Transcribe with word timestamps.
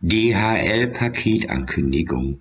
DHL-Paketankündigung. 0.00 2.40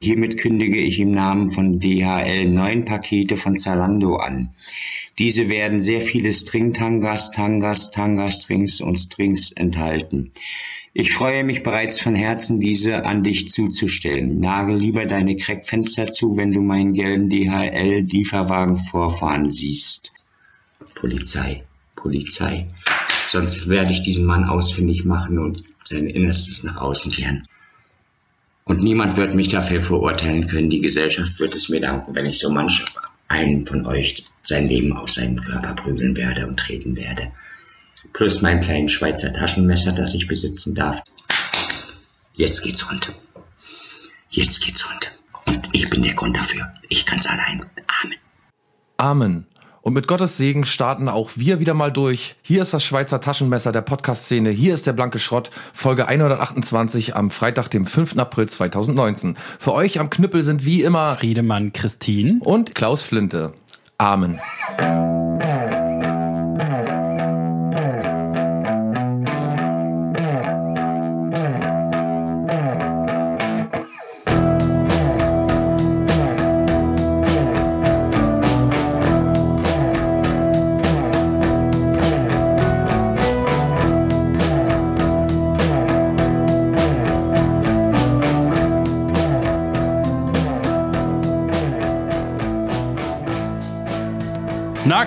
Hiermit 0.00 0.38
kündige 0.38 0.78
ich 0.78 1.00
im 1.00 1.10
Namen 1.10 1.50
von 1.50 1.80
DHL 1.80 2.48
neun 2.48 2.84
Pakete 2.84 3.36
von 3.36 3.58
Zalando 3.58 4.16
an. 4.16 4.50
Diese 5.18 5.48
werden 5.48 5.82
sehr 5.82 6.00
viele 6.00 6.32
String-Tangas, 6.32 7.32
Tangas, 7.32 7.90
Tangas-Strings 7.90 8.80
und 8.80 8.98
Strings 8.98 9.50
enthalten. 9.50 10.30
Ich 10.94 11.12
freue 11.12 11.44
mich 11.44 11.62
bereits 11.62 12.00
von 12.00 12.14
Herzen, 12.14 12.60
diese 12.60 13.04
an 13.04 13.24
dich 13.24 13.48
zuzustellen. 13.48 14.38
Nagel 14.38 14.76
lieber 14.76 15.06
deine 15.06 15.36
Kreckfenster 15.36 16.10
zu, 16.10 16.36
wenn 16.36 16.52
du 16.52 16.62
meinen 16.62 16.94
gelben 16.94 17.28
DHL-Lieferwagen 17.28 18.78
vorfahren 18.78 19.50
siehst. 19.50 20.12
Polizei, 20.94 21.64
Polizei. 21.96 22.66
Sonst 23.28 23.68
werde 23.68 23.92
ich 23.92 24.02
diesen 24.02 24.24
Mann 24.24 24.44
ausfindig 24.44 25.04
machen 25.04 25.38
und 25.38 25.64
sein 25.90 26.06
Innerstes 26.06 26.64
nach 26.64 26.76
außen 26.76 27.12
kehren. 27.12 27.46
Und 28.64 28.82
niemand 28.82 29.16
wird 29.16 29.34
mich 29.34 29.48
dafür 29.48 29.82
verurteilen 29.82 30.46
können. 30.46 30.70
Die 30.70 30.80
Gesellschaft 30.80 31.38
wird 31.38 31.54
es 31.54 31.68
mir 31.68 31.80
danken, 31.80 32.14
wenn 32.14 32.26
ich 32.26 32.38
so 32.38 32.50
manch 32.50 32.84
einen 33.28 33.66
von 33.66 33.86
euch 33.86 34.24
sein 34.42 34.66
Leben 34.66 34.96
aus 34.96 35.14
seinem 35.14 35.40
Körper 35.40 35.74
prügeln 35.74 36.16
werde 36.16 36.46
und 36.46 36.58
treten 36.58 36.96
werde 36.96 37.30
plus 38.12 38.42
mein 38.42 38.60
kleines 38.60 38.92
Schweizer 38.92 39.32
Taschenmesser, 39.32 39.92
das 39.92 40.14
ich 40.14 40.26
besitzen 40.26 40.74
darf. 40.74 41.02
Jetzt 42.34 42.62
geht's 42.62 42.90
rund. 42.90 43.12
Jetzt 44.30 44.60
geht's 44.60 44.88
rund. 44.88 45.12
Und 45.46 45.68
ich 45.72 45.88
bin 45.90 46.02
der 46.02 46.14
Grund 46.14 46.36
dafür. 46.36 46.72
Ich 46.88 47.04
kann's 47.06 47.26
allein. 47.26 47.66
Amen. 48.02 48.18
Amen. 48.96 49.46
Und 49.82 49.94
mit 49.94 50.06
Gottes 50.06 50.36
Segen 50.36 50.64
starten 50.64 51.08
auch 51.08 51.30
wir 51.36 51.60
wieder 51.60 51.74
mal 51.74 51.90
durch. 51.90 52.36
Hier 52.42 52.62
ist 52.62 52.74
das 52.74 52.84
Schweizer 52.84 53.20
Taschenmesser 53.20 53.72
der 53.72 53.80
Podcast-Szene. 53.80 54.50
Hier 54.50 54.74
ist 54.74 54.86
der 54.86 54.92
blanke 54.92 55.18
Schrott, 55.18 55.50
Folge 55.72 56.06
128 56.06 57.16
am 57.16 57.30
Freitag, 57.30 57.68
dem 57.68 57.86
5. 57.86 58.18
April 58.18 58.48
2019. 58.48 59.36
Für 59.58 59.72
euch 59.72 59.98
am 59.98 60.10
Knüppel 60.10 60.44
sind 60.44 60.64
wie 60.64 60.82
immer 60.82 61.16
Friedemann 61.16 61.72
Christine 61.72 62.40
und 62.40 62.74
Klaus 62.74 63.02
Flinte. 63.02 63.54
Amen. 63.96 64.40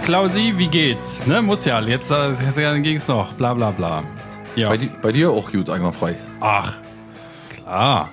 Klausi, 0.04 0.54
wie 0.58 0.68
geht's? 0.68 1.26
Ne, 1.26 1.42
muss 1.42 1.64
ja. 1.66 1.80
Jetzt 1.80 2.12
äh, 2.12 2.82
ging's 2.82 3.08
noch. 3.08 3.34
Bla 3.34 3.54
bla 3.54 3.72
bla. 3.72 4.04
Ja. 4.56 4.70
Bei, 4.70 4.78
bei 5.02 5.12
dir 5.12 5.32
auch 5.32 5.52
gut, 5.52 5.70
einwandfrei. 5.70 6.16
Ach, 6.42 6.78
klar. 7.50 8.12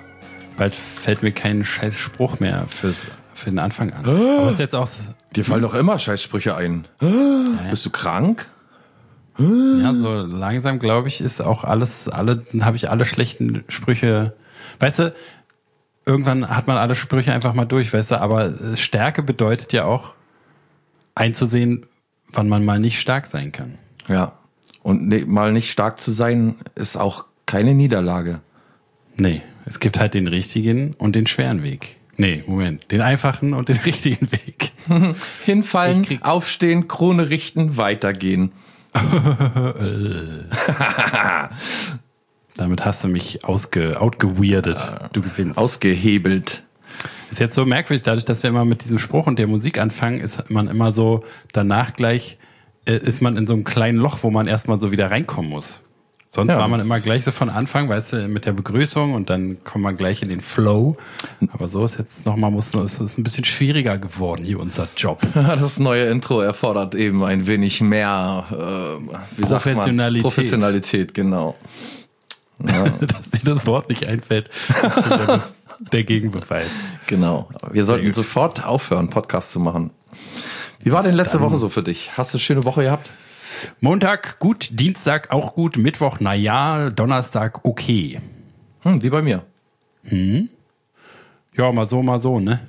Bald 0.57 0.73
fällt 0.73 1.21
mir 1.21 1.31
kein 1.31 1.65
scheiß 1.65 1.95
Spruch 1.95 2.39
mehr 2.39 2.65
fürs, 2.69 3.07
für 3.33 3.49
den 3.49 3.59
Anfang 3.59 3.91
an. 3.91 4.05
Aber 4.05 4.49
ist 4.49 4.59
jetzt 4.59 4.75
auch. 4.75 4.87
Dir 5.35 5.43
fallen 5.43 5.61
doch 5.61 5.73
immer 5.73 5.99
Scheißsprüche 5.99 6.55
ein. 6.55 6.87
Bist 7.69 7.85
du 7.85 7.89
krank? 7.89 8.47
Ja, 9.37 9.93
so 9.95 10.11
langsam 10.13 10.79
glaube 10.79 11.07
ich, 11.07 11.19
ist 11.21 11.41
auch 11.41 11.63
alles, 11.63 12.07
alle, 12.07 12.45
habe 12.61 12.77
ich 12.77 12.89
alle 12.89 13.05
schlechten 13.05 13.63
Sprüche. 13.67 14.33
Weißt 14.79 14.99
du, 14.99 15.13
irgendwann 16.05 16.49
hat 16.49 16.67
man 16.67 16.77
alle 16.77 16.95
Sprüche 16.95 17.33
einfach 17.33 17.53
mal 17.53 17.65
durch, 17.65 17.93
weißt 17.93 18.11
du, 18.11 18.21
aber 18.21 18.53
Stärke 18.75 19.23
bedeutet 19.23 19.73
ja 19.73 19.85
auch, 19.85 20.15
einzusehen, 21.15 21.85
wann 22.31 22.49
man 22.49 22.65
mal 22.65 22.79
nicht 22.79 22.99
stark 22.99 23.27
sein 23.27 23.51
kann. 23.51 23.77
Ja. 24.07 24.33
Und 24.83 25.07
ne, 25.07 25.25
mal 25.25 25.51
nicht 25.51 25.71
stark 25.71 25.99
zu 25.99 26.11
sein, 26.11 26.55
ist 26.75 26.97
auch 26.97 27.25
keine 27.45 27.73
Niederlage. 27.73 28.41
Nee, 29.15 29.41
es 29.65 29.79
gibt 29.79 29.99
halt 29.99 30.13
den 30.13 30.27
richtigen 30.27 30.93
und 30.97 31.15
den 31.15 31.27
schweren 31.27 31.63
Weg. 31.63 31.97
Nee, 32.17 32.41
Moment, 32.45 32.91
den 32.91 33.01
einfachen 33.01 33.53
und 33.53 33.69
den 33.69 33.77
richtigen 33.85 34.31
Weg. 34.31 34.71
Hinfallen, 35.45 36.21
aufstehen, 36.21 36.87
Krone 36.87 37.29
richten, 37.29 37.77
weitergehen. 37.77 38.51
Damit 42.57 42.83
hast 42.85 43.03
du 43.03 43.07
mich 43.07 43.45
ausge, 43.45 43.99
outgeweirdet. 43.99 45.09
Du 45.13 45.21
gewinnst. 45.21 45.57
Ausgehebelt. 45.57 46.63
Ist 47.29 47.39
jetzt 47.39 47.55
so 47.55 47.65
merkwürdig, 47.65 48.03
dadurch, 48.03 48.25
dass 48.25 48.43
wir 48.43 48.49
immer 48.49 48.65
mit 48.65 48.83
diesem 48.83 48.99
Spruch 48.99 49.27
und 49.27 49.39
der 49.39 49.47
Musik 49.47 49.79
anfangen, 49.79 50.19
ist 50.19 50.49
man 50.49 50.67
immer 50.67 50.91
so 50.91 51.23
danach 51.53 51.93
gleich, 51.93 52.37
äh, 52.85 52.97
ist 52.97 53.21
man 53.21 53.37
in 53.37 53.47
so 53.47 53.53
einem 53.53 53.63
kleinen 53.63 53.97
Loch, 53.97 54.19
wo 54.21 54.29
man 54.29 54.47
erstmal 54.47 54.79
so 54.81 54.91
wieder 54.91 55.11
reinkommen 55.11 55.49
muss. 55.49 55.81
Sonst 56.33 56.53
ja, 56.53 56.59
war 56.59 56.69
man 56.69 56.79
immer 56.79 57.01
gleich 57.01 57.25
so 57.25 57.31
von 57.31 57.49
Anfang, 57.49 57.89
weißt 57.89 58.13
du, 58.13 58.27
mit 58.29 58.45
der 58.45 58.53
Begrüßung 58.53 59.13
und 59.13 59.29
dann 59.29 59.61
kommt 59.65 59.83
man 59.83 59.97
gleich 59.97 60.21
in 60.23 60.29
den 60.29 60.39
Flow. 60.39 60.95
Aber 61.51 61.67
so 61.67 61.83
ist 61.83 61.99
jetzt 61.99 62.25
nochmal, 62.25 62.51
muss, 62.51 62.73
ist 62.73 63.01
es 63.01 63.17
ein 63.17 63.23
bisschen 63.23 63.43
schwieriger 63.43 63.97
geworden, 63.97 64.45
hier 64.45 64.59
unser 64.59 64.87
Job. 64.95 65.21
Das 65.33 65.79
neue 65.79 66.05
Intro 66.05 66.39
erfordert 66.39 66.95
eben 66.95 67.21
ein 67.25 67.47
wenig 67.47 67.81
mehr 67.81 68.45
äh, 68.49 69.15
wie 69.35 69.41
Professionalität. 69.41 70.23
Professionalität, 70.23 71.13
genau. 71.13 71.55
Ja. 72.63 72.87
dass 72.89 73.31
dir 73.31 73.43
das 73.43 73.65
Wort 73.65 73.89
nicht 73.89 74.05
einfällt, 74.05 74.51
ist 74.85 75.03
schon 75.03 75.41
der, 75.91 76.03
Gegenbeweis. 76.03 76.67
Genau. 77.07 77.49
Wir 77.71 77.85
sollten 77.85 78.13
sofort 78.13 78.63
aufhören, 78.65 79.09
Podcast 79.09 79.51
zu 79.51 79.59
machen. 79.59 79.91
Wie 80.79 80.91
war 80.91 81.03
denn 81.03 81.15
letzte 81.15 81.37
Dann 81.37 81.47
Woche 81.47 81.57
so 81.57 81.69
für 81.69 81.83
dich? 81.83 82.17
Hast 82.17 82.33
du 82.33 82.37
eine 82.37 82.41
schöne 82.41 82.63
Woche 82.65 82.83
gehabt? 82.83 83.09
Montag 83.79 84.39
gut, 84.39 84.69
Dienstag 84.71 85.31
auch 85.31 85.53
gut, 85.55 85.77
Mittwoch 85.77 86.17
na 86.19 86.33
ja, 86.33 86.89
Donnerstag 86.89 87.65
okay. 87.65 88.19
Hm, 88.81 89.03
wie 89.03 89.09
bei 89.09 89.21
mir. 89.21 89.43
Hm. 90.05 90.49
Ja, 91.55 91.71
mal 91.71 91.87
so, 91.87 92.01
mal 92.01 92.21
so, 92.21 92.39
ne? 92.39 92.61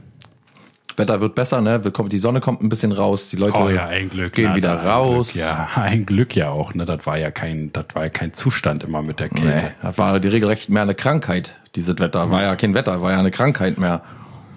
Wetter 0.97 1.20
wird 1.20 1.34
besser, 1.34 1.60
ne? 1.60 1.80
Die 1.80 2.19
Sonne 2.19 2.41
kommt 2.41 2.62
ein 2.62 2.69
bisschen 2.69 2.92
raus, 2.92 3.28
die 3.28 3.36
Leute 3.36 3.58
oh 3.58 3.69
ja, 3.69 3.86
ein 3.86 4.10
Glück, 4.10 4.34
gehen 4.34 4.50
na, 4.50 4.56
wieder 4.56 4.84
raus. 4.84 5.32
Glück, 5.32 5.44
ja, 5.44 5.69
ein 5.75 6.06
Glück 6.06 6.36
ja 6.36 6.50
auch, 6.50 6.75
ne? 6.75 6.84
Das 6.84 7.06
war 7.06 7.19
ja 7.19 7.30
kein, 7.30 7.72
das 7.72 7.86
war 7.94 8.04
ja 8.04 8.08
kein 8.08 8.32
Zustand 8.32 8.84
immer 8.84 9.02
mit 9.02 9.20
der 9.20 9.28
Kälte. 9.28 9.66
Nee, 9.66 9.72
das 9.82 9.98
war 9.98 10.20
die 10.20 10.28
regelrecht 10.28 10.69
mehr 10.69 10.82
eine 10.82 10.94
Krankheit, 10.94 11.54
dieses 11.75 11.98
Wetter. 11.98 12.31
War 12.31 12.42
ja 12.42 12.56
kein 12.56 12.75
Wetter, 12.75 13.02
war 13.02 13.12
ja 13.12 13.19
eine 13.19 13.31
Krankheit 13.31 13.78
mehr. 13.78 14.02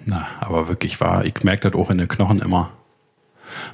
Na, 0.04 0.26
aber 0.40 0.68
wirklich 0.68 1.00
war, 1.00 1.24
ich 1.24 1.42
merke 1.42 1.70
das 1.70 1.80
auch 1.80 1.90
in 1.90 1.98
den 1.98 2.08
Knochen 2.08 2.40
immer. 2.40 2.70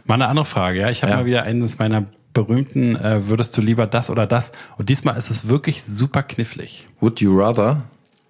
Mal 0.05 0.15
eine 0.15 0.29
andere 0.29 0.47
Frage, 0.47 0.81
ja. 0.81 0.91
Ich 0.91 1.03
habe 1.03 1.13
ja. 1.13 1.19
mal 1.19 1.27
wieder 1.27 1.43
eines 1.45 1.79
meiner 1.79 2.07
berühmten, 2.33 2.97
äh, 2.97 3.29
würdest 3.29 3.57
du 3.57 3.63
lieber 3.63 3.87
das 3.87 4.11
oder 4.11 4.27
das? 4.27 4.53
Und 4.79 4.89
diesmal 4.89 5.17
ist 5.17 5.31
es 5.31 5.49
wirklich 5.49 5.83
super 5.85 6.23
knifflig. 6.23 6.87
Would 7.01 7.21
you 7.21 7.39
rather? 7.39 7.83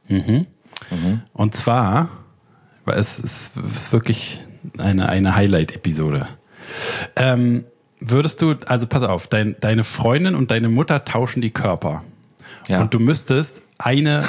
Mhm. 0.08 0.46
mhm. 0.90 1.20
Und 1.32 1.54
zwar, 1.54 2.08
weil 2.84 2.98
es 2.98 3.18
ist, 3.18 3.54
ist 3.74 3.92
wirklich 3.92 4.40
eine, 4.78 5.08
eine 5.08 5.36
Highlight-Episode. 5.36 6.28
Ähm, 7.16 7.64
würdest 8.00 8.42
du, 8.42 8.54
also 8.66 8.86
pass 8.86 9.02
auf, 9.02 9.26
dein, 9.26 9.56
deine 9.60 9.84
Freundin 9.84 10.34
und 10.34 10.50
deine 10.50 10.68
Mutter 10.68 11.04
tauschen 11.04 11.42
die 11.42 11.50
Körper. 11.50 12.04
Ja. 12.68 12.80
Und 12.80 12.94
du 12.94 13.00
müsstest 13.00 13.62
eine 13.78 14.24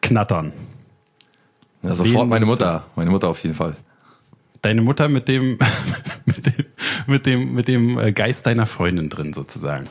knattern. 0.00 0.52
Ja, 1.82 1.94
sofort 1.94 2.28
meine 2.28 2.46
Mutter. 2.46 2.84
Meine 2.96 3.10
Mutter 3.10 3.28
auf 3.28 3.42
jeden 3.42 3.54
Fall. 3.54 3.76
Deine 4.62 4.82
Mutter 4.82 5.08
mit 5.08 5.28
dem, 5.28 5.58
mit 6.24 6.46
dem, 6.46 6.66
mit 7.06 7.26
dem, 7.26 7.54
mit 7.54 7.68
dem 7.68 7.98
äh, 7.98 8.12
Geist 8.12 8.46
deiner 8.46 8.66
Freundin 8.66 9.08
drin 9.08 9.32
sozusagen. 9.32 9.88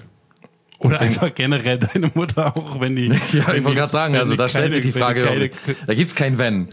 Oder 0.79 0.99
einfach 0.99 1.33
generell 1.33 1.79
deine 1.79 2.11
Mutter 2.13 2.55
auch, 2.55 2.79
wenn 2.79 2.95
die. 2.95 3.07
Ja, 3.31 3.53
ich 3.53 3.63
wollte 3.63 3.75
gerade 3.75 3.91
sagen, 3.91 4.15
also 4.15 4.35
da 4.35 4.47
stellt 4.47 4.73
sich 4.73 4.83
die 4.83 4.91
Frage, 4.91 5.23
keine, 5.23 5.49
da 5.87 5.93
gibt's 5.93 6.13
kein 6.13 6.37
Wenn. 6.37 6.69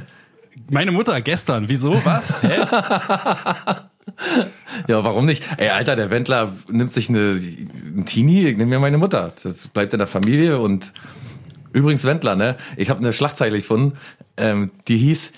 Meine 0.71 0.93
Mutter 0.93 1.21
gestern, 1.21 1.69
wieso? 1.69 2.01
Was? 2.05 2.43
Hä? 2.43 2.67
ja, 4.89 5.05
warum 5.05 5.25
nicht? 5.25 5.43
Ey, 5.57 5.71
Alter, 5.71 5.97
der 5.97 6.11
Wendler 6.11 6.53
nimmt 6.69 6.93
sich 6.93 7.09
eine, 7.09 7.33
ein 7.97 8.07
Teenie, 8.07 8.49
ich 8.49 8.57
nehme 8.57 8.71
mir 8.71 8.81
meine 8.81 8.99
Mutter. 8.99 9.33
Das 9.43 9.69
bleibt 9.69 9.93
in 9.93 9.99
der 9.99 10.09
Familie 10.09 10.59
und 10.59 10.93
übrigens 11.73 12.05
Wendler, 12.05 12.37
ne? 12.37 12.57
Ich 12.77 12.91
habe 12.91 13.01
eine 13.01 13.13
Schlagzeile 13.13 13.57
gefunden, 13.57 13.99
ähm, 14.37 14.71
die 14.89 14.99
hieß 14.99 15.33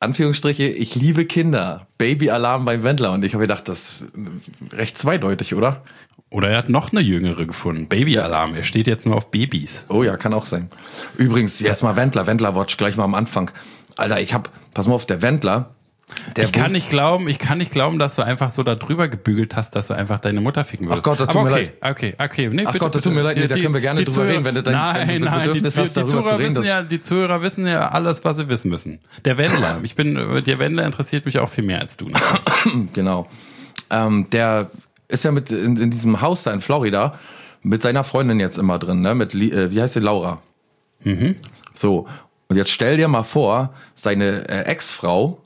Anführungsstriche, 0.00 0.64
ich 0.64 0.94
liebe 0.94 1.24
Kinder. 1.24 1.88
Baby-Alarm 1.98 2.64
beim 2.64 2.84
Wendler. 2.84 3.10
Und 3.12 3.24
ich 3.24 3.34
habe 3.34 3.42
gedacht, 3.42 3.68
das 3.68 4.02
ist 4.02 4.12
recht 4.72 4.96
zweideutig, 4.96 5.54
oder? 5.54 5.82
Oder 6.30 6.50
er 6.50 6.58
hat 6.58 6.68
noch 6.68 6.92
eine 6.92 7.00
jüngere 7.00 7.46
gefunden. 7.46 7.88
Baby-Alarm. 7.88 8.54
Er 8.54 8.62
steht 8.62 8.86
jetzt 8.86 9.06
nur 9.06 9.16
auf 9.16 9.30
Babys. 9.30 9.86
Oh 9.88 10.04
ja, 10.04 10.16
kann 10.16 10.34
auch 10.34 10.44
sein. 10.44 10.70
Übrigens, 11.16 11.58
jetzt 11.58 11.82
mal 11.82 11.96
Wendler, 11.96 12.26
Wendler-Watch 12.26 12.76
gleich 12.76 12.96
mal 12.96 13.04
am 13.04 13.14
Anfang. 13.14 13.50
Alter, 13.98 14.20
ich 14.20 14.32
hab, 14.32 14.50
pass 14.74 14.86
mal 14.86 14.94
auf, 14.94 15.06
der 15.06 15.22
Wendler 15.22 15.74
Der 16.36 16.44
ich 16.44 16.52
kann 16.52 16.70
nicht 16.70 16.88
glauben, 16.88 17.28
ich 17.28 17.40
kann 17.40 17.58
nicht 17.58 17.72
glauben, 17.72 17.98
dass 17.98 18.14
du 18.14 18.22
einfach 18.22 18.52
so 18.52 18.62
da 18.62 18.76
drüber 18.76 19.08
gebügelt 19.08 19.56
hast, 19.56 19.74
dass 19.74 19.88
du 19.88 19.94
einfach 19.94 20.20
deine 20.20 20.40
Mutter 20.40 20.64
ficken 20.64 20.86
würdest. 20.86 21.02
Ach 21.02 21.10
Gott, 21.10 21.20
das 21.20 21.26
tut 21.26 21.42
okay, 21.42 21.44
mir 21.44 21.50
leid. 21.50 21.72
Okay, 21.80 22.14
okay, 22.16 22.48
nee, 22.48 22.62
Ach 22.64 22.72
bitte, 22.72 22.84
Gott, 22.84 22.94
das 22.94 23.02
tut 23.02 23.12
mir 23.12 23.22
leid, 23.22 23.36
nee, 23.36 23.48
da 23.48 23.56
können 23.56 23.74
wir 23.74 23.80
gerne 23.80 24.00
drüber 24.00 24.12
Zuhörer, 24.12 24.30
reden, 24.30 24.44
wenn 24.44 24.54
du 24.54 24.62
dein 24.62 24.74
nein, 24.74 25.08
wenn 25.08 25.22
du 25.22 25.24
nein, 25.26 25.40
Bedürfnis 25.40 25.74
die, 25.74 25.80
hast, 25.80 25.96
die, 25.96 26.00
darüber 26.00 26.10
Zuhörer 26.10 26.30
zu 26.30 26.36
reden. 26.36 26.54
Wissen 26.54 26.68
ja, 26.68 26.82
die 26.82 27.02
Zuhörer 27.02 27.42
wissen 27.42 27.66
ja 27.66 27.88
alles, 27.88 28.24
was 28.24 28.36
sie 28.36 28.48
wissen 28.48 28.70
müssen. 28.70 29.00
Der 29.24 29.36
Wendler, 29.36 29.80
ich 29.82 29.96
bin, 29.96 30.14
der 30.14 30.58
Wendler 30.60 30.86
interessiert 30.86 31.26
mich 31.26 31.40
auch 31.40 31.48
viel 31.48 31.64
mehr 31.64 31.80
als 31.80 31.96
du. 31.96 32.08
Ne? 32.08 32.20
genau. 32.92 33.26
Ähm, 33.90 34.28
der 34.30 34.70
ist 35.08 35.24
ja 35.24 35.32
mit 35.32 35.50
in, 35.50 35.76
in, 35.76 35.90
diesem 35.90 36.20
Haus 36.20 36.44
da 36.44 36.52
in 36.52 36.60
Florida 36.60 37.18
mit 37.62 37.82
seiner 37.82 38.04
Freundin 38.04 38.38
jetzt 38.38 38.58
immer 38.58 38.78
drin, 38.78 39.00
ne? 39.00 39.16
Mit 39.16 39.34
äh, 39.34 39.72
wie 39.72 39.82
heißt 39.82 39.94
sie 39.94 40.00
Laura? 40.00 40.40
Mhm. 41.02 41.36
So 41.74 42.06
und 42.48 42.56
jetzt 42.56 42.70
stell 42.70 42.96
dir 42.96 43.08
mal 43.08 43.22
vor, 43.22 43.74
seine 43.94 44.48
äh, 44.48 44.62
Ex-Frau, 44.62 45.40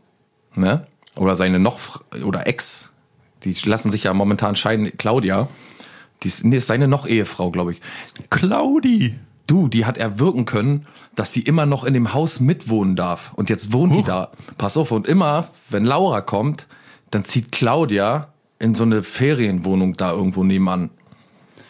ne? 0.54 0.86
Oder 1.16 1.36
seine 1.36 1.58
noch 1.58 2.02
oder 2.24 2.46
Ex, 2.46 2.90
die 3.44 3.54
lassen 3.64 3.90
sich 3.90 4.04
ja 4.04 4.14
momentan 4.14 4.56
scheiden. 4.56 4.90
Claudia, 4.96 5.48
die 6.22 6.28
ist, 6.28 6.44
nee, 6.44 6.56
ist 6.56 6.68
seine 6.68 6.88
noch 6.88 7.06
Ehefrau, 7.06 7.50
glaube 7.50 7.72
ich. 7.72 7.80
Claudi. 8.30 9.18
Du, 9.46 9.68
die 9.68 9.84
hat 9.84 9.98
erwirken 9.98 10.44
können, 10.44 10.86
dass 11.14 11.32
sie 11.32 11.42
immer 11.42 11.66
noch 11.66 11.84
in 11.84 11.94
dem 11.94 12.14
Haus 12.14 12.40
mitwohnen 12.40 12.96
darf. 12.96 13.32
Und 13.34 13.50
jetzt 13.50 13.72
wohnt 13.72 13.92
Huch. 13.92 13.98
die 13.98 14.06
da. 14.06 14.30
Pass 14.56 14.76
auf, 14.76 14.92
und 14.92 15.06
immer, 15.06 15.48
wenn 15.68 15.84
Laura 15.84 16.20
kommt, 16.20 16.68
dann 17.10 17.24
zieht 17.24 17.52
Claudia 17.52 18.32
in 18.58 18.74
so 18.74 18.84
eine 18.84 19.02
Ferienwohnung 19.02 19.94
da 19.94 20.12
irgendwo 20.12 20.44
nebenan. 20.44 20.90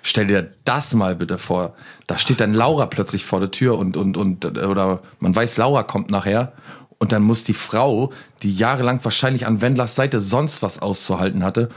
Stell 0.03 0.27
dir 0.27 0.53
das 0.65 0.95
mal 0.95 1.15
bitte 1.15 1.39
vor. 1.39 1.75
Da 2.07 2.19
steht 2.19 2.41
dann 2.41 2.55
Laura 2.55 2.87
plötzlich 2.87 3.25
vor 3.25 3.39
der 3.41 3.53
Tür 3.53 3.79
und, 3.79 3.97
und, 3.97 4.17
und, 4.17 4.45
oder 4.59 5.01
man 5.21 5.35
weiß, 5.35 5.57
Laura 5.57 5.85
kommt 5.85 6.11
nachher. 6.11 6.53
Und 6.99 7.13
dann 7.13 7.23
muss 7.23 7.45
die 7.45 7.55
Frau, 7.55 8.13
die 8.43 8.55
jahrelang 8.55 9.01
wahrscheinlich 9.03 9.47
an 9.47 9.61
Wendlers 9.61 9.95
Seite 9.95 10.21
sonst 10.21 10.63
was 10.63 10.83
auszuhalten 10.83 11.45
hatte, 11.45 11.69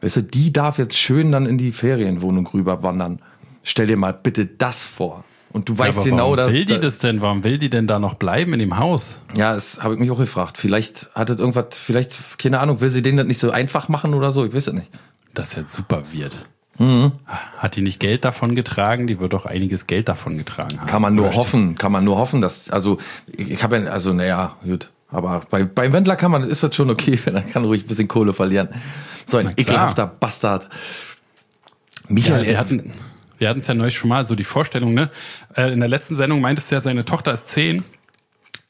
weißt 0.00 0.16
du, 0.16 0.22
die 0.22 0.52
darf 0.52 0.78
jetzt 0.78 0.96
schön 0.96 1.32
dann 1.32 1.46
in 1.46 1.58
die 1.58 1.72
Ferienwohnung 1.72 2.46
rüberwandern. 2.46 3.20
Stell 3.62 3.88
dir 3.88 3.96
mal 3.96 4.12
bitte 4.12 4.46
das 4.46 4.84
vor. 4.84 5.24
Und 5.52 5.68
du 5.68 5.78
weißt 5.78 6.04
ja, 6.04 6.10
genau, 6.10 6.24
warum 6.24 6.36
dass. 6.36 6.52
will 6.52 6.64
die 6.64 6.78
das 6.78 6.98
denn? 6.98 7.20
Warum 7.20 7.42
will 7.42 7.58
die 7.58 7.70
denn 7.70 7.86
da 7.86 7.98
noch 7.98 8.14
bleiben 8.14 8.52
in 8.52 8.58
dem 8.58 8.78
Haus? 8.78 9.20
Ja, 9.36 9.54
das 9.54 9.82
habe 9.82 9.94
ich 9.94 10.00
mich 10.00 10.10
auch 10.10 10.18
gefragt. 10.18 10.58
Vielleicht 10.58 11.14
hat 11.14 11.30
das 11.30 11.38
irgendwas, 11.38 11.66
vielleicht, 11.70 12.38
keine 12.38 12.60
Ahnung, 12.60 12.80
will 12.80 12.90
sie 12.90 13.02
denen 13.02 13.18
das 13.18 13.26
nicht 13.26 13.38
so 13.38 13.50
einfach 13.50 13.88
machen 13.88 14.14
oder 14.14 14.32
so? 14.32 14.44
Ich 14.44 14.52
weiß 14.52 14.68
es 14.68 14.74
nicht. 14.74 14.88
Das 15.32 15.48
ist 15.48 15.56
ja 15.56 15.64
super 15.64 16.02
wird. 16.12 16.46
Mhm. 16.78 17.12
Hat 17.56 17.76
die 17.76 17.82
nicht 17.82 18.00
Geld 18.00 18.24
davon 18.24 18.54
getragen? 18.54 19.06
Die 19.06 19.18
wird 19.18 19.32
doch 19.32 19.46
einiges 19.46 19.86
Geld 19.86 20.08
davon 20.08 20.36
getragen 20.36 20.78
haben. 20.78 20.86
Kann 20.86 21.02
man 21.02 21.14
nur 21.14 21.34
hoffen, 21.34 21.76
kann 21.76 21.92
man 21.92 22.04
nur 22.04 22.16
hoffen, 22.16 22.40
dass, 22.40 22.70
also, 22.70 22.98
ich 23.26 23.62
habe 23.62 23.78
ja, 23.78 23.90
also, 23.90 24.12
naja, 24.12 24.56
gut. 24.64 24.90
Aber 25.08 25.42
bei, 25.50 25.64
beim 25.64 25.92
Wendler 25.92 26.16
kann 26.16 26.30
man, 26.30 26.42
ist 26.42 26.62
das 26.62 26.74
schon 26.74 26.90
okay, 26.90 27.18
wenn 27.24 27.36
er 27.36 27.42
kann 27.42 27.64
ruhig 27.64 27.84
ein 27.84 27.88
bisschen 27.88 28.08
Kohle 28.08 28.34
verlieren. 28.34 28.68
So 29.24 29.38
ein 29.38 29.52
ekelhafter 29.56 30.06
Bastard. 30.06 30.68
Michael, 32.08 32.44
ja, 32.44 32.50
wir 32.50 32.58
hatten, 32.58 32.92
wir 33.38 33.48
hatten 33.48 33.60
es 33.60 33.66
ja 33.66 33.74
neulich 33.74 33.98
schon 33.98 34.08
mal, 34.08 34.26
so 34.26 34.34
die 34.34 34.44
Vorstellung, 34.44 34.94
ne? 34.94 35.10
Äh, 35.54 35.72
in 35.72 35.80
der 35.80 35.88
letzten 35.88 36.16
Sendung 36.16 36.40
meintest 36.40 36.70
du 36.70 36.76
ja, 36.76 36.82
seine 36.82 37.04
Tochter 37.04 37.32
ist 37.32 37.48
zehn. 37.48 37.84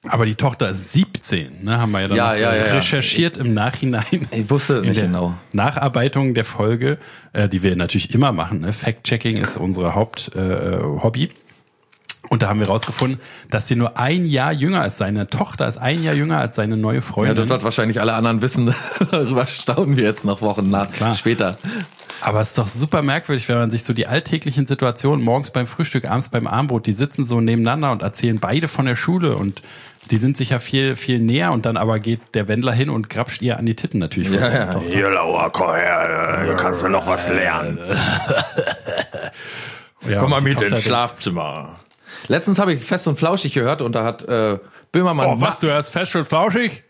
Aber 0.09 0.27
die 0.27 0.35
Tochter 0.35 0.69
ist 0.69 0.93
17, 0.93 1.65
ne, 1.65 1.81
haben 1.81 1.91
wir 1.91 2.03
ja 2.03 2.09
dann 2.09 2.17
ja, 2.17 2.35
ja, 2.35 2.55
ja, 2.55 2.65
recherchiert 2.75 3.37
im 3.39 3.55
Nachhinein. 3.55 4.29
Ich 4.31 4.49
wusste 4.51 4.83
nicht 4.83 5.01
genau. 5.01 5.35
Nacharbeitung 5.53 6.35
der 6.35 6.45
Folge, 6.45 6.99
äh, 7.33 7.49
die 7.49 7.63
wir 7.63 7.75
natürlich 7.77 8.15
immer 8.15 8.33
machen. 8.33 8.61
Ne? 8.61 8.73
Fact-Checking 8.73 9.37
ist 9.37 9.57
unser 9.57 9.95
Haupthobby. 9.95 11.25
Äh, 11.25 11.31
und 12.29 12.43
da 12.43 12.49
haben 12.49 12.61
wir 12.61 12.67
rausgefunden, 12.67 13.21
dass 13.51 13.69
sie 13.69 13.77
nur 13.77 13.99
ein 13.99 14.27
Jahr 14.27 14.53
jünger 14.53 14.85
ist. 14.85 14.99
Seine 14.99 15.29
Tochter 15.29 15.69
ist 15.69 15.79
ein 15.79 16.03
Jahr 16.03 16.15
jünger 16.15 16.39
als 16.39 16.57
seine 16.57 16.77
neue 16.77 17.03
Freundin. 17.03 17.37
Ja, 17.37 17.43
das 17.43 17.51
wird 17.51 17.65
wahrscheinlich 17.65 18.01
alle 18.01 18.15
anderen 18.15 18.43
wissen. 18.43 18.75
Darüber 19.11 19.47
staunen 19.47 19.97
wir 19.97 20.05
jetzt 20.05 20.25
noch 20.25 20.41
Wochen 20.43 20.69
nach, 20.69 20.91
Klar. 20.91 21.15
später. 21.15 21.57
Aber 22.21 22.41
es 22.41 22.49
ist 22.49 22.59
doch 22.59 22.69
super 22.69 23.03
merkwürdig, 23.03 23.49
wenn 23.49 23.59
man 23.59 23.71
sich 23.71 23.85
so 23.85 23.93
die 23.93 24.07
alltäglichen 24.07 24.67
Situationen 24.67 25.25
morgens 25.25 25.51
beim 25.51 25.67
Frühstück, 25.67 26.07
abends 26.07 26.31
beim 26.31 26.47
Armbrot, 26.47 26.87
die 26.87 26.93
sitzen 26.93 27.25
so 27.25 27.41
nebeneinander 27.41 27.93
und 27.93 28.03
erzählen 28.03 28.39
beide 28.41 28.69
von 28.69 28.87
der 28.87 28.97
Schule 28.97 29.37
und 29.37 29.63
die 30.11 30.19
sind 30.19 30.37
sich 30.37 30.51
ja 30.51 30.59
viel, 30.59 30.97
viel 30.97 31.19
näher 31.19 31.53
und 31.53 31.67
dann 31.67 31.77
aber 31.77 31.99
geht 31.99 32.21
der 32.35 32.49
Wendler 32.49 32.73
hin 32.73 32.91
und 32.91 33.11
grapscht 33.11 33.43
ihr 33.43 33.59
an 33.59 33.67
die 33.67 33.75
Titten 33.75 33.99
natürlich. 33.99 34.31
Ja, 34.31 34.53
ja. 34.53 34.81
Hier, 34.81 35.11
Laura, 35.11 35.51
komm 35.51 35.75
her, 35.75 36.45
du 36.47 36.57
kannst 36.57 36.83
du 36.83 36.89
noch 36.89 37.07
was 37.07 37.29
lernen. 37.29 37.79
ja, 40.09 40.21
komm 40.21 40.31
mal 40.31 40.41
mit 40.41 40.61
ins 40.61 40.83
Schlafzimmer. 40.83 41.79
Letztens 42.29 42.59
habe 42.59 42.73
ich 42.73 42.85
fest 42.85 43.07
und 43.09 43.17
flauschig 43.17 43.53
gehört 43.53 43.83
und 43.83 43.95
da 43.95 44.05
hat 44.05 44.27
äh, 44.29 44.59
Böhmermann. 44.93 45.27
Oh, 45.27 45.41
was, 45.41 45.61
du 45.61 45.69
hörst 45.69 45.93
fest 45.93 46.15
und 46.17 46.27
flauschig? 46.27 46.85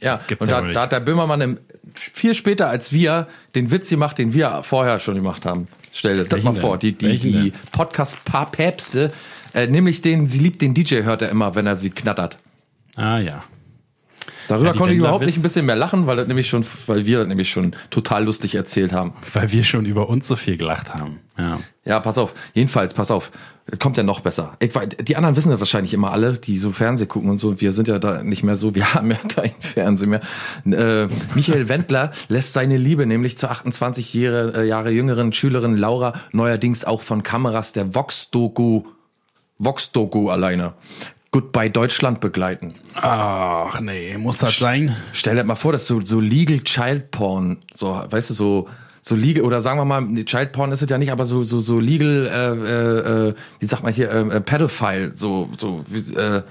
Ja, 0.00 0.18
und 0.38 0.50
da, 0.50 0.60
da, 0.60 0.82
hat 0.82 0.92
der 0.92 1.00
Böhmermann 1.00 1.40
im, 1.40 1.58
viel 1.94 2.34
später 2.34 2.68
als 2.68 2.92
wir 2.92 3.28
den 3.54 3.70
Witz 3.70 3.90
gemacht, 3.90 4.18
den 4.18 4.34
wir 4.34 4.62
vorher 4.62 4.98
schon 4.98 5.14
gemacht 5.14 5.46
haben. 5.46 5.66
Stell 5.92 6.14
dir 6.14 6.24
das 6.24 6.42
mal 6.42 6.54
vor. 6.54 6.78
Die, 6.78 6.92
die, 6.92 7.18
die 7.18 7.52
Podcast-Paar 7.70 8.50
Päpste, 8.50 9.12
äh, 9.54 9.68
nämlich 9.68 10.02
den, 10.02 10.26
sie 10.26 10.40
liebt 10.40 10.60
den 10.60 10.74
DJ, 10.74 11.02
hört 11.02 11.22
er 11.22 11.28
immer, 11.28 11.54
wenn 11.54 11.66
er 11.66 11.76
sie 11.76 11.90
knattert. 11.90 12.38
Ah 12.96 13.18
ja. 13.18 13.44
Darüber 14.48 14.70
ja, 14.70 14.76
konnte 14.76 14.92
ich 14.92 14.98
überhaupt 14.98 15.24
nicht 15.24 15.38
ein 15.38 15.42
bisschen 15.42 15.66
mehr 15.66 15.76
lachen, 15.76 16.06
weil 16.06 16.16
das 16.16 16.26
nämlich 16.26 16.48
schon, 16.48 16.64
weil 16.86 17.06
wir 17.06 17.18
das 17.18 17.28
nämlich 17.28 17.50
schon 17.50 17.74
total 17.90 18.24
lustig 18.24 18.54
erzählt 18.54 18.92
haben. 18.92 19.14
Weil 19.32 19.52
wir 19.52 19.64
schon 19.64 19.86
über 19.86 20.08
uns 20.08 20.26
so 20.28 20.36
viel 20.36 20.56
gelacht 20.56 20.94
haben. 20.94 21.20
Ja. 21.38 21.58
Ja, 21.86 22.00
pass 22.00 22.16
auf. 22.16 22.34
Jedenfalls, 22.54 22.94
pass 22.94 23.10
auf. 23.10 23.30
Kommt 23.78 23.96
ja 23.96 24.02
noch 24.02 24.20
besser. 24.20 24.56
Ich, 24.60 24.72
die 25.00 25.16
anderen 25.16 25.36
wissen 25.36 25.50
das 25.50 25.60
wahrscheinlich 25.60 25.94
immer 25.94 26.12
alle, 26.12 26.34
die 26.34 26.58
so 26.58 26.72
Fernseh 26.72 27.06
gucken 27.06 27.30
und 27.30 27.38
so. 27.38 27.60
Wir 27.60 27.72
sind 27.72 27.88
ja 27.88 27.98
da 27.98 28.22
nicht 28.22 28.42
mehr 28.42 28.56
so. 28.56 28.74
Wir 28.74 28.94
haben 28.94 29.10
ja 29.10 29.16
kein 29.16 29.52
Fernsehen 29.60 30.10
mehr. 30.10 30.20
Äh, 30.66 31.08
Michael 31.34 31.68
Wendler 31.68 32.12
lässt 32.28 32.52
seine 32.52 32.76
Liebe 32.76 33.06
nämlich 33.06 33.38
zur 33.38 33.50
28 33.50 34.12
Jahre, 34.14 34.62
äh, 34.62 34.68
Jahre 34.68 34.90
jüngeren 34.90 35.32
Schülerin 35.32 35.76
Laura 35.76 36.12
neuerdings 36.32 36.84
auch 36.84 37.00
von 37.00 37.22
Kameras 37.22 37.72
der 37.72 37.94
Vox-Doku 37.94 38.84
Vox-Doku 39.58 40.30
alleine. 40.30 40.74
Goodbye 41.34 41.68
Deutschland 41.68 42.20
begleiten. 42.20 42.74
Ach 42.94 43.80
nee, 43.80 44.16
muss 44.18 44.38
das 44.38 44.56
sein? 44.56 44.94
Stell 45.12 45.34
dir 45.34 45.42
mal 45.42 45.56
vor, 45.56 45.72
dass 45.72 45.88
so, 45.88 46.00
so 46.00 46.20
Legal 46.20 46.60
Child 46.60 47.10
Porn, 47.10 47.56
so, 47.74 48.00
weißt 48.08 48.30
du, 48.30 48.34
so, 48.34 48.68
so 49.02 49.16
legal, 49.16 49.42
oder 49.42 49.60
sagen 49.60 49.80
wir 49.80 49.84
mal, 49.84 50.04
Child 50.24 50.52
Porn 50.52 50.70
ist 50.70 50.82
es 50.82 50.88
ja 50.88 50.96
nicht, 50.96 51.10
aber 51.10 51.26
so, 51.26 51.42
so, 51.42 51.58
so 51.58 51.80
legal, 51.80 52.28
äh, 52.28 53.30
äh, 53.30 53.34
wie 53.58 53.66
sagt 53.66 53.82
man 53.82 53.92
hier, 53.92 54.12
äh, 54.12 54.40
Pedophile, 54.42 55.10
so, 55.12 55.48
so, 55.58 55.84
wie, 55.88 56.14
äh, 56.14 56.42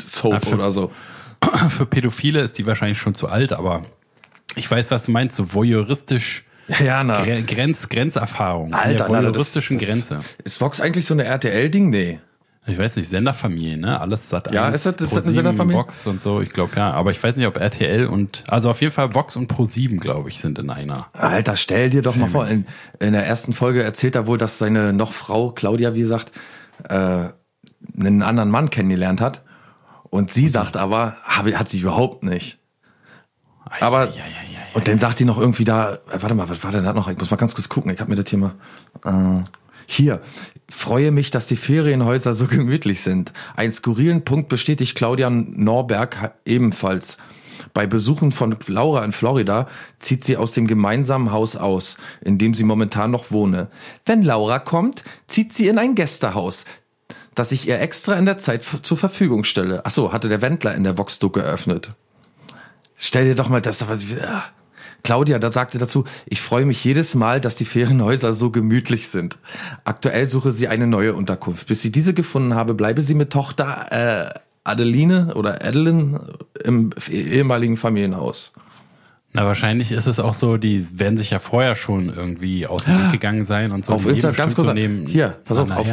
Soap 0.00 0.46
für, 0.46 0.54
oder 0.54 0.72
so. 0.72 0.90
Für 1.68 1.84
Pädophile 1.84 2.40
ist 2.40 2.56
die 2.56 2.64
wahrscheinlich 2.64 2.96
schon 2.96 3.14
zu 3.14 3.28
alt, 3.28 3.52
aber 3.52 3.82
ich 4.56 4.70
weiß, 4.70 4.90
was 4.90 5.04
du 5.04 5.12
meinst, 5.12 5.36
so 5.36 5.52
voyeuristisch. 5.52 6.44
Ja, 6.82 7.04
na. 7.04 7.22
Grenz, 7.46 7.90
Grenzerfahrung. 7.90 8.72
Alter, 8.72 9.04
an 9.04 9.12
der 9.12 9.18
voyeuristischen 9.20 9.76
na, 9.76 9.80
das, 9.82 9.98
das, 9.98 10.08
Grenze. 10.08 10.24
Ist 10.44 10.62
Vox 10.62 10.80
eigentlich 10.80 11.04
so 11.04 11.12
eine 11.12 11.24
RTL-Ding? 11.24 11.90
Nee. 11.90 12.20
Ich 12.66 12.78
weiß 12.78 12.96
nicht, 12.96 13.08
Senderfamilie, 13.08 13.76
ne? 13.76 14.00
Alles 14.00 14.30
satt 14.30 14.50
Ja, 14.52 14.68
ist 14.70 14.86
das, 14.86 14.94
ist 14.94 15.14
das 15.14 15.24
eine 15.24 15.34
Senderfamilie? 15.34 15.78
Vox 15.78 16.06
und 16.06 16.22
so, 16.22 16.40
ich 16.40 16.48
glaube 16.48 16.72
ja. 16.76 16.92
Aber 16.92 17.10
ich 17.10 17.22
weiß 17.22 17.36
nicht, 17.36 17.46
ob 17.46 17.58
RTL 17.58 18.06
und, 18.06 18.44
also 18.48 18.70
auf 18.70 18.80
jeden 18.80 18.92
Fall 18.92 19.14
Vox 19.14 19.36
und 19.36 19.52
Pro7, 19.52 19.98
glaube 19.98 20.30
ich, 20.30 20.40
sind 20.40 20.58
in 20.58 20.70
einer. 20.70 21.08
Alter, 21.12 21.56
stell 21.56 21.90
dir 21.90 22.00
doch 22.00 22.12
Film. 22.12 22.22
mal 22.22 22.30
vor, 22.30 22.48
in, 22.48 22.66
in 23.00 23.12
der 23.12 23.26
ersten 23.26 23.52
Folge 23.52 23.82
erzählt 23.82 24.14
er 24.14 24.26
wohl, 24.26 24.38
dass 24.38 24.56
seine 24.56 24.94
noch 24.94 25.12
Frau, 25.12 25.50
Claudia, 25.50 25.94
wie 25.94 26.00
gesagt, 26.00 26.32
äh, 26.88 27.28
einen 27.98 28.22
anderen 28.22 28.50
Mann 28.50 28.70
kennengelernt 28.70 29.20
hat. 29.20 29.42
Und 30.08 30.32
sie 30.32 30.48
sagt 30.48 30.76
aber, 30.78 31.16
hab, 31.24 31.46
hat 31.52 31.68
sie 31.68 31.80
überhaupt 31.80 32.22
nicht. 32.22 32.60
Aber, 33.80 34.04
ja, 34.04 34.10
ja, 34.10 34.22
ja, 34.52 34.60
und 34.74 34.88
dann 34.88 34.98
sagt 34.98 35.20
die 35.20 35.24
noch 35.24 35.38
irgendwie 35.38 35.64
da, 35.64 35.98
warte 36.06 36.34
mal, 36.34 36.48
was 36.48 36.62
war 36.64 36.72
denn 36.72 36.84
da 36.84 36.92
noch? 36.92 37.08
Ich 37.08 37.18
muss 37.18 37.30
mal 37.30 37.36
ganz 37.36 37.54
kurz 37.54 37.68
gucken, 37.68 37.92
ich 37.92 38.00
habe 38.00 38.10
mir 38.10 38.16
das 38.16 38.30
hier 38.30 38.38
mal, 38.38 38.54
äh, 39.04 39.44
hier, 39.86 40.20
freue 40.68 41.10
mich, 41.10 41.30
dass 41.30 41.48
die 41.48 41.56
Ferienhäuser 41.56 42.34
so 42.34 42.46
gemütlich 42.46 43.00
sind. 43.00 43.32
Ein 43.56 43.72
skurrilen 43.72 44.24
Punkt 44.24 44.48
bestätigt 44.48 44.96
Claudia 44.96 45.30
Norberg 45.30 46.34
ebenfalls. 46.44 47.18
Bei 47.72 47.86
Besuchen 47.86 48.30
von 48.30 48.56
Laura 48.66 49.04
in 49.04 49.12
Florida 49.12 49.66
zieht 49.98 50.24
sie 50.24 50.36
aus 50.36 50.52
dem 50.52 50.66
gemeinsamen 50.66 51.32
Haus 51.32 51.56
aus, 51.56 51.96
in 52.20 52.38
dem 52.38 52.54
sie 52.54 52.64
momentan 52.64 53.10
noch 53.10 53.30
wohne. 53.30 53.68
Wenn 54.04 54.22
Laura 54.22 54.58
kommt, 54.58 55.02
zieht 55.26 55.52
sie 55.52 55.68
in 55.68 55.78
ein 55.78 55.94
Gästehaus, 55.94 56.66
das 57.34 57.52
ich 57.52 57.66
ihr 57.66 57.80
extra 57.80 58.14
in 58.14 58.26
der 58.26 58.38
Zeit 58.38 58.62
zur 58.62 58.96
Verfügung 58.96 59.44
stelle. 59.44 59.82
Ach 59.84 59.90
so, 59.90 60.12
hatte 60.12 60.28
der 60.28 60.42
Wendler 60.42 60.74
in 60.74 60.84
der 60.84 60.98
Vox-Doku 60.98 61.40
eröffnet. 61.40 61.92
Stell 62.96 63.24
dir 63.24 63.34
doch 63.34 63.48
mal 63.48 63.60
das, 63.60 63.86
Claudia, 65.04 65.38
da 65.38 65.52
sagte 65.52 65.78
dazu, 65.78 66.04
ich 66.26 66.40
freue 66.40 66.64
mich 66.64 66.82
jedes 66.82 67.14
Mal, 67.14 67.40
dass 67.40 67.56
die 67.56 67.66
Ferienhäuser 67.66 68.32
so 68.32 68.50
gemütlich 68.50 69.08
sind. 69.08 69.38
Aktuell 69.84 70.28
suche 70.28 70.50
sie 70.50 70.66
eine 70.66 70.86
neue 70.86 71.14
Unterkunft. 71.14 71.68
Bis 71.68 71.82
sie 71.82 71.92
diese 71.92 72.14
gefunden 72.14 72.54
habe, 72.54 72.74
bleibe 72.74 73.02
sie 73.02 73.14
mit 73.14 73.30
Tochter 73.30 73.92
äh, 73.92 74.40
Adeline 74.64 75.34
oder 75.34 75.62
Adeline 75.64 76.38
im 76.64 76.90
ehemaligen 77.10 77.76
Familienhaus. 77.76 78.54
Na, 79.34 79.44
wahrscheinlich 79.44 79.92
ist 79.92 80.06
es 80.06 80.20
auch 80.20 80.32
so, 80.32 80.56
die 80.56 80.98
werden 80.98 81.18
sich 81.18 81.30
ja 81.30 81.38
vorher 81.38 81.76
schon 81.76 82.08
irgendwie 82.08 82.66
aus 82.66 82.84
dem 82.84 82.94
Weg 82.94 83.12
gegangen 83.12 83.44
sein 83.44 83.72
und 83.72 83.84
so. 83.84 83.92
Auf 83.92 84.06
Instagram, 84.06 84.36
ganz 84.36 84.54
kurz, 84.54 84.68
so 84.68 84.72
nehmen, 84.72 85.06
hier, 85.06 85.36
pass 85.44 85.58
auf, 85.58 85.70
auf, 85.70 85.86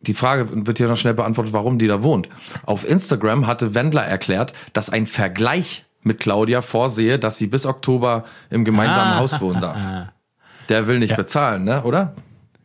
die 0.00 0.14
Frage 0.14 0.66
wird 0.66 0.78
hier 0.78 0.88
noch 0.88 0.96
schnell 0.96 1.14
beantwortet, 1.14 1.52
warum 1.52 1.78
die 1.78 1.86
da 1.86 2.02
wohnt. 2.02 2.28
Auf 2.66 2.86
Instagram 2.86 3.46
hatte 3.46 3.74
Wendler 3.74 4.02
erklärt, 4.02 4.52
dass 4.72 4.90
ein 4.90 5.06
Vergleich 5.06 5.84
mit 6.02 6.20
Claudia 6.20 6.62
vorsehe, 6.62 7.18
dass 7.18 7.38
sie 7.38 7.46
bis 7.46 7.66
Oktober 7.66 8.24
im 8.50 8.64
gemeinsamen 8.64 9.12
Ah. 9.12 9.18
Haus 9.18 9.40
wohnen 9.40 9.60
darf. 9.60 9.80
Der 10.68 10.86
will 10.86 10.98
nicht 10.98 11.10
Ja. 11.10 11.16
bezahlen, 11.16 11.64
ne? 11.64 11.82
Oder? 11.82 12.14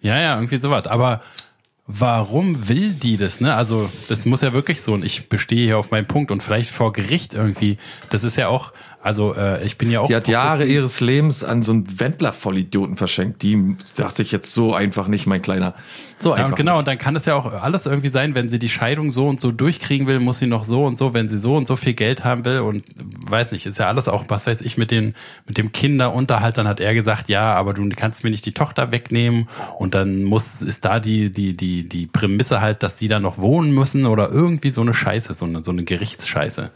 Ja, 0.01 0.19
ja, 0.19 0.35
irgendwie 0.35 0.57
sowas. 0.57 0.85
Aber 0.87 1.21
warum 1.87 2.67
will 2.67 2.93
die 2.93 3.17
das, 3.17 3.41
ne? 3.41 3.53
Also, 3.55 3.89
das 4.09 4.25
muss 4.25 4.41
ja 4.41 4.53
wirklich 4.53 4.81
so, 4.81 4.93
und 4.93 5.03
ich 5.05 5.29
bestehe 5.29 5.65
hier 5.65 5.77
auf 5.77 5.91
meinen 5.91 6.07
Punkt 6.07 6.31
und 6.31 6.41
vielleicht 6.43 6.69
vor 6.69 6.93
Gericht 6.93 7.33
irgendwie. 7.33 7.77
Das 8.09 8.23
ist 8.23 8.35
ja 8.37 8.47
auch, 8.47 8.73
also, 9.05 9.35
äh, 9.35 9.63
ich 9.63 9.77
bin 9.77 9.91
ja 9.91 9.99
auch. 9.99 10.07
Die 10.07 10.15
hat 10.15 10.27
Jahre 10.27 10.65
ihres 10.65 10.99
Lebens 10.99 11.43
an 11.43 11.61
so 11.61 11.73
einen 11.73 11.99
Wendler-Vollidioten 11.99 12.97
verschenkt. 12.97 13.43
Die 13.43 13.77
dachte 13.95 14.23
ich 14.23 14.31
jetzt 14.31 14.51
so 14.55 14.73
einfach 14.73 15.07
nicht, 15.07 15.27
mein 15.27 15.43
Kleiner. 15.43 15.75
So 16.17 16.29
Ja, 16.29 16.37
einfach. 16.37 16.49
und 16.49 16.55
genau, 16.55 16.71
Nicht. 16.71 16.79
und 16.79 16.87
dann 16.87 16.97
kann 16.97 17.15
es 17.15 17.25
ja 17.25 17.35
auch 17.35 17.53
alles 17.53 17.85
irgendwie 17.85 18.07
sein, 18.07 18.33
wenn 18.33 18.49
sie 18.49 18.57
die 18.57 18.67
Scheidung 18.67 19.11
so 19.11 19.27
und 19.27 19.39
so 19.39 19.51
durchkriegen 19.51 20.07
will, 20.07 20.19
muss 20.19 20.39
sie 20.39 20.47
noch 20.47 20.63
so 20.63 20.85
und 20.85 20.97
so, 20.97 21.13
wenn 21.13 21.29
sie 21.29 21.37
so 21.37 21.55
und 21.55 21.67
so 21.67 21.75
viel 21.75 21.93
Geld 21.93 22.23
haben 22.23 22.45
will 22.45 22.61
und 22.61 22.83
weiß 23.29 23.51
nicht, 23.51 23.67
ist 23.67 23.77
ja 23.77 23.85
alles 23.85 24.07
auch, 24.07 24.25
was 24.27 24.47
weiß 24.47 24.61
ich, 24.61 24.75
mit 24.75 24.89
den, 24.89 25.13
mit 25.45 25.59
dem 25.59 25.71
Kinderunterhalt, 25.71 26.57
dann 26.57 26.67
hat 26.67 26.79
er 26.79 26.95
gesagt, 26.95 27.29
ja, 27.29 27.53
aber 27.53 27.75
du 27.75 27.87
kannst 27.95 28.23
mir 28.23 28.31
nicht 28.31 28.47
die 28.47 28.53
Tochter 28.53 28.91
wegnehmen 28.91 29.47
und 29.77 29.93
dann 29.93 30.23
muss, 30.23 30.63
ist 30.63 30.83
da 30.83 30.99
die, 30.99 31.31
die, 31.31 31.55
die, 31.55 31.87
die 31.87 32.07
Prämisse 32.07 32.59
halt, 32.59 32.81
dass 32.81 32.97
sie 32.97 33.07
da 33.07 33.19
noch 33.19 33.37
wohnen 33.37 33.71
müssen 33.71 34.07
oder 34.07 34.31
irgendwie 34.31 34.71
so 34.71 34.81
eine 34.81 34.95
Scheiße, 34.95 35.35
so 35.35 35.45
eine, 35.45 35.63
so 35.63 35.71
eine 35.71 35.83
Gerichtsscheiße. 35.83 36.71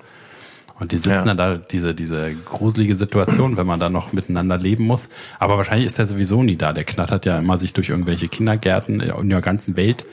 Und 0.80 0.92
die 0.92 0.98
sitzen 0.98 1.10
Ja. 1.10 1.24
dann 1.26 1.38
da, 1.38 1.56
diese, 1.58 1.94
diese 1.94 2.34
gruselige 2.34 2.96
Situation, 2.96 3.58
wenn 3.58 3.68
man 3.68 3.80
da 3.80 3.90
noch 3.90 4.14
miteinander 4.14 4.58
leben 4.58 4.86
muss. 4.86 5.10
Aber 5.38 5.58
wahrscheinlich 5.58 5.88
ist 5.88 5.98
der 5.98 6.08
sowieso 6.08 6.42
nie 6.42 6.56
da. 6.56 6.74
Der 6.74 6.86
knattert 6.86 7.26
ja 7.26 7.38
immer 7.38 7.60
sich 7.60 7.74
durch 7.74 7.90
irgendwelche 7.90 8.28
Kindergärten 8.28 9.02
in 9.02 9.30
der 9.30 9.42
ganzen 9.42 9.76
Welt 9.76 10.06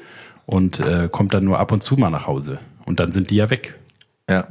und 0.45 0.81
äh, 0.81 1.09
kommt 1.11 1.35
dann 1.35 1.45
nur 1.45 1.59
ab 1.59 1.73
und 1.73 1.83
zu 1.83 1.97
mal 1.97 2.11
nach 2.11 2.27
Hause. 2.27 2.59
Und 2.85 3.01
dann 3.01 3.13
sind 3.13 3.31
die 3.31 3.37
ja 3.37 3.51
weg. 3.51 3.79
Ja. 4.29 4.49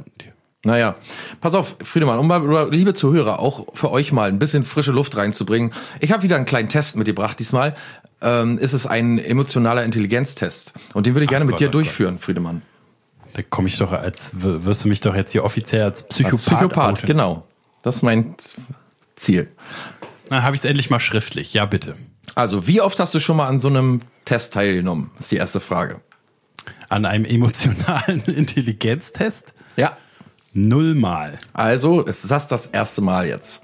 Naja, 0.64 0.96
pass 1.40 1.54
auf, 1.54 1.76
Friedemann, 1.82 2.18
um 2.18 2.26
mal, 2.26 2.68
liebe 2.70 2.92
Zuhörer, 2.92 3.38
auch 3.38 3.66
für 3.74 3.92
euch 3.92 4.10
mal 4.10 4.28
ein 4.28 4.40
bisschen 4.40 4.64
frische 4.64 4.90
Luft 4.90 5.16
reinzubringen. 5.16 5.72
Ich 6.00 6.10
habe 6.10 6.24
wieder 6.24 6.34
einen 6.34 6.44
kleinen 6.44 6.68
Test 6.68 6.96
mitgebracht. 6.96 7.38
Diesmal 7.38 7.76
ähm, 8.20 8.58
ist 8.58 8.72
es 8.72 8.84
ein 8.84 9.18
emotionaler 9.18 9.84
Intelligenztest. 9.84 10.72
Und 10.92 11.06
den 11.06 11.14
würde 11.14 11.24
ich 11.24 11.30
gerne 11.30 11.44
mit 11.44 11.52
Gott, 11.52 11.60
dir 11.60 11.68
oh 11.68 11.72
durchführen, 11.72 12.18
Friedemann. 12.18 12.62
Da 13.36 13.42
komme 13.42 13.68
ich 13.68 13.76
doch 13.76 13.92
als, 13.92 14.30
wirst 14.32 14.84
du 14.84 14.88
mich 14.88 15.02
doch 15.02 15.14
jetzt 15.14 15.32
hier 15.32 15.44
offiziell 15.44 15.82
als 15.82 16.08
Psychopath. 16.08 16.40
Psychopath, 16.40 16.92
outen. 16.94 17.06
genau. 17.06 17.46
Das 17.82 17.96
ist 17.96 18.02
mein 18.02 18.34
Ziel. 19.14 19.48
Dann 20.30 20.42
habe 20.42 20.56
ich 20.56 20.62
es 20.62 20.64
endlich 20.64 20.88
mal 20.88 21.00
schriftlich. 21.00 21.52
Ja, 21.52 21.66
bitte. 21.66 21.96
Also, 22.34 22.66
wie 22.66 22.80
oft 22.80 22.98
hast 22.98 23.12
du 23.12 23.20
schon 23.20 23.36
mal 23.36 23.46
an 23.46 23.58
so 23.58 23.68
einem 23.68 24.00
Test 24.24 24.54
teilgenommen? 24.54 25.10
Ist 25.18 25.32
die 25.32 25.36
erste 25.36 25.60
Frage. 25.60 26.00
An 26.88 27.04
einem 27.04 27.26
emotionalen 27.26 28.22
Intelligenztest? 28.26 29.52
Ja. 29.76 29.98
Nullmal. 30.54 31.38
Also, 31.52 32.06
es 32.06 32.24
ist 32.24 32.30
das 32.30 32.48
das 32.48 32.68
erste 32.68 33.02
Mal 33.02 33.26
jetzt. 33.26 33.62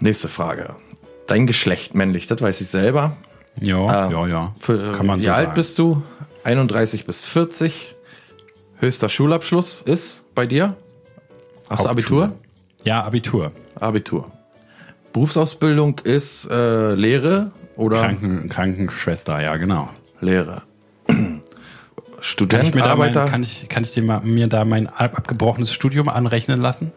Nächste 0.00 0.28
Frage. 0.28 0.76
Dein 1.26 1.46
Geschlecht 1.46 1.94
männlich, 1.94 2.26
das 2.26 2.40
weiß 2.40 2.58
ich 2.62 2.68
selber. 2.68 3.18
Ja, 3.60 4.08
ja, 4.08 4.26
ja. 4.26 4.52
Für, 4.58 4.92
Kann 4.92 5.04
man 5.04 5.20
wie 5.20 5.24
so 5.24 5.30
alt 5.30 5.44
sagen. 5.48 5.54
bist 5.54 5.78
du? 5.78 6.02
31 6.44 7.04
bis 7.04 7.20
40. 7.20 7.94
Höchster 8.84 9.08
Schulabschluss 9.08 9.80
ist 9.86 10.24
bei 10.34 10.44
dir? 10.44 10.76
Hast 11.70 11.86
du. 11.86 11.88
Abitur? 11.88 12.32
Ja, 12.84 13.02
Abitur. 13.02 13.50
Abitur. 13.80 14.30
Berufsausbildung 15.14 16.00
ist 16.04 16.50
äh, 16.50 16.94
Lehre 16.94 17.50
oder 17.76 18.00
Kranken, 18.00 18.50
Krankenschwester, 18.50 19.40
ja, 19.40 19.56
genau. 19.56 19.88
Lehre. 20.20 20.60
Kann 21.06 21.40
Student, 22.20 22.64
ich 22.64 22.74
mir, 22.74 22.82
da 22.82 22.94
mein, 22.96 23.08
Arbeiter. 23.16 23.24
kann 23.24 23.42
ich, 23.42 23.68
kann 23.70 23.82
ich 23.84 23.92
dir 23.92 24.02
mal, 24.02 24.20
mir 24.20 24.48
da 24.48 24.66
mein 24.66 24.86
ab- 24.86 25.16
abgebrochenes 25.16 25.72
Studium 25.72 26.10
anrechnen 26.10 26.60
lassen? 26.60 26.92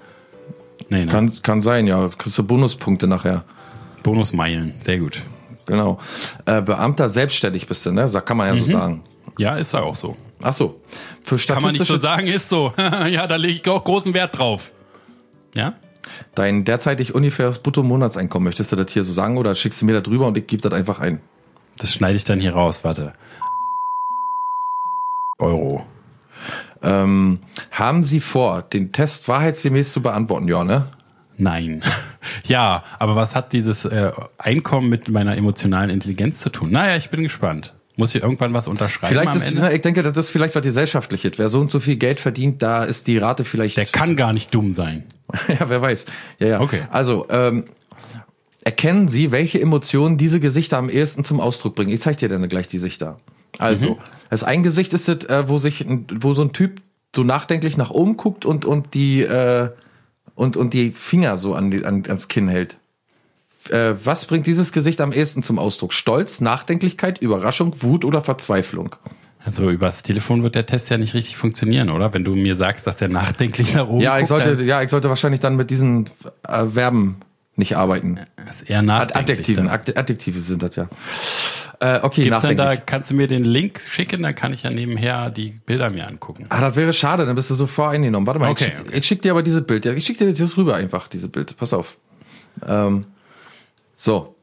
Nee, 0.89 1.05
ne? 1.05 1.11
kann, 1.11 1.31
kann 1.41 1.61
sein, 1.61 1.87
ja. 1.87 2.09
Kriegst 2.17 2.37
du 2.37 2.43
Bonuspunkte 2.43 3.07
nachher. 3.07 3.45
Bonusmeilen, 4.03 4.73
sehr 4.81 4.99
gut. 4.99 5.21
Genau. 5.65 5.99
Äh, 6.45 6.61
Beamter 6.61 7.07
selbstständig 7.07 7.65
bist 7.67 7.85
du, 7.85 7.91
ne? 7.93 8.09
Kann 8.25 8.35
man 8.35 8.47
ja 8.47 8.53
Mhm. 8.55 8.57
so 8.65 8.71
sagen. 8.71 9.03
Ja, 9.37 9.55
ist 9.55 9.73
ja 9.73 9.81
auch 9.81 9.95
so. 9.95 10.15
Ach 10.41 10.53
so. 10.53 10.81
Für 11.23 11.37
Kann 11.37 11.61
man 11.61 11.73
nicht 11.73 11.85
so 11.85 11.97
sagen, 11.97 12.27
ist 12.27 12.49
so. 12.49 12.73
ja, 12.77 13.27
da 13.27 13.35
lege 13.35 13.53
ich 13.55 13.69
auch 13.69 13.83
großen 13.83 14.13
Wert 14.13 14.37
drauf. 14.37 14.73
Ja? 15.53 15.75
dein 16.35 16.65
derzeitig 16.65 17.15
ungefähres 17.15 17.59
Bruttomonatseinkommen, 17.59 18.45
möchtest 18.45 18.71
du 18.71 18.75
das 18.75 18.91
hier 18.91 19.03
so 19.03 19.11
sagen 19.11 19.37
oder 19.37 19.55
schickst 19.55 19.81
du 19.81 19.85
mir 19.85 19.93
da 19.93 20.01
drüber 20.01 20.27
und 20.27 20.37
ich 20.37 20.47
gebe 20.47 20.61
das 20.61 20.73
einfach 20.73 20.99
ein? 20.99 21.21
Das 21.77 21.93
schneide 21.93 22.15
ich 22.15 22.23
dann 22.23 22.39
hier 22.39 22.53
raus, 22.53 22.83
warte. 22.83 23.13
Euro. 25.39 25.85
Ähm, 26.81 27.39
haben 27.71 28.03
Sie 28.03 28.19
vor, 28.19 28.61
den 28.61 28.91
Test 28.91 29.27
wahrheitsgemäß 29.27 29.93
zu 29.93 30.01
beantworten? 30.01 30.47
Ja, 30.47 30.63
ne? 30.63 30.87
Nein. 31.37 31.83
ja, 32.45 32.83
aber 32.99 33.15
was 33.15 33.35
hat 33.35 33.53
dieses 33.53 33.85
äh, 33.85 34.11
Einkommen 34.37 34.89
mit 34.89 35.07
meiner 35.07 35.37
emotionalen 35.37 35.89
Intelligenz 35.89 36.39
zu 36.39 36.49
tun? 36.49 36.71
Naja, 36.71 36.97
ich 36.97 37.09
bin 37.09 37.21
gespannt. 37.21 37.73
Muss 37.97 38.15
ich 38.15 38.21
irgendwann 38.23 38.53
was 38.53 38.67
unterschreiben 38.67 39.13
Vielleicht 39.13 39.35
ist, 39.35 39.47
Ende? 39.49 39.61
ne, 39.61 39.73
ich 39.73 39.81
denke, 39.81 40.03
das 40.03 40.15
ist 40.15 40.29
vielleicht 40.29 40.55
was 40.55 40.61
gesellschaftliches. 40.63 41.33
Wer 41.37 41.49
so 41.49 41.59
und 41.59 41.69
so 41.71 41.79
viel 41.79 41.97
Geld 41.97 42.19
verdient, 42.19 42.61
da 42.61 42.83
ist 42.83 43.07
die 43.07 43.17
Rate 43.17 43.43
vielleicht. 43.43 43.75
Der 43.75 43.85
kann 43.87 44.15
gar 44.15 44.33
nicht 44.33 44.53
dumm 44.53 44.73
sein. 44.73 45.03
ja, 45.47 45.67
wer 45.69 45.81
weiß. 45.81 46.05
Ja, 46.39 46.47
ja. 46.47 46.61
Okay. 46.61 46.81
Also, 46.91 47.25
ähm, 47.29 47.65
erkennen 48.63 49.07
Sie, 49.07 49.31
welche 49.31 49.59
Emotionen 49.59 50.17
diese 50.17 50.39
Gesichter 50.39 50.77
am 50.77 50.89
ehesten 50.89 51.23
zum 51.23 51.39
Ausdruck 51.39 51.75
bringen? 51.75 51.91
Ich 51.91 52.01
zeig 52.01 52.17
dir 52.17 52.29
dann 52.29 52.47
gleich 52.47 52.67
die 52.67 52.77
Sichter. 52.79 53.17
Also, 53.57 53.91
Mhm. 53.91 53.97
das 54.29 54.43
ein 54.43 54.63
Gesicht 54.63 54.93
ist 54.93 55.07
das, 55.07 55.25
äh, 55.25 55.49
wo 55.49 55.57
sich, 55.57 55.85
wo 56.19 56.33
so 56.33 56.43
ein 56.43 56.53
Typ 56.53 56.81
so 57.15 57.23
nachdenklich 57.23 57.77
nach 57.77 57.89
oben 57.89 58.15
guckt 58.17 58.45
und, 58.45 58.65
und 58.65 58.93
die, 58.93 59.23
äh, 59.23 59.69
und, 60.35 60.55
und 60.55 60.73
die 60.75 60.91
Finger 60.91 61.37
so 61.37 61.55
an 61.55 61.71
die, 61.71 61.83
an, 61.83 62.03
ans 62.07 62.27
Kinn 62.27 62.47
hält. 62.47 62.77
Äh, 63.71 63.95
was 64.05 64.25
bringt 64.25 64.45
dieses 64.45 64.71
Gesicht 64.71 65.01
am 65.01 65.11
ehesten 65.11 65.43
zum 65.43 65.59
Ausdruck? 65.59 65.93
Stolz, 65.93 66.41
Nachdenklichkeit, 66.41 67.19
Überraschung, 67.19 67.81
Wut 67.81 68.05
oder 68.05 68.21
Verzweiflung? 68.21 68.95
Also 69.43 69.69
übers 69.69 70.03
Telefon 70.03 70.43
wird 70.43 70.55
der 70.55 70.65
Test 70.65 70.89
ja 70.89 70.97
nicht 70.97 71.13
richtig 71.13 71.37
funktionieren, 71.37 71.89
oder? 71.89 72.13
Wenn 72.13 72.25
du 72.25 72.35
mir 72.35 72.55
sagst, 72.55 72.85
dass 72.85 72.97
der 72.97 73.07
nachdenklich 73.07 73.73
nach 73.73 73.87
oben 73.87 74.01
Ja, 74.01 74.15
ich 74.19 74.27
guckt, 74.27 74.43
sollte, 74.43 74.57
dann 74.57 74.65
ja, 74.65 74.81
ich 74.81 74.89
sollte 74.89 75.07
wahrscheinlich 75.09 75.39
dann 75.39 75.55
mit 75.55 75.69
diesen 75.69 76.09
äh, 76.47 76.65
Verben 76.65 77.17
nicht 77.55 77.77
arbeiten. 77.77 78.19
ist 78.49 78.69
eher 78.69 78.81
nachdenklich. 78.81 79.37
Adjektiven, 79.37 79.65
dann. 79.65 79.73
Ad 79.73 79.95
Adjektive 79.95 80.39
sind 80.39 80.61
das 80.63 80.75
ja. 80.75 80.87
Äh, 81.79 81.99
okay, 82.01 82.23
Gibt's 82.23 82.41
denn 82.41 82.57
da, 82.57 82.63
nachdenklich. 82.65 82.85
kannst 82.87 83.11
du 83.11 83.15
mir 83.15 83.27
den 83.27 83.45
Link 83.45 83.79
schicken, 83.79 84.23
dann 84.23 84.35
kann 84.35 84.51
ich 84.51 84.63
ja 84.63 84.69
nebenher 84.69 85.29
die 85.29 85.51
Bilder 85.65 85.91
mir 85.91 86.07
angucken. 86.07 86.47
Ah, 86.49 86.59
das 86.59 86.75
wäre 86.75 86.91
schade, 86.91 87.25
dann 87.25 87.35
bist 87.35 87.49
du 87.49 87.55
so 87.55 87.67
voreingenommen. 87.67 88.27
Warte 88.27 88.39
mal, 88.39 88.49
Okay, 88.49 88.71
ich, 88.73 88.79
okay. 88.81 88.97
ich 88.97 89.05
schick 89.05 89.21
dir 89.21 89.31
aber 89.31 89.43
dieses 89.43 89.65
Bild. 89.65 89.85
Ich 89.85 90.03
schick 90.05 90.17
dir 90.17 90.31
das 90.31 90.57
rüber 90.57 90.75
einfach, 90.75 91.07
dieses 91.07 91.29
Bild. 91.29 91.55
Pass 91.55 91.73
auf. 91.73 91.97
Ähm, 92.67 93.05
so. 93.97 94.33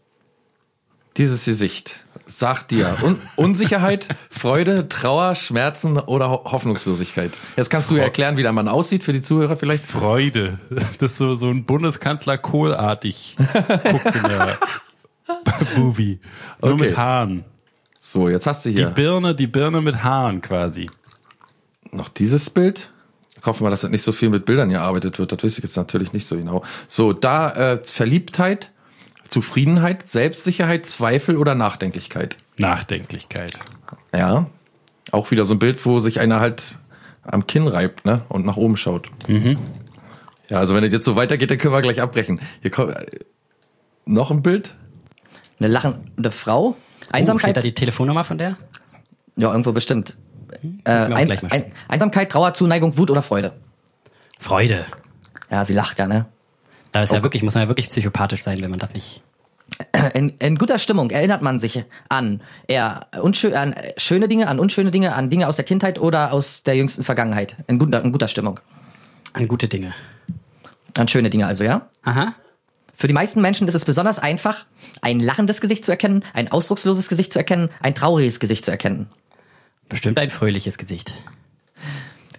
Dieses 1.17 1.45
Gesicht 1.45 2.01
sagt 2.27 2.73
dir 2.73 2.97
Un 3.05 3.21
Unsicherheit, 3.37 4.09
Freude, 4.31 4.89
Trauer, 4.89 5.37
Schmerzen 5.37 5.97
oder 5.97 6.29
Ho 6.29 6.43
Hoffnungslosigkeit. 6.51 7.31
Jetzt 7.57 7.71
kannst 7.71 7.89
du 7.93 7.97
ja 7.97 8.03
erklären, 8.03 8.37
wie 8.37 8.43
der 8.43 8.51
Mann 8.53 8.67
aussieht 8.67 9.05
für 9.05 9.13
die 9.13 9.23
Zuhörer 9.23 9.57
vielleicht. 9.57 9.85
Freude. 9.87 10.59
Das 10.99 11.13
ist 11.13 11.19
so, 11.19 11.37
so 11.37 11.51
ein 11.51 11.65
Bundeskanzler 11.67 12.37
Kohlartig. 12.37 13.37
Bubi. 15.77 16.19
Nur 16.61 16.73
Okay. 16.73 16.83
mit 16.83 16.97
Haaren. 16.97 17.45
So, 18.01 18.29
jetzt 18.29 18.47
hast 18.47 18.65
du 18.65 18.71
Die 18.71 18.77
hier 18.77 18.91
Birne, 18.91 19.35
die 19.35 19.47
Birne 19.47 19.81
mit 19.81 20.03
Haaren 20.03 20.41
quasi. 20.43 20.91
noch 21.93 22.09
dieses 22.09 22.51
Bild. 22.51 22.91
Ich 23.39 23.47
hoffe 23.47 23.63
mal, 23.63 23.71
dass 23.71 23.83
das 23.83 23.91
nicht 23.91 24.03
so 24.03 24.11
viel 24.13 24.31
mit 24.31 24.47
Bildern 24.47 24.71
gearbeitet 24.71 25.19
wird. 25.21 25.31
Das 25.31 25.45
weiß 25.45 25.59
ich 25.59 25.63
jetzt 25.65 25.77
natürlich 25.77 26.13
nicht 26.13 26.27
so 26.27 26.37
genau. 26.37 26.65
So, 26.89 27.13
da 27.13 27.51
äh, 27.75 27.85
Verliebtheit, 27.85 28.73
Zufriedenheit, 29.29 30.09
Selbstsicherheit, 30.09 30.87
Zweifel 30.87 31.37
oder 31.37 31.55
Nachdenklichkeit. 31.55 32.37
Nachdenklichkeit. 32.57 33.59
Ja. 34.15 34.47
Auch 35.13 35.31
wieder 35.31 35.45
so 35.45 35.55
ein 35.55 35.59
Bild, 35.59 35.85
wo 35.85 35.99
sich 36.01 36.21
einer 36.21 36.41
halt 36.41 36.79
am 37.23 37.47
Kinn 37.47 37.69
reibt, 37.69 38.05
ne? 38.05 38.23
Und 38.29 38.47
nach 38.47 38.57
oben 38.57 38.77
schaut. 38.77 39.11
Ja, 40.51 40.59
also 40.59 40.75
wenn 40.75 40.85
es 40.85 40.93
jetzt 40.93 41.05
so 41.05 41.17
weitergeht, 41.17 41.51
dann 41.51 41.59
können 41.59 41.75
wir 41.75 41.83
gleich 41.83 42.01
abbrechen. 42.01 42.41
Hier 42.61 42.71
kommt 42.71 42.95
äh, 42.95 43.07
noch 44.05 44.31
ein 44.31 44.43
Bild. 44.43 44.75
Eine 45.59 45.69
lachende 45.69 46.31
Frau. 46.31 46.69
Oh, 46.69 46.77
steht 47.01 47.15
Einsamkeit. 47.15 47.57
da 47.57 47.61
die 47.61 47.75
Telefonnummer 47.75 48.25
von 48.25 48.39
der? 48.39 48.57
ja, 49.37 49.51
irgendwo 49.51 49.73
bestimmt. 49.73 50.17
Äh, 50.63 51.09
mir 51.09 51.15
auch 51.15 51.19
ein, 51.19 51.51
ein, 51.51 51.73
Einsamkeit, 51.89 52.31
Trauer, 52.31 52.55
Zuneigung, 52.55 52.97
Wut 52.97 53.11
oder 53.11 53.23
Freude. 53.23 53.53
Freude. 54.39 54.85
Ja, 55.51 55.65
sie 55.65 55.75
lacht 55.75 55.99
ja, 55.99 56.07
ne? 56.07 56.27
Da 56.95 57.03
ist 57.03 57.13
ja 57.13 57.25
wirklich, 57.25 57.43
muss 57.43 57.55
man 57.55 57.65
ja 57.65 57.69
wirklich 57.69 57.89
psychopathisch 57.89 58.45
sein, 58.45 58.63
wenn 58.63 58.71
man 58.71 58.79
das 58.79 58.95
nicht. 58.95 59.21
In, 60.13 60.29
in 60.39 60.57
guter 60.57 60.79
Stimmung 60.79 61.11
erinnert 61.11 61.43
man 61.43 61.59
sich 61.59 61.83
an 62.09 62.41
eher 62.69 63.09
unschö 63.21 63.53
an 63.53 63.75
schöne 63.97 64.29
Dinge, 64.29 64.47
an 64.47 64.61
unschöne 64.61 64.93
Dinge, 64.93 65.13
an 65.13 65.29
Dinge 65.29 65.49
aus 65.49 65.57
der 65.57 65.65
Kindheit 65.65 65.99
oder 65.99 66.33
aus 66.33 66.63
der 66.63 66.77
jüngsten 66.77 67.03
Vergangenheit. 67.03 67.57
In 67.67 67.81
guter, 67.81 68.01
in 68.05 68.13
guter 68.13 68.29
Stimmung. 68.29 68.61
An 69.33 69.49
gute 69.49 69.67
Dinge. 69.67 69.93
An 70.97 71.09
schöne 71.09 71.31
Dinge 71.31 71.49
also, 71.49 71.65
ja? 71.65 71.89
Aha. 72.05 72.37
Für 72.95 73.09
die 73.09 73.15
meisten 73.15 73.41
Menschen 73.41 73.67
ist 73.67 73.75
es 73.75 73.85
besonders 73.85 74.21
einfach, 74.21 74.65
ein 75.03 75.19
lachendes 75.19 75.61
Gesicht 75.61 75.85
zu 75.85 75.91
erkennen, 75.91 76.23
ein 76.33 76.53
ausdrucksloses 76.53 77.09
Gesicht 77.09 77.33
zu 77.33 77.41
erkennen, 77.41 77.71
ein 77.81 77.97
trauriges 77.97 78.39
Gesicht 78.39 78.65
zu 78.65 78.71
erkennen. 78.71 79.09
Bestimmt 79.89 80.21
ein 80.21 80.31
fröhliches 80.31 80.79
Gesicht. 80.79 81.15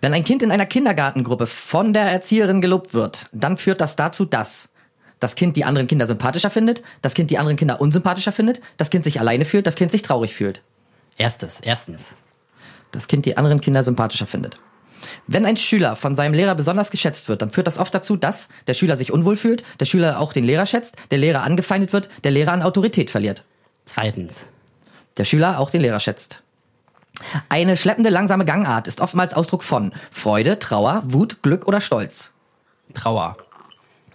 Wenn 0.06 0.14
ein 0.14 0.24
Kind 0.24 0.44
in 0.44 0.52
einer 0.52 0.68
Kindergartengruppe 0.68 1.48
von 1.48 1.92
der 1.92 2.04
Erzieherin 2.04 2.62
gelobt 2.62 2.94
wird, 2.94 3.26
dann 3.32 3.58
führt 3.58 3.82
das 3.82 3.96
dazu, 3.96 4.24
dass 4.24 4.70
das 5.20 5.34
Kind 5.34 5.56
die 5.56 5.66
anderen 5.66 5.88
Kinder 5.88 6.06
sympathischer 6.06 6.52
findet, 6.52 6.84
das 7.02 7.16
Kind 7.16 7.32
die 7.32 7.40
anderen 7.40 7.58
Kinder 7.58 7.82
unsympathischer 7.82 8.32
findet, 8.32 8.62
das 8.78 8.92
Kind 8.92 9.04
sich 9.04 9.20
alleine 9.20 9.46
fühlt, 9.46 9.66
das 9.66 9.74
Kind 9.74 9.90
sich 9.90 10.04
traurig 10.04 10.36
fühlt. 10.36 10.62
Erstes, 11.18 11.60
erstens. 11.64 12.04
Das 12.92 13.08
Kind 13.08 13.26
die 13.26 13.36
anderen 13.36 13.62
Kinder 13.62 13.82
sympathischer 13.82 14.28
findet. 14.28 14.58
Wenn 15.26 15.44
ein 15.44 15.58
Schüler 15.58 15.96
von 15.96 16.16
seinem 16.16 16.36
Lehrer 16.36 16.54
besonders 16.54 16.92
geschätzt 16.92 17.28
wird, 17.28 17.42
dann 17.42 17.50
führt 17.50 17.66
das 17.66 17.80
oft 17.80 17.96
dazu, 17.96 18.16
dass 18.16 18.50
der 18.68 18.76
Schüler 18.76 18.98
sich 18.98 19.12
unwohl 19.12 19.38
fühlt, 19.38 19.64
der 19.80 19.86
Schüler 19.86 20.20
auch 20.20 20.34
den 20.34 20.44
Lehrer 20.44 20.68
schätzt, 20.68 20.98
der 21.10 21.18
Lehrer 21.18 21.42
angefeindet 21.42 21.94
wird, 21.94 22.10
der 22.24 22.30
Lehrer 22.30 22.52
an 22.52 22.62
Autorität 22.62 23.10
verliert. 23.10 23.44
Zweitens. 23.86 24.46
Der 25.18 25.26
Schüler 25.26 25.58
auch 25.58 25.72
den 25.72 25.82
Lehrer 25.82 26.00
schätzt. 26.00 26.44
Eine 27.50 27.78
schleppende, 27.78 28.10
langsame 28.10 28.46
Gangart 28.46 28.88
ist 28.88 29.02
oftmals 29.02 29.34
Ausdruck 29.34 29.64
von 29.64 29.94
Freude, 30.12 30.60
Trauer, 30.60 31.02
Wut, 31.06 31.42
Glück 31.42 31.68
oder 31.68 31.82
Stolz. 31.82 32.32
Trauer. 32.94 33.38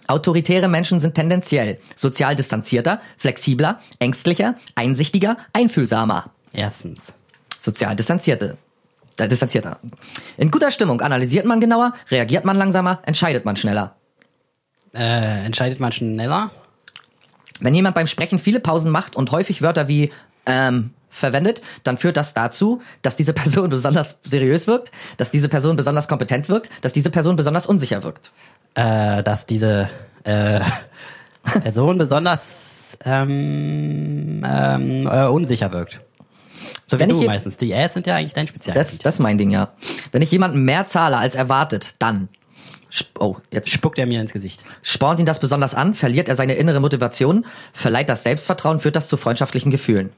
Autoritäre 0.07 0.67
Menschen 0.67 0.99
sind 0.99 1.15
tendenziell 1.15 1.79
sozial 1.95 2.35
distanzierter, 2.35 3.01
flexibler, 3.17 3.79
ängstlicher, 3.99 4.55
einsichtiger, 4.75 5.37
einfühlsamer. 5.53 6.31
Erstens. 6.51 7.13
Sozial 7.57 7.95
distanzierte. 7.95 8.57
Äh, 9.17 9.27
distanzierter. 9.27 9.79
In 10.37 10.51
guter 10.51 10.71
Stimmung 10.71 11.01
analysiert 11.01 11.45
man 11.45 11.61
genauer, 11.61 11.93
reagiert 12.09 12.43
man 12.43 12.57
langsamer, 12.57 12.99
entscheidet 13.05 13.45
man 13.45 13.55
schneller. 13.55 13.95
Äh, 14.93 15.45
entscheidet 15.45 15.79
man 15.79 15.91
schneller? 15.91 16.51
Wenn 17.59 17.75
jemand 17.75 17.95
beim 17.95 18.07
Sprechen 18.07 18.39
viele 18.39 18.59
Pausen 18.59 18.91
macht 18.91 19.15
und 19.15 19.31
häufig 19.31 19.61
Wörter 19.61 19.87
wie 19.87 20.11
ähm, 20.45 20.93
verwendet, 21.11 21.61
dann 21.83 21.97
führt 21.97 22.17
das 22.17 22.33
dazu, 22.33 22.81
dass 23.03 23.15
diese 23.15 23.33
Person 23.33 23.69
besonders 23.69 24.17
seriös 24.23 24.65
wirkt, 24.65 24.89
dass 25.17 25.29
diese 25.29 25.49
Person 25.49 25.75
besonders 25.75 26.07
kompetent 26.07 26.49
wirkt, 26.49 26.69
dass 26.81 26.93
diese 26.93 27.11
Person 27.11 27.35
besonders 27.35 27.67
unsicher 27.67 28.01
wirkt. 28.03 28.31
Äh, 28.73 29.21
dass 29.23 29.45
diese 29.45 29.89
äh, 30.23 30.61
Person 31.43 31.97
besonders 31.97 32.97
ähm, 33.05 34.43
ähm, 34.47 35.07
äh, 35.07 35.25
unsicher 35.27 35.71
wirkt. 35.73 36.01
So, 36.87 36.99
Wenn 36.99 37.09
wenn 37.09 37.09
ich 37.11 37.15
du 37.17 37.21
je- 37.23 37.27
meistens. 37.27 37.57
Die 37.57 37.71
Äs 37.71 37.93
sind 37.93 38.05
ja 38.07 38.15
eigentlich 38.15 38.33
dein 38.33 38.45
das, 38.45 38.49
Spezialgebiet. 38.51 39.05
das 39.05 39.13
ist 39.15 39.19
mein 39.19 39.37
Ding, 39.37 39.49
ja. 39.51 39.69
Wenn 40.11 40.21
ich 40.21 40.31
jemanden 40.31 40.63
mehr 40.63 40.85
zahle 40.85 41.17
als 41.17 41.35
erwartet, 41.35 41.95
dann 41.99 42.27
oh, 43.19 43.37
jetzt 43.49 43.69
Spuckt 43.69 43.97
er 43.99 44.05
mir 44.05 44.19
ins 44.21 44.33
Gesicht. 44.33 44.61
spornt 44.83 45.19
ihn 45.19 45.25
das 45.25 45.39
besonders 45.39 45.73
an, 45.73 45.93
verliert 45.93 46.27
er 46.27 46.35
seine 46.35 46.53
innere 46.55 46.79
Motivation, 46.81 47.45
verleiht 47.73 48.09
das 48.09 48.23
Selbstvertrauen, 48.23 48.79
führt 48.79 48.95
das 48.97 49.07
zu 49.07 49.15
freundschaftlichen 49.17 49.71
Gefühlen. 49.71 50.09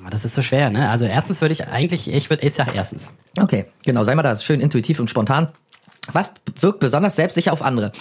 Aber 0.00 0.10
Das 0.10 0.24
ist 0.24 0.34
so 0.34 0.42
schwer, 0.42 0.70
ne? 0.70 0.88
Also 0.88 1.04
erstens 1.04 1.40
würde 1.40 1.52
ich 1.52 1.66
eigentlich, 1.66 2.12
ich 2.12 2.30
würde, 2.30 2.46
ich 2.46 2.54
sag 2.54 2.74
erstens. 2.74 3.12
Okay, 3.38 3.66
genau, 3.84 4.04
sei 4.04 4.14
mal 4.14 4.22
da 4.22 4.36
schön 4.36 4.60
intuitiv 4.60 5.00
und 5.00 5.10
spontan. 5.10 5.48
Was 6.12 6.32
wirkt 6.60 6.80
besonders 6.80 7.16
selbstsicher 7.16 7.52
auf 7.52 7.62
andere? 7.62 7.92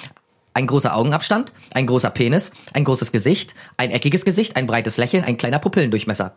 Ein 0.54 0.68
großer 0.68 0.96
Augenabstand, 0.96 1.52
ein 1.74 1.88
großer 1.88 2.10
Penis, 2.10 2.52
ein 2.74 2.84
großes 2.84 3.12
Gesicht, 3.12 3.54
ein 3.78 3.92
eckiges 3.92 4.26
Gesicht, 4.26 4.56
ein 4.56 4.68
breites 4.68 4.98
Lächeln, 4.98 5.24
ein 5.24 5.38
kleiner 5.38 5.60
Pupillendurchmesser. 5.60 6.34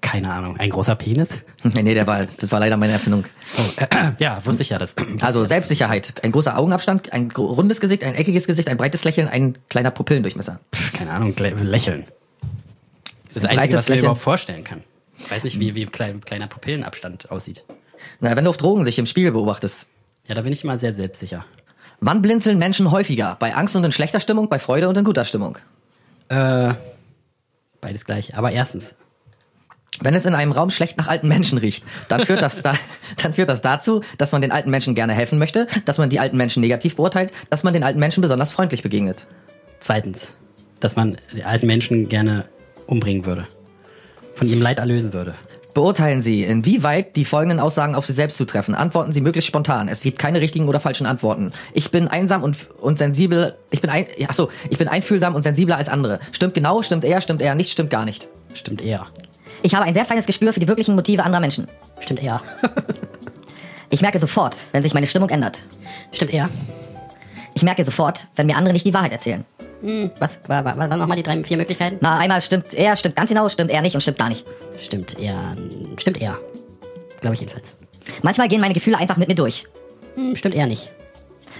Keine 0.00 0.30
Ahnung. 0.30 0.58
Ein 0.58 0.70
großer 0.70 0.96
Penis? 0.96 1.28
Nee, 1.62 1.82
nee, 1.82 1.94
der 1.94 2.06
war, 2.06 2.26
das 2.26 2.52
war 2.52 2.60
leider 2.60 2.76
meine 2.76 2.92
Erfindung. 2.92 3.24
Oh, 3.56 3.80
äh, 3.80 4.12
ja, 4.18 4.44
wusste 4.44 4.62
ich 4.62 4.68
ja. 4.68 4.78
Das, 4.78 4.94
Also 5.20 5.44
Selbstsicherheit, 5.44 6.22
ein 6.22 6.32
großer 6.32 6.58
Augenabstand, 6.58 7.12
ein 7.12 7.30
rundes 7.30 7.80
Gesicht, 7.80 8.04
ein 8.04 8.14
eckiges 8.14 8.46
Gesicht, 8.46 8.68
ein 8.68 8.76
breites 8.76 9.04
Lächeln, 9.04 9.28
ein 9.28 9.56
kleiner 9.70 9.90
Pupillendurchmesser. 9.90 10.60
Pff, 10.74 10.92
keine 10.92 11.12
Ahnung, 11.12 11.34
lächeln. 11.36 12.04
Das 13.34 13.42
ist 13.42 13.44
das 13.44 13.50
Ein 13.50 13.58
Einzige, 13.58 13.78
was 13.78 13.88
ich 13.88 13.94
mir 13.96 14.00
überhaupt 14.00 14.20
vorstellen 14.20 14.62
kann. 14.62 14.84
Ich 15.18 15.30
weiß 15.30 15.42
nicht, 15.44 15.58
wie, 15.58 15.74
wie 15.74 15.86
klein, 15.86 16.20
kleiner 16.20 16.46
Pupillenabstand 16.46 17.30
aussieht. 17.30 17.64
Na, 18.20 18.36
wenn 18.36 18.44
du 18.44 18.50
auf 18.50 18.56
Drogen 18.56 18.84
dich 18.84 18.98
im 18.98 19.06
Spiegel 19.06 19.32
beobachtest. 19.32 19.88
Ja, 20.26 20.34
da 20.34 20.42
bin 20.42 20.52
ich 20.52 20.62
immer 20.62 20.78
sehr 20.78 20.92
selbstsicher. 20.92 21.44
Wann 22.00 22.22
blinzeln 22.22 22.58
Menschen 22.58 22.90
häufiger? 22.90 23.36
Bei 23.40 23.54
Angst 23.54 23.74
und 23.76 23.84
in 23.84 23.92
schlechter 23.92 24.20
Stimmung, 24.20 24.48
bei 24.48 24.58
Freude 24.58 24.88
und 24.88 24.96
in 24.96 25.04
guter 25.04 25.24
Stimmung? 25.24 25.58
Äh, 26.28 26.74
beides 27.80 28.04
gleich. 28.04 28.36
Aber 28.36 28.52
erstens, 28.52 28.94
Wenn 30.00 30.14
es 30.14 30.26
in 30.26 30.34
einem 30.34 30.50
Raum 30.50 30.70
schlecht 30.70 30.98
nach 30.98 31.06
alten 31.06 31.28
Menschen 31.28 31.56
riecht, 31.58 31.84
dann 32.08 32.26
führt 32.26 32.42
das, 32.42 32.62
da, 32.62 32.74
dann 33.22 33.32
führt 33.34 33.48
das 33.48 33.62
dazu, 33.62 34.00
dass 34.18 34.32
man 34.32 34.40
den 34.40 34.50
alten 34.50 34.70
Menschen 34.70 34.94
gerne 34.94 35.12
helfen 35.12 35.38
möchte, 35.38 35.68
dass 35.84 35.98
man 35.98 36.10
die 36.10 36.18
alten 36.18 36.36
Menschen 36.36 36.60
negativ 36.60 36.96
beurteilt, 36.96 37.32
dass 37.48 37.62
man 37.62 37.72
den 37.72 37.84
alten 37.84 38.00
Menschen 38.00 38.20
besonders 38.20 38.52
freundlich 38.52 38.82
begegnet. 38.82 39.26
zweitens, 39.78 40.34
dass 40.80 40.96
man 40.96 41.16
die 41.32 41.44
alten 41.44 41.66
Menschen 41.66 42.08
gerne 42.08 42.44
umbringen 42.86 43.26
würde. 43.26 43.46
Von 44.34 44.48
ihrem 44.48 44.62
Leid 44.62 44.78
erlösen 44.78 45.12
würde. 45.12 45.34
Beurteilen 45.74 46.20
Sie, 46.20 46.44
inwieweit 46.44 47.16
die 47.16 47.24
folgenden 47.24 47.58
Aussagen 47.58 47.96
auf 47.96 48.06
Sie 48.06 48.12
selbst 48.12 48.36
zutreffen. 48.36 48.76
Antworten 48.76 49.12
Sie 49.12 49.20
möglichst 49.20 49.48
spontan. 49.48 49.88
Es 49.88 50.02
gibt 50.02 50.20
keine 50.20 50.40
richtigen 50.40 50.68
oder 50.68 50.78
falschen 50.78 51.04
Antworten. 51.04 51.52
Ich 51.72 51.90
bin 51.90 52.06
einsam 52.06 52.44
und, 52.44 52.70
und 52.80 52.96
sensibel. 52.96 53.56
Ich 53.72 53.80
bin 53.80 53.90
ein, 53.90 54.06
ja, 54.16 54.32
so, 54.32 54.50
ich 54.70 54.78
bin 54.78 54.86
einfühlsam 54.86 55.34
und 55.34 55.42
sensibler 55.42 55.76
als 55.76 55.88
andere. 55.88 56.20
Stimmt 56.30 56.54
genau, 56.54 56.82
stimmt 56.82 57.04
eher, 57.04 57.20
stimmt 57.20 57.40
eher 57.40 57.56
nicht, 57.56 57.72
stimmt 57.72 57.90
gar 57.90 58.04
nicht. 58.04 58.28
Stimmt 58.54 58.82
eher. 58.82 59.04
Ich 59.62 59.74
habe 59.74 59.84
ein 59.84 59.94
sehr 59.94 60.04
feines 60.04 60.26
Gespür 60.26 60.52
für 60.52 60.60
die 60.60 60.68
wirklichen 60.68 60.94
Motive 60.94 61.24
anderer 61.24 61.40
Menschen. 61.40 61.66
Stimmt 62.00 62.22
eher. 62.22 62.40
Ich 63.90 64.00
merke 64.00 64.18
sofort, 64.18 64.56
wenn 64.72 64.82
sich 64.82 64.92
meine 64.92 65.06
Stimmung 65.06 65.28
ändert. 65.28 65.62
Stimmt 66.10 66.34
eher. 66.34 66.50
Ich 67.54 67.62
merke 67.62 67.84
sofort, 67.84 68.26
wenn 68.34 68.46
mir 68.46 68.56
andere 68.56 68.72
nicht 68.72 68.84
die 68.84 68.92
Wahrheit 68.92 69.12
erzählen. 69.12 69.44
Was 70.18 70.38
war, 70.48 70.64
war, 70.64 70.76
waren 70.78 70.98
nochmal 70.98 71.16
die 71.16 71.22
drei, 71.22 71.42
vier 71.44 71.58
Möglichkeiten? 71.58 71.98
Na, 72.00 72.18
einmal 72.18 72.40
stimmt 72.40 72.72
er, 72.72 72.96
stimmt 72.96 73.16
ganz 73.16 73.28
genau, 73.28 73.48
stimmt 73.48 73.70
er 73.70 73.82
nicht 73.82 73.94
und 73.94 74.00
stimmt 74.00 74.18
gar 74.18 74.30
nicht. 74.30 74.44
Stimmt 74.80 75.18
eher. 75.20 75.56
Stimmt 75.98 76.20
eher. 76.20 76.38
Glaube 77.20 77.34
ich 77.34 77.40
jedenfalls. 77.40 77.74
Manchmal 78.22 78.48
gehen 78.48 78.60
meine 78.60 78.74
Gefühle 78.74 78.96
einfach 78.98 79.16
mit 79.16 79.28
mir 79.28 79.34
durch. 79.34 79.64
Hm, 80.14 80.36
stimmt 80.36 80.54
eher 80.54 80.66
nicht. 80.66 80.90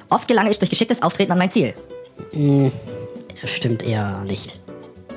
Oft 0.08 0.26
gelange 0.28 0.50
ich 0.50 0.58
durch 0.58 0.70
geschicktes 0.70 1.02
Auftreten 1.02 1.32
an 1.32 1.38
mein 1.38 1.50
Ziel. 1.50 1.74
Stimmt 3.44 3.82
eher 3.82 4.22
nicht. 4.26 4.60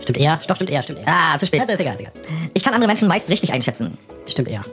Stimmt 0.01 0.17
eher? 0.17 0.39
Doch, 0.47 0.55
stimmt 0.55 0.69
eher, 0.69 0.83
stimmt 0.83 0.99
eher. 0.99 1.07
Ah, 1.07 1.37
zu 1.37 1.45
spät. 1.45 1.61
Das 1.61 1.69
ist 1.69 1.79
egal, 1.79 1.93
ist 1.95 2.01
egal. 2.01 2.13
Ich 2.53 2.63
kann 2.63 2.73
andere 2.73 2.87
Menschen 2.87 3.07
meist 3.07 3.29
richtig 3.29 3.53
einschätzen. 3.53 3.97
Stimmt 4.25 4.49
eher. 4.49 4.63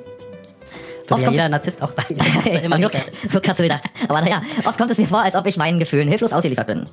Oft 1.11 1.23
ja 1.23 1.31
jeder 1.31 1.49
Narzisst 1.49 1.83
auch 1.83 1.93
sagen. 1.95 2.17
er 2.47 2.63
immer 2.63 2.79
Nur 2.79 2.91
wieder. 2.91 3.81
Aber 4.09 4.21
naja, 4.23 4.43
oft 4.65 4.79
kommt 4.79 4.91
es 4.91 4.99
mir 4.99 5.07
vor, 5.07 5.23
als 5.23 5.37
ob 5.37 5.47
ich 5.47 5.57
meinen 5.57 5.79
Gefühlen 5.79 6.09
hilflos 6.09 6.33
ausgeliefert 6.33 6.67
bin. 6.67 6.87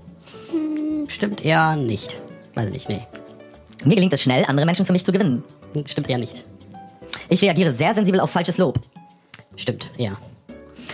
Stimmt 1.22 1.46
eher 1.46 1.76
nicht. 1.76 2.20
Weiß 2.56 2.66
ich 2.70 2.74
nicht, 2.74 2.90
nee. 2.90 3.02
Mir 3.84 3.94
gelingt 3.94 4.12
es 4.12 4.24
schnell, 4.24 4.44
andere 4.48 4.66
Menschen 4.66 4.88
für 4.88 4.92
mich 4.92 5.06
zu 5.06 5.12
gewinnen. 5.12 5.44
Stimmt 5.86 6.10
eher 6.10 6.18
nicht. 6.18 6.46
Ich 7.30 7.44
reagiere 7.44 7.72
sehr 7.72 7.94
sensibel 7.94 8.20
auf 8.20 8.32
falsches 8.32 8.58
Lob. 8.58 8.80
Stimmt 9.56 9.92
eher. 10.00 10.18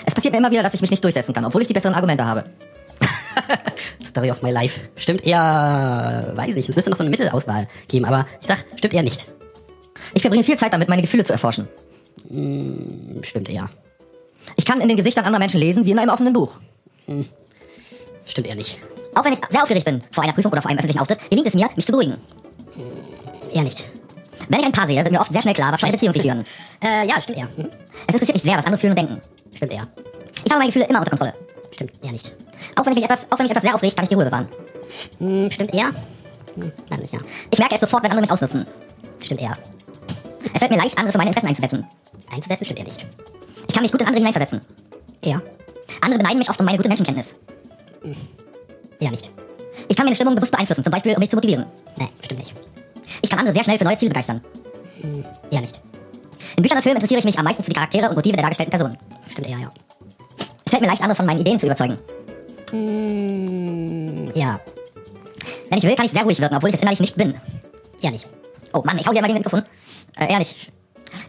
Es 0.05 0.13
passiert 0.13 0.33
mir 0.33 0.39
immer 0.39 0.51
wieder, 0.51 0.63
dass 0.63 0.73
ich 0.73 0.81
mich 0.81 0.91
nicht 0.91 1.01
durchsetzen 1.01 1.33
kann, 1.33 1.45
obwohl 1.45 1.61
ich 1.61 1.69
die 1.69 1.73
besseren 1.73 1.95
Argumente 1.95 2.25
habe. 2.25 2.43
Story 4.05 4.29
of 4.29 4.41
my 4.41 4.51
life. 4.51 4.81
Stimmt 4.97 5.25
eher, 5.25 6.33
weiß 6.35 6.57
ich. 6.57 6.67
Es 6.67 6.75
müsste 6.75 6.91
noch 6.91 6.97
so 6.97 7.05
eine 7.05 7.09
Mittelauswahl 7.09 7.69
geben, 7.87 8.03
aber 8.03 8.27
ich 8.41 8.47
sag, 8.47 8.65
stimmt 8.75 8.95
eher 8.95 9.03
nicht. 9.03 9.27
Ich 10.13 10.23
verbringe 10.23 10.43
viel 10.43 10.57
Zeit 10.57 10.73
damit, 10.73 10.89
meine 10.89 11.03
Gefühle 11.03 11.23
zu 11.23 11.31
erforschen. 11.31 11.69
Stimmt 13.21 13.47
eher. 13.47 13.69
Ich 14.57 14.65
kann 14.65 14.81
in 14.81 14.89
den 14.89 14.97
Gesichtern 14.97 15.23
anderer 15.23 15.39
Menschen 15.39 15.61
lesen, 15.61 15.85
wie 15.85 15.91
in 15.91 15.99
einem 15.99 16.11
offenen 16.11 16.33
Buch. 16.33 16.59
Stimmt 18.25 18.47
eher 18.47 18.55
nicht. 18.55 18.77
Auch 19.17 19.25
wenn 19.25 19.33
ich 19.33 19.39
sehr 19.49 19.63
aufgeregt 19.63 19.85
bin 19.85 19.99
vor 20.11 20.23
einer 20.23 20.33
Prüfung 20.33 20.51
oder 20.51 20.61
vor 20.61 20.69
einem 20.69 20.77
öffentlichen 20.77 20.99
Auftritt, 20.99 21.19
gelingt 21.29 21.47
es 21.47 21.55
mir, 21.55 21.67
mich 21.75 21.85
zu 21.87 21.91
beruhigen. 21.91 22.17
Eher 23.51 23.63
nicht. 23.63 23.83
Wenn 24.47 24.59
ich 24.59 24.65
ein 24.67 24.71
Paar 24.71 24.85
sehe, 24.85 24.97
wird 25.03 25.11
mir 25.11 25.19
oft 25.19 25.31
sehr 25.31 25.41
schnell 25.41 25.55
klar, 25.55 25.73
was 25.73 25.79
für 25.79 25.87
eine 25.87 25.93
Beziehung 25.93 26.13
sie 26.13 26.21
führen. 26.21 26.45
Äh, 26.83 27.07
ja, 27.07 27.19
stimmt 27.19 27.39
eher. 27.39 27.47
Hm? 27.55 27.69
Es 28.07 28.13
interessiert 28.13 28.35
mich 28.35 28.43
sehr, 28.43 28.57
was 28.57 28.65
andere 28.65 28.77
fühlen 28.79 28.91
und 28.91 28.97
denken. 28.97 29.19
Stimmt 29.55 29.71
eher. 29.71 29.87
Ich 30.45 30.51
habe 30.51 30.59
meine 30.59 30.67
Gefühle 30.67 30.85
immer 30.85 30.99
unter 30.99 31.09
Kontrolle. 31.09 31.33
Stimmt 31.71 31.93
eher 32.03 32.11
nicht. 32.11 32.31
Auch 32.75 32.85
wenn, 32.85 32.93
ich 32.93 32.97
mich 32.97 33.05
etwas, 33.05 33.25
auch 33.31 33.39
wenn 33.39 33.45
mich 33.45 33.51
etwas 33.51 33.63
sehr 33.63 33.73
aufregt, 33.73 33.95
kann 33.95 34.03
ich 34.03 34.09
die 34.09 34.15
Ruhe 34.15 34.25
bewahren. 34.25 34.47
Hm, 35.17 35.49
stimmt 35.49 35.73
eher? 35.73 35.87
Hm, 35.87 36.71
nein, 36.89 36.99
nicht 36.99 37.13
ja. 37.13 37.19
Ich 37.49 37.57
merke 37.57 37.73
es 37.73 37.81
sofort, 37.81 38.03
wenn 38.03 38.11
andere 38.11 38.21
mich 38.21 38.31
ausnutzen. 38.31 38.67
Stimmt 39.19 39.41
eher. 39.41 39.57
Es 40.53 40.59
fällt 40.59 40.69
mir 40.69 40.77
leicht, 40.77 40.95
andere 40.95 41.11
für 41.11 41.17
meine 41.17 41.31
Interessen 41.31 41.47
einzusetzen. 41.47 41.87
Einzusetzen 42.31 42.65
stimmt 42.65 42.79
eher 42.79 42.85
nicht. 42.85 43.03
Ich 43.67 43.73
kann 43.73 43.81
mich 43.81 43.91
gut 43.91 44.01
in 44.01 44.07
andere 44.07 44.19
hineinversetzen. 44.19 44.61
Eher? 45.23 45.41
Andere 46.01 46.19
beneiden 46.19 46.37
mich 46.37 46.49
oft 46.51 46.59
um 46.59 46.67
meine 46.67 46.77
gute 46.77 46.89
Menschenkenntnis. 46.89 47.33
Eher 48.99 49.11
nicht. 49.11 49.29
Ich 49.87 49.95
kann 49.95 50.05
meine 50.05 50.15
Stimmung 50.15 50.35
bewusst 50.35 50.51
beeinflussen, 50.51 50.83
zum 50.83 50.91
Beispiel, 50.91 51.13
um 51.13 51.19
mich 51.19 51.29
zu 51.29 51.35
motivieren. 51.35 51.65
Nee, 51.97 52.09
stimmt 52.23 52.39
nicht. 52.39 52.53
Ich 53.21 53.29
kann 53.29 53.39
andere 53.39 53.53
sehr 53.53 53.63
schnell 53.63 53.77
für 53.77 53.85
neue 53.85 53.97
Ziele 53.97 54.09
begeistern. 54.09 54.41
Eher 55.51 55.61
nicht. 55.61 55.79
In 56.55 56.63
Büchern 56.63 56.77
und 56.77 56.83
Filmen 56.83 56.97
interessiere 56.97 57.19
ich 57.19 57.25
mich 57.25 57.37
am 57.37 57.45
meisten 57.45 57.63
für 57.63 57.69
die 57.69 57.75
Charaktere 57.75 58.09
und 58.09 58.15
Motive 58.15 58.35
der 58.35 58.41
dargestellten 58.41 58.71
Personen. 58.71 58.97
Stimmt 59.27 59.47
eher, 59.47 59.59
ja. 59.59 59.69
Es 60.65 60.71
fällt 60.71 60.81
mir 60.81 60.87
leicht, 60.87 61.01
andere 61.01 61.15
von 61.15 61.25
meinen 61.25 61.39
Ideen 61.39 61.59
zu 61.59 61.67
überzeugen. 61.67 61.97
Ja. 64.33 64.59
Wenn 65.69 65.77
ich 65.77 65.83
will, 65.83 65.95
kann 65.95 66.05
ich 66.05 66.11
sehr 66.11 66.23
ruhig 66.23 66.39
wirken, 66.39 66.55
obwohl 66.55 66.69
ich 66.69 66.75
es 66.75 66.81
innerlich 66.81 66.99
nicht 66.99 67.15
bin. 67.15 67.35
Eher 68.01 68.11
nicht. 68.11 68.27
Oh 68.73 68.81
Mann, 68.83 68.97
ich 68.97 69.07
hau 69.07 69.13
dir 69.13 69.21
mal 69.21 69.27
den 69.27 69.37
Mikrofon. 69.37 69.63
Äh, 70.17 70.31
ehrlich. 70.31 70.71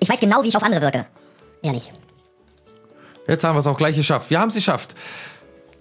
Ich 0.00 0.08
weiß 0.08 0.18
genau, 0.18 0.42
wie 0.42 0.48
ich 0.48 0.56
auf 0.56 0.62
andere 0.62 0.80
wirke. 0.80 1.06
Eher 1.62 1.72
nicht. 1.72 1.92
Jetzt 3.26 3.44
haben 3.44 3.54
wir 3.54 3.60
es 3.60 3.66
auch 3.66 3.76
gleich 3.76 3.94
geschafft. 3.94 4.30
Wir 4.30 4.40
haben 4.40 4.48
es 4.48 4.54
geschafft. 4.54 4.94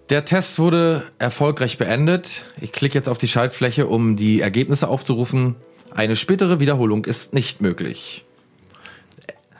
Der 0.09 0.23
Test 0.23 0.57
wurde 0.57 1.03
erfolgreich 1.19 1.77
beendet. 1.77 2.45
Ich 2.61 2.71
klicke 2.71 2.95
jetzt 2.95 3.09
auf 3.09 3.17
die 3.17 3.27
Schaltfläche, 3.27 3.87
um 3.87 4.15
die 4.15 4.39
Ergebnisse 4.39 4.87
aufzurufen. 4.87 5.55
Eine 5.93 6.15
spätere 6.15 6.61
Wiederholung 6.61 7.03
ist 7.03 7.33
nicht 7.33 7.59
möglich. 7.59 8.23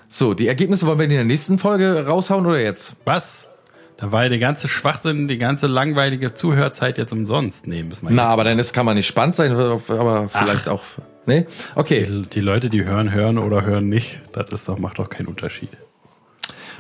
So, 0.08 0.34
die 0.34 0.48
Ergebnisse 0.48 0.88
wollen 0.88 1.00
wir 1.00 1.06
in 1.06 1.12
der 1.12 1.26
nächsten 1.26 1.60
Folge 1.60 2.06
raushauen 2.08 2.46
oder 2.46 2.62
jetzt? 2.62 2.96
Was? 3.04 3.50
Da 3.98 4.12
war 4.14 4.24
ja 4.24 4.30
der 4.30 4.40
ganze 4.40 4.70
Schwachsinn, 4.70 5.28
die 5.28 5.38
ganze 5.38 5.68
langweilige 5.68 6.34
Zuhörzeit 6.34 6.98
jetzt 6.98 7.12
umsonst. 7.12 7.68
Nee, 7.68 7.84
müssen 7.84 8.08
wir 8.08 8.16
Na, 8.16 8.28
aber 8.28 8.46
dann 8.46 8.58
ist, 8.58 8.72
kann 8.72 8.86
man 8.86 8.96
nicht 8.96 9.08
spannend 9.08 9.36
sein, 9.36 9.52
aber 9.52 10.30
vielleicht 10.30 10.70
auch. 10.70 10.84
Nee? 11.26 11.46
Okay. 11.76 12.06
Die, 12.06 12.22
die 12.22 12.40
Leute, 12.40 12.70
die 12.70 12.86
hören, 12.86 13.12
hören 13.12 13.38
oder 13.38 13.66
hören 13.66 13.90
nicht, 13.90 14.22
das 14.32 14.50
ist 14.52 14.70
doch, 14.70 14.80
macht 14.80 15.00
doch 15.00 15.10
keinen 15.10 15.26
Unterschied. 15.26 15.72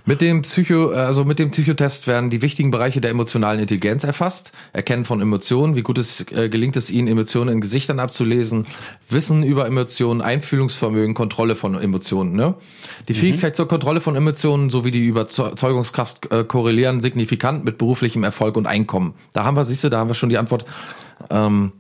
Mit 0.07 0.21
dem 0.21 0.43
Psycho, 0.43 0.91
also 0.91 1.25
mit 1.25 1.37
dem 1.37 1.51
Psychotest 1.51 2.07
werden 2.07 2.29
die 2.29 2.41
wichtigen 2.41 2.71
Bereiche 2.71 3.01
der 3.01 3.11
emotionalen 3.11 3.59
Intelligenz 3.59 4.05
erfasst, 4.05 4.53
Erkennen 4.71 5.03
von 5.03 5.19
Emotionen, 5.19 5.75
wie 5.75 5.81
gut 5.81 5.97
es 5.97 6.31
äh, 6.31 6.47
gelingt 6.47 6.77
es 6.77 6.89
ihnen, 6.89 7.09
Emotionen 7.09 7.49
in 7.49 7.59
Gesichtern 7.59 7.99
abzulesen, 7.99 8.67
Wissen 9.09 9.43
über 9.43 9.67
Emotionen, 9.67 10.21
Einfühlungsvermögen, 10.21 11.13
Kontrolle 11.13 11.57
von 11.57 11.75
Emotionen. 11.75 12.37
Ne? 12.37 12.55
Die 13.09 13.15
Fähigkeit 13.15 13.57
zur 13.57 13.67
Kontrolle 13.67 13.99
von 13.99 14.15
Emotionen 14.15 14.69
sowie 14.69 14.91
die 14.91 15.05
Überzeugungskraft 15.05 16.31
äh, 16.31 16.45
korrelieren 16.45 17.01
signifikant 17.01 17.65
mit 17.65 17.77
beruflichem 17.77 18.23
Erfolg 18.23 18.55
und 18.55 18.65
Einkommen. 18.65 19.13
Da 19.33 19.43
haben 19.43 19.57
wir, 19.57 19.65
siehst 19.65 19.83
du, 19.83 19.89
da 19.89 19.97
haben 19.99 20.09
wir 20.09 20.15
schon 20.15 20.29
die 20.29 20.37
Antwort, 20.37 20.63
ähm, 21.29 21.73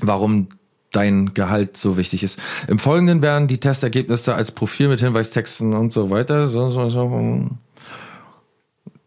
warum 0.00 0.48
dein 0.92 1.34
Gehalt 1.34 1.76
so 1.76 1.96
wichtig 1.96 2.22
ist. 2.22 2.40
Im 2.68 2.78
Folgenden 2.78 3.22
werden 3.22 3.48
die 3.48 3.58
Testergebnisse 3.58 4.34
als 4.34 4.52
Profil 4.52 4.88
mit 4.88 5.00
Hinweistexten 5.00 5.74
und 5.74 5.92
so 5.92 6.10
weiter. 6.10 6.48
So, 6.48 6.70
so, 6.70 6.88
so. 6.88 7.50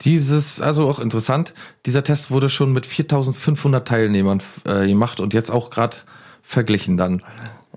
Dieses, 0.02 0.62
also 0.62 0.88
auch 0.88 1.00
interessant, 1.00 1.54
dieser 1.86 2.04
Test 2.04 2.32
wurde 2.32 2.48
schon 2.48 2.72
mit 2.72 2.86
4500 2.86 3.88
Teilnehmern 3.88 4.42
äh, 4.65 4.88
gemacht 4.88 5.20
und 5.20 5.34
jetzt 5.34 5.50
auch 5.50 5.70
gerade 5.70 5.98
verglichen 6.42 6.96
dann. 6.96 7.22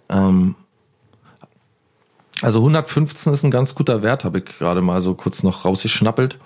Ähm, 0.08 0.54
also 2.42 2.58
115 2.58 3.32
ist 3.32 3.44
ein 3.44 3.50
ganz 3.50 3.74
guter 3.74 4.02
Wert, 4.02 4.24
habe 4.24 4.38
ich 4.38 4.44
gerade 4.44 4.82
mal 4.82 5.02
so 5.02 5.14
kurz 5.14 5.42
noch 5.42 5.64
rausgeschnappelt. 5.64 6.38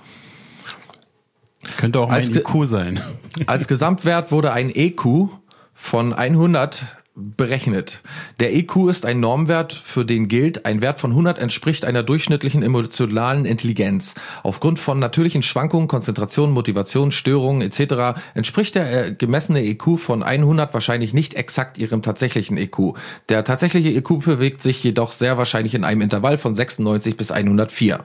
Könnte 1.78 2.00
auch 2.00 2.10
Als 2.10 2.28
ein 2.28 2.36
IQ 2.36 2.64
sein. 2.64 3.00
Als 3.46 3.68
Gesamtwert 3.68 4.30
wurde 4.30 4.52
ein 4.52 4.70
EQ 4.74 5.28
von 5.74 6.12
100 6.12 6.84
berechnet. 7.16 8.02
Der 8.40 8.54
EQ 8.54 8.88
ist 8.88 9.06
ein 9.06 9.20
Normwert, 9.20 9.72
für 9.72 10.04
den 10.04 10.28
gilt, 10.28 10.66
ein 10.66 10.82
Wert 10.82 11.00
von 11.00 11.12
100 11.12 11.38
entspricht 11.38 11.86
einer 11.86 12.02
durchschnittlichen 12.02 12.62
emotionalen 12.62 13.46
Intelligenz. 13.46 14.14
Aufgrund 14.42 14.78
von 14.78 14.98
natürlichen 14.98 15.42
Schwankungen, 15.42 15.88
Konzentration, 15.88 16.52
Motivation, 16.52 17.12
Störungen 17.12 17.62
etc. 17.62 18.20
entspricht 18.34 18.74
der 18.74 19.06
äh, 19.06 19.12
gemessene 19.12 19.64
EQ 19.64 19.98
von 19.98 20.22
100 20.22 20.74
wahrscheinlich 20.74 21.14
nicht 21.14 21.34
exakt 21.34 21.78
ihrem 21.78 22.02
tatsächlichen 22.02 22.58
EQ. 22.58 22.94
Der 23.30 23.44
tatsächliche 23.44 23.88
EQ 23.88 24.24
bewegt 24.24 24.60
sich 24.60 24.84
jedoch 24.84 25.12
sehr 25.12 25.38
wahrscheinlich 25.38 25.74
in 25.74 25.84
einem 25.84 26.02
Intervall 26.02 26.36
von 26.36 26.54
96 26.54 27.16
bis 27.16 27.30
104. 27.30 28.04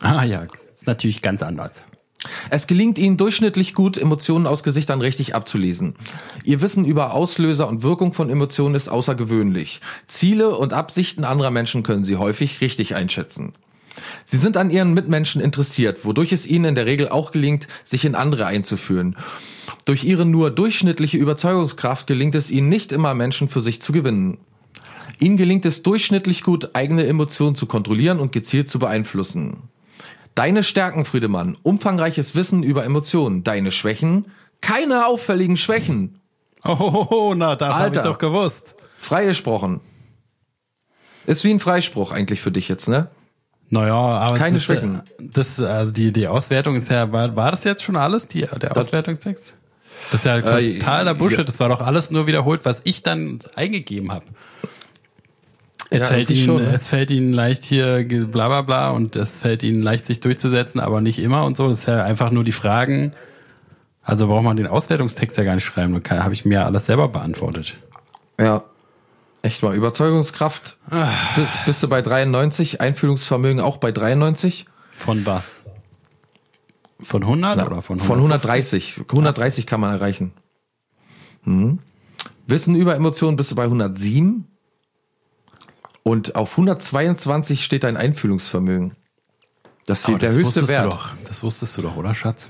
Ah 0.00 0.24
ja, 0.24 0.46
ist 0.74 0.86
natürlich 0.86 1.22
ganz 1.22 1.42
anders. 1.42 1.84
Es 2.50 2.66
gelingt 2.66 2.98
ihnen 2.98 3.16
durchschnittlich 3.16 3.74
gut, 3.74 3.96
Emotionen 3.96 4.46
aus 4.46 4.64
Gesichtern 4.64 5.00
richtig 5.00 5.34
abzulesen. 5.34 5.94
Ihr 6.44 6.60
Wissen 6.60 6.84
über 6.84 7.14
Auslöser 7.14 7.68
und 7.68 7.82
Wirkung 7.82 8.12
von 8.12 8.28
Emotionen 8.28 8.74
ist 8.74 8.88
außergewöhnlich. 8.88 9.80
Ziele 10.06 10.56
und 10.56 10.72
Absichten 10.72 11.24
anderer 11.24 11.52
Menschen 11.52 11.84
können 11.84 12.04
sie 12.04 12.16
häufig 12.16 12.60
richtig 12.60 12.94
einschätzen. 12.94 13.52
Sie 14.24 14.36
sind 14.36 14.56
an 14.56 14.70
ihren 14.70 14.94
Mitmenschen 14.94 15.40
interessiert, 15.40 16.04
wodurch 16.04 16.32
es 16.32 16.46
ihnen 16.46 16.66
in 16.66 16.74
der 16.74 16.86
Regel 16.86 17.08
auch 17.08 17.32
gelingt, 17.32 17.68
sich 17.84 18.04
in 18.04 18.14
andere 18.14 18.46
einzuführen. 18.46 19.16
Durch 19.84 20.04
ihre 20.04 20.24
nur 20.24 20.50
durchschnittliche 20.50 21.16
Überzeugungskraft 21.18 22.06
gelingt 22.06 22.34
es 22.34 22.50
ihnen 22.50 22.68
nicht 22.68 22.92
immer, 22.92 23.14
Menschen 23.14 23.48
für 23.48 23.60
sich 23.60 23.80
zu 23.80 23.92
gewinnen. 23.92 24.38
Ihnen 25.20 25.36
gelingt 25.36 25.66
es 25.66 25.82
durchschnittlich 25.82 26.42
gut, 26.42 26.74
eigene 26.74 27.06
Emotionen 27.06 27.56
zu 27.56 27.66
kontrollieren 27.66 28.20
und 28.20 28.30
gezielt 28.32 28.68
zu 28.68 28.78
beeinflussen. 28.78 29.68
Deine 30.38 30.62
Stärken, 30.62 31.04
Friedemann, 31.04 31.56
umfangreiches 31.64 32.36
Wissen 32.36 32.62
über 32.62 32.84
Emotionen. 32.84 33.42
Deine 33.42 33.72
Schwächen, 33.72 34.26
keine 34.60 35.06
auffälligen 35.06 35.56
Schwächen. 35.56 36.20
Oh, 36.64 37.34
na, 37.36 37.56
das 37.56 37.74
habe 37.74 37.96
ich 37.96 38.02
doch 38.02 38.18
gewusst. 38.18 38.76
Freigesprochen. 38.96 39.80
Ist 41.26 41.42
wie 41.42 41.50
ein 41.50 41.58
Freispruch 41.58 42.12
eigentlich 42.12 42.40
für 42.40 42.52
dich 42.52 42.68
jetzt, 42.68 42.88
ne? 42.88 43.08
Naja, 43.70 43.94
aber 43.94 44.38
Keine 44.38 44.54
das, 44.54 44.64
Schwächen. 44.64 45.02
äh, 45.18 45.24
Das, 45.32 45.60
also 45.60 45.90
die, 45.92 46.12
die 46.12 46.28
Auswertung 46.28 46.76
ist 46.76 46.88
ja, 46.88 47.10
war, 47.12 47.34
war 47.36 47.50
das 47.50 47.64
jetzt 47.64 47.82
schon 47.82 47.96
alles, 47.96 48.28
die, 48.28 48.42
der 48.42 48.76
Auswertungstext? 48.76 49.56
Das 50.12 50.20
ist 50.20 50.24
ja 50.24 50.38
Äh, 50.38 50.78
totaler 50.78 51.14
Bullshit. 51.14 51.38
ja. 51.38 51.44
Das 51.44 51.58
war 51.60 51.68
doch 51.68 51.80
alles 51.80 52.10
nur 52.12 52.26
wiederholt, 52.28 52.64
was 52.64 52.80
ich 52.84 53.02
dann 53.02 53.40
eingegeben 53.56 54.10
habe. 54.12 54.24
Es, 55.90 56.06
fällt 56.06 56.30
ihnen, 56.30 56.44
schon, 56.44 56.62
ne? 56.62 56.72
es 56.74 56.86
fällt 56.88 57.10
ihnen 57.10 57.32
leicht 57.32 57.64
hier 57.64 58.04
bla 58.06 58.48
bla 58.48 58.62
bla 58.62 58.90
und 58.90 59.16
es 59.16 59.40
fällt 59.40 59.62
ihnen 59.62 59.82
leicht, 59.82 60.06
sich 60.06 60.20
durchzusetzen, 60.20 60.80
aber 60.80 61.00
nicht 61.00 61.18
immer 61.18 61.44
und 61.44 61.56
so. 61.56 61.68
Das 61.68 61.78
ist 61.78 61.88
ja 61.88 62.04
einfach 62.04 62.30
nur 62.30 62.44
die 62.44 62.52
Fragen. 62.52 63.12
Also 64.02 64.26
braucht 64.26 64.44
man 64.44 64.56
den 64.56 64.66
Auswertungstext 64.66 65.36
ja 65.36 65.44
gar 65.44 65.54
nicht 65.54 65.64
schreiben. 65.64 66.00
Da 66.02 66.24
habe 66.24 66.34
ich 66.34 66.44
mir 66.44 66.66
alles 66.66 66.86
selber 66.86 67.08
beantwortet. 67.08 67.78
Ja. 68.38 68.64
Echt 69.42 69.62
mal. 69.62 69.74
Überzeugungskraft. 69.74 70.76
Bist, 71.36 71.52
bist 71.64 71.82
du 71.82 71.88
bei 71.88 72.02
93, 72.02 72.80
Einfühlungsvermögen 72.80 73.60
auch 73.60 73.76
bei 73.76 73.92
93? 73.92 74.66
Von 74.96 75.24
was? 75.26 75.64
Von 77.00 77.22
100 77.22 77.64
oder 77.66 77.82
von 77.82 78.00
150? 78.00 78.06
Von 78.06 78.16
130. 78.18 79.00
130 79.08 79.66
kann 79.66 79.80
man 79.80 79.92
erreichen. 79.92 80.32
Mhm. 81.44 81.78
Wissen 82.46 82.74
über 82.74 82.96
Emotionen 82.96 83.36
bist 83.36 83.50
du 83.50 83.54
bei 83.54 83.64
107. 83.64 84.46
Und 86.02 86.34
auf 86.36 86.52
122 86.52 87.64
steht 87.64 87.84
dein 87.84 87.96
Einfühlungsvermögen. 87.96 88.96
Das 89.86 90.06
ist 90.08 90.22
der 90.22 90.32
höchste 90.32 90.68
Wert. 90.68 90.94
Das 91.26 91.42
wusstest 91.42 91.76
du 91.78 91.82
doch, 91.82 91.96
oder 91.96 92.14
Schatz? 92.14 92.48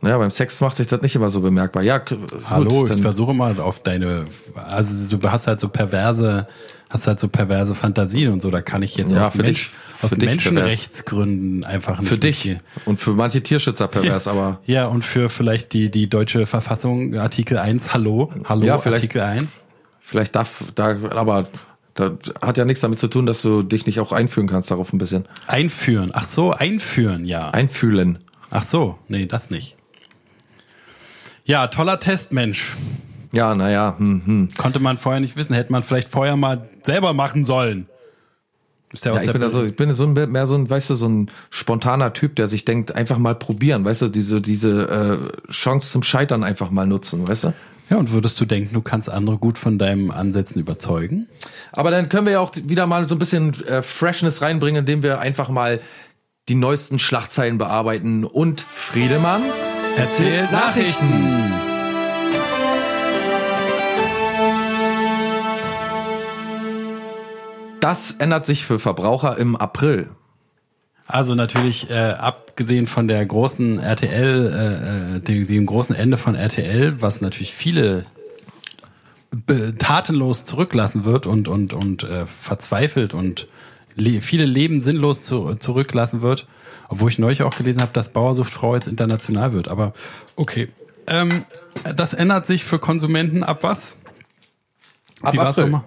Naja, 0.00 0.18
beim 0.18 0.30
Sex 0.30 0.60
macht 0.60 0.76
sich 0.76 0.86
das 0.86 1.02
nicht 1.02 1.16
immer 1.16 1.28
so 1.28 1.40
bemerkbar. 1.40 1.82
Ja, 1.82 1.98
k- 1.98 2.16
Hallo, 2.48 2.68
gut, 2.82 2.90
ich 2.90 3.02
versuche 3.02 3.34
mal 3.34 3.58
auf 3.58 3.80
deine, 3.82 4.26
also 4.54 5.16
du 5.16 5.28
hast 5.30 5.48
halt 5.48 5.58
so 5.58 5.68
perverse, 5.68 6.46
hast 6.88 7.08
halt 7.08 7.18
so 7.18 7.26
perverse 7.28 7.74
Fantasien 7.74 8.32
und 8.32 8.40
so, 8.40 8.50
da 8.52 8.60
kann 8.62 8.82
ich 8.82 8.94
jetzt 8.96 9.10
Ja, 9.12 9.22
aus, 9.22 9.30
für 9.32 9.38
Mensch, 9.42 9.70
dich- 9.70 10.04
aus 10.04 10.10
für 10.10 10.16
Menschenrechtsgründen 10.24 11.64
einfach 11.64 11.98
nicht 11.98 12.08
für 12.08 12.18
dich 12.18 12.44
mitgehen. 12.44 12.62
und 12.84 12.98
für 13.00 13.10
manche 13.14 13.42
Tierschützer 13.42 13.88
pervers, 13.88 14.28
aber 14.28 14.60
Ja, 14.66 14.86
und 14.86 15.04
für 15.04 15.28
vielleicht 15.30 15.72
die, 15.72 15.90
die 15.90 16.08
deutsche 16.08 16.46
Verfassung, 16.46 17.16
Artikel 17.16 17.58
1, 17.58 17.92
hallo, 17.92 18.32
hallo, 18.44 18.66
Ja, 18.66 18.76
Artikel 18.76 19.20
1. 19.20 19.50
vielleicht 19.98 20.36
darf 20.36 20.62
da, 20.76 20.96
aber 21.10 21.48
da 21.94 22.16
hat 22.40 22.58
ja 22.58 22.64
nichts 22.64 22.80
damit 22.80 22.98
zu 22.98 23.08
tun, 23.08 23.26
dass 23.26 23.42
du 23.42 23.62
dich 23.62 23.86
nicht 23.86 24.00
auch 24.00 24.12
einfühlen 24.12 24.48
kannst 24.48 24.70
darauf 24.70 24.92
ein 24.92 24.98
bisschen. 24.98 25.26
Einführen, 25.46 26.10
ach 26.14 26.26
so, 26.26 26.52
einführen, 26.52 27.24
ja. 27.24 27.50
Einfühlen. 27.50 28.18
Ach 28.50 28.62
so, 28.62 28.98
nee, 29.08 29.26
das 29.26 29.50
nicht. 29.50 29.76
Ja, 31.44 31.66
toller 31.68 31.98
Test, 31.98 32.32
Mensch. 32.32 32.76
Ja, 33.32 33.54
naja, 33.54 33.94
hm, 33.98 34.22
hm. 34.24 34.48
Konnte 34.56 34.80
man 34.80 34.98
vorher 34.98 35.20
nicht 35.20 35.36
wissen, 35.36 35.54
hätte 35.54 35.72
man 35.72 35.82
vielleicht 35.82 36.08
vorher 36.08 36.36
mal 36.36 36.68
selber 36.82 37.12
machen 37.12 37.44
sollen. 37.44 37.88
Ist 38.92 39.04
ja, 39.04 39.12
aus 39.12 39.18
Ja, 39.18 39.22
ich 39.22 39.26
der 39.26 39.32
bin 39.32 39.42
da 39.42 39.50
so, 39.50 39.64
ich 39.64 39.76
bin 39.76 39.92
so 39.92 40.04
ein, 40.04 40.12
mehr 40.12 40.46
so 40.46 40.54
ein, 40.54 40.68
weißt 40.68 40.90
du, 40.90 40.94
so 40.94 41.08
ein 41.08 41.30
spontaner 41.50 42.12
Typ, 42.12 42.36
der 42.36 42.48
sich 42.48 42.64
denkt, 42.64 42.94
einfach 42.94 43.18
mal 43.18 43.34
probieren, 43.34 43.84
weißt 43.84 44.02
du, 44.02 44.08
diese, 44.08 44.40
diese 44.40 45.30
äh, 45.48 45.52
Chance 45.52 45.90
zum 45.90 46.02
Scheitern 46.02 46.42
einfach 46.42 46.70
mal 46.70 46.86
nutzen, 46.86 47.26
weißt 47.28 47.44
du? 47.44 47.54
Ja, 47.90 47.96
und 47.96 48.12
würdest 48.12 48.38
du 48.40 48.44
denken, 48.44 48.74
du 48.74 48.82
kannst 48.82 49.10
andere 49.10 49.38
gut 49.38 49.56
von 49.56 49.78
deinem 49.78 50.10
Ansätzen 50.10 50.60
überzeugen? 50.60 51.26
Aber 51.72 51.90
dann 51.90 52.08
können 52.08 52.26
wir 52.26 52.34
ja 52.34 52.40
auch 52.40 52.52
wieder 52.54 52.86
mal 52.86 53.08
so 53.08 53.14
ein 53.14 53.18
bisschen 53.18 53.54
äh, 53.64 53.82
Freshness 53.82 54.42
reinbringen, 54.42 54.80
indem 54.80 55.02
wir 55.02 55.20
einfach 55.20 55.48
mal 55.48 55.80
die 56.48 56.54
neuesten 56.54 56.98
Schlagzeilen 56.98 57.58
bearbeiten 57.58 58.24
und 58.24 58.60
Friedemann 58.60 59.42
Erzählt 59.98 60.52
Nachrichten. 60.52 61.52
Das 67.80 68.12
ändert 68.12 68.44
sich 68.46 68.64
für 68.64 68.78
Verbraucher 68.78 69.36
im 69.38 69.56
April. 69.56 70.10
Also 71.08 71.34
natürlich, 71.34 71.88
äh, 71.90 71.94
abgesehen 71.94 72.86
von 72.86 73.08
der 73.08 73.24
großen 73.24 73.78
RTL, 73.78 74.52
äh, 74.52 75.16
äh, 75.16 75.20
dem, 75.20 75.46
dem 75.46 75.64
großen 75.64 75.96
Ende 75.96 76.18
von 76.18 76.34
RTL, 76.34 77.00
was 77.00 77.22
natürlich 77.22 77.54
viele 77.54 78.04
tatenlos 79.78 80.44
zurücklassen 80.44 81.04
wird 81.04 81.26
und 81.26 81.48
und 81.48 81.72
und 81.72 82.02
äh, 82.02 82.26
verzweifelt 82.26 83.14
und 83.14 83.46
le 83.94 84.20
viele 84.20 84.44
Leben 84.44 84.82
sinnlos 84.82 85.22
zu 85.22 85.54
zurücklassen 85.54 86.20
wird, 86.20 86.46
obwohl 86.88 87.10
ich 87.10 87.18
neulich 87.18 87.42
auch 87.42 87.56
gelesen 87.56 87.80
habe, 87.80 87.92
dass 87.92 88.12
Bauersuchtfrau 88.12 88.74
jetzt 88.74 88.88
international 88.88 89.52
wird. 89.52 89.68
Aber 89.68 89.92
okay, 90.36 90.68
ähm, 91.06 91.44
das 91.96 92.12
ändert 92.12 92.46
sich 92.46 92.64
für 92.64 92.78
Konsumenten 92.78 93.42
ab 93.42 93.62
was? 93.62 93.96
Ab 95.22 95.34
Wie 95.34 95.38
April. 95.40 95.82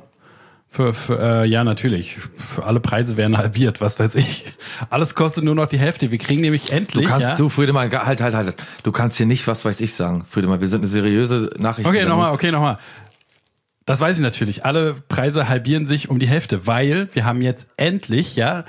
Für, 0.74 0.94
für 0.94 1.20
äh, 1.20 1.46
ja 1.48 1.66
natürlich. 1.66 2.18
Für 2.38 2.64
alle 2.64 2.80
Preise 2.80 3.18
werden 3.18 3.38
halbiert, 3.38 3.82
was 3.82 4.00
weiß 4.00 4.16
ich. 4.16 4.46
Alles 4.90 5.16
kostet 5.16 5.44
nur 5.44 5.54
noch 5.54 5.68
die 5.68 5.78
Hälfte. 5.78 6.12
Wir 6.12 6.18
kriegen 6.18 6.40
nämlich 6.40 6.68
Du 6.68 6.74
endlich. 6.74 7.06
kannst 7.06 7.32
ja? 7.32 7.36
du, 7.36 7.50
Friedemann, 7.50 7.92
halt, 7.92 8.22
halt, 8.22 8.34
halt. 8.34 8.56
Du 8.84 8.94
kannst 8.94 9.18
hier 9.18 9.26
nicht, 9.26 9.48
was 9.48 9.66
weiß 9.66 9.82
ich, 9.82 9.94
sagen. 9.94 10.24
Friedemann, 10.24 10.62
wir 10.62 10.68
sind 10.70 10.80
eine 10.80 10.88
seriöse 10.88 11.50
Nachricht. 11.58 11.90
Okay, 11.90 12.06
nochmal, 12.06 12.32
okay, 12.32 12.52
nochmal. 12.52 12.78
Das 13.86 14.00
weiß 14.00 14.16
ich 14.16 14.24
natürlich. 14.24 14.64
Alle 14.64 14.96
Preise 15.10 15.50
halbieren 15.50 15.88
sich 15.88 16.10
um 16.10 16.20
die 16.20 16.28
Hälfte, 16.28 16.68
weil 16.68 17.10
wir 17.12 17.26
haben 17.26 17.42
jetzt 17.42 17.68
endlich 17.76 18.38
ja 18.38 18.64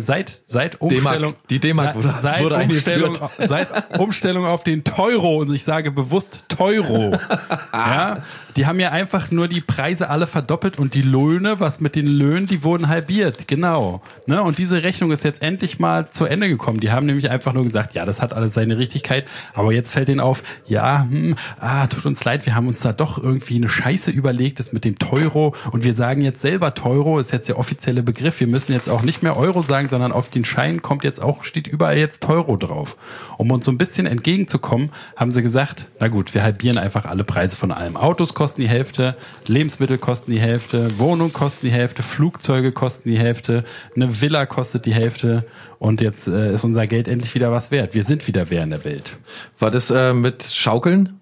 seit 0.00 0.42
seit 0.46 0.80
Umstellung 0.80 1.34
Die 1.50 1.58
D-Mark 1.60 1.96
wurde- 1.96 2.14
seit 2.20 2.42
wurde 2.42 2.56
Umstellung 2.56 3.18
seit 3.38 3.98
Umstellung 3.98 4.46
auf 4.46 4.64
den 4.64 4.84
Teuro 4.84 5.36
und 5.38 5.52
ich 5.54 5.64
sage 5.64 5.90
bewusst 5.90 6.44
Teuro. 6.48 7.18
ja, 7.72 8.18
die 8.56 8.66
haben 8.66 8.80
ja 8.80 8.90
einfach 8.90 9.30
nur 9.30 9.48
die 9.48 9.60
Preise 9.60 10.10
alle 10.10 10.26
verdoppelt 10.26 10.78
und 10.78 10.94
die 10.94 11.02
Löhne, 11.02 11.60
was 11.60 11.80
mit 11.80 11.94
den 11.94 12.06
Löhnen, 12.06 12.46
die 12.46 12.62
wurden 12.62 12.88
halbiert, 12.88 13.48
genau. 13.48 14.02
Ne? 14.26 14.42
Und 14.42 14.58
diese 14.58 14.82
Rechnung 14.82 15.10
ist 15.10 15.24
jetzt 15.24 15.42
endlich 15.42 15.78
mal 15.78 16.10
zu 16.10 16.24
Ende 16.24 16.48
gekommen. 16.48 16.80
Die 16.80 16.90
haben 16.90 17.06
nämlich 17.06 17.30
einfach 17.30 17.52
nur 17.52 17.64
gesagt, 17.64 17.94
ja, 17.94 18.04
das 18.04 18.20
hat 18.20 18.32
alles 18.32 18.54
seine 18.54 18.78
Richtigkeit, 18.78 19.26
aber 19.54 19.72
jetzt 19.72 19.92
fällt 19.92 20.08
denen 20.08 20.20
auf, 20.20 20.42
ja, 20.66 21.06
hm, 21.08 21.36
ah, 21.60 21.86
tut 21.86 22.06
uns 22.06 22.24
leid, 22.24 22.46
wir 22.46 22.54
haben 22.54 22.68
uns 22.68 22.80
da 22.80 22.92
doch 22.92 23.22
irgendwie 23.22 23.56
eine 23.56 23.68
Scheiße 23.68 24.10
überlegt, 24.10 24.58
das 24.58 24.72
mit 24.72 24.84
dem 24.84 24.98
Teuro 24.98 25.54
und 25.72 25.84
wir 25.84 25.94
sagen 25.94 26.22
jetzt 26.22 26.40
selber 26.42 26.74
Teuro, 26.74 27.18
ist 27.18 27.32
jetzt 27.32 27.48
der 27.48 27.58
offizielle 27.58 28.02
Begriff. 28.02 28.40
Wir 28.40 28.46
müssen 28.46 28.72
jetzt 28.72 28.88
auch 28.88 29.02
nicht 29.02 29.22
mehr 29.22 29.36
Euro 29.36 29.49
sagen, 29.58 29.88
sondern 29.88 30.12
auf 30.12 30.30
den 30.30 30.44
Schein 30.44 30.82
kommt 30.82 31.04
jetzt 31.04 31.22
auch, 31.22 31.44
steht 31.44 31.66
überall 31.66 31.98
jetzt 31.98 32.22
Teuro 32.22 32.56
drauf. 32.56 32.96
Um 33.36 33.50
uns 33.50 33.66
so 33.66 33.72
ein 33.72 33.78
bisschen 33.78 34.06
entgegenzukommen, 34.06 34.90
haben 35.16 35.32
sie 35.32 35.42
gesagt, 35.42 35.88
na 35.98 36.08
gut, 36.08 36.34
wir 36.34 36.42
halbieren 36.42 36.78
einfach 36.78 37.04
alle 37.04 37.24
Preise 37.24 37.56
von 37.56 37.72
allem. 37.72 37.96
Autos 37.96 38.34
kosten 38.34 38.60
die 38.60 38.68
Hälfte, 38.68 39.16
Lebensmittel 39.46 39.98
kosten 39.98 40.30
die 40.30 40.40
Hälfte, 40.40 40.98
Wohnung 40.98 41.32
kosten 41.32 41.66
die 41.66 41.72
Hälfte, 41.72 42.02
Flugzeuge 42.02 42.72
kosten 42.72 43.08
die 43.08 43.18
Hälfte, 43.18 43.64
eine 43.94 44.20
Villa 44.20 44.46
kostet 44.46 44.86
die 44.86 44.94
Hälfte 44.94 45.44
und 45.78 46.00
jetzt 46.00 46.28
äh, 46.28 46.54
ist 46.54 46.64
unser 46.64 46.86
Geld 46.86 47.08
endlich 47.08 47.34
wieder 47.34 47.52
was 47.52 47.70
wert. 47.70 47.94
Wir 47.94 48.04
sind 48.04 48.26
wieder 48.28 48.50
wer 48.50 48.62
in 48.62 48.70
der 48.70 48.84
Welt. 48.84 49.18
War 49.58 49.70
das 49.70 49.90
äh, 49.90 50.12
mit 50.12 50.42
Schaukeln? 50.44 51.20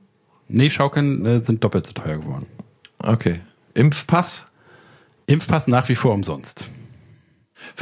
Nee, 0.48 0.70
Schaukeln 0.70 1.24
äh, 1.26 1.40
sind 1.40 1.64
doppelt 1.64 1.86
so 1.86 1.92
teuer 1.92 2.18
geworden. 2.18 2.46
Okay. 2.98 3.40
Impfpass? 3.74 4.46
Impfpass 5.26 5.68
nach 5.68 5.88
wie 5.88 5.94
vor 5.94 6.14
umsonst. 6.14 6.68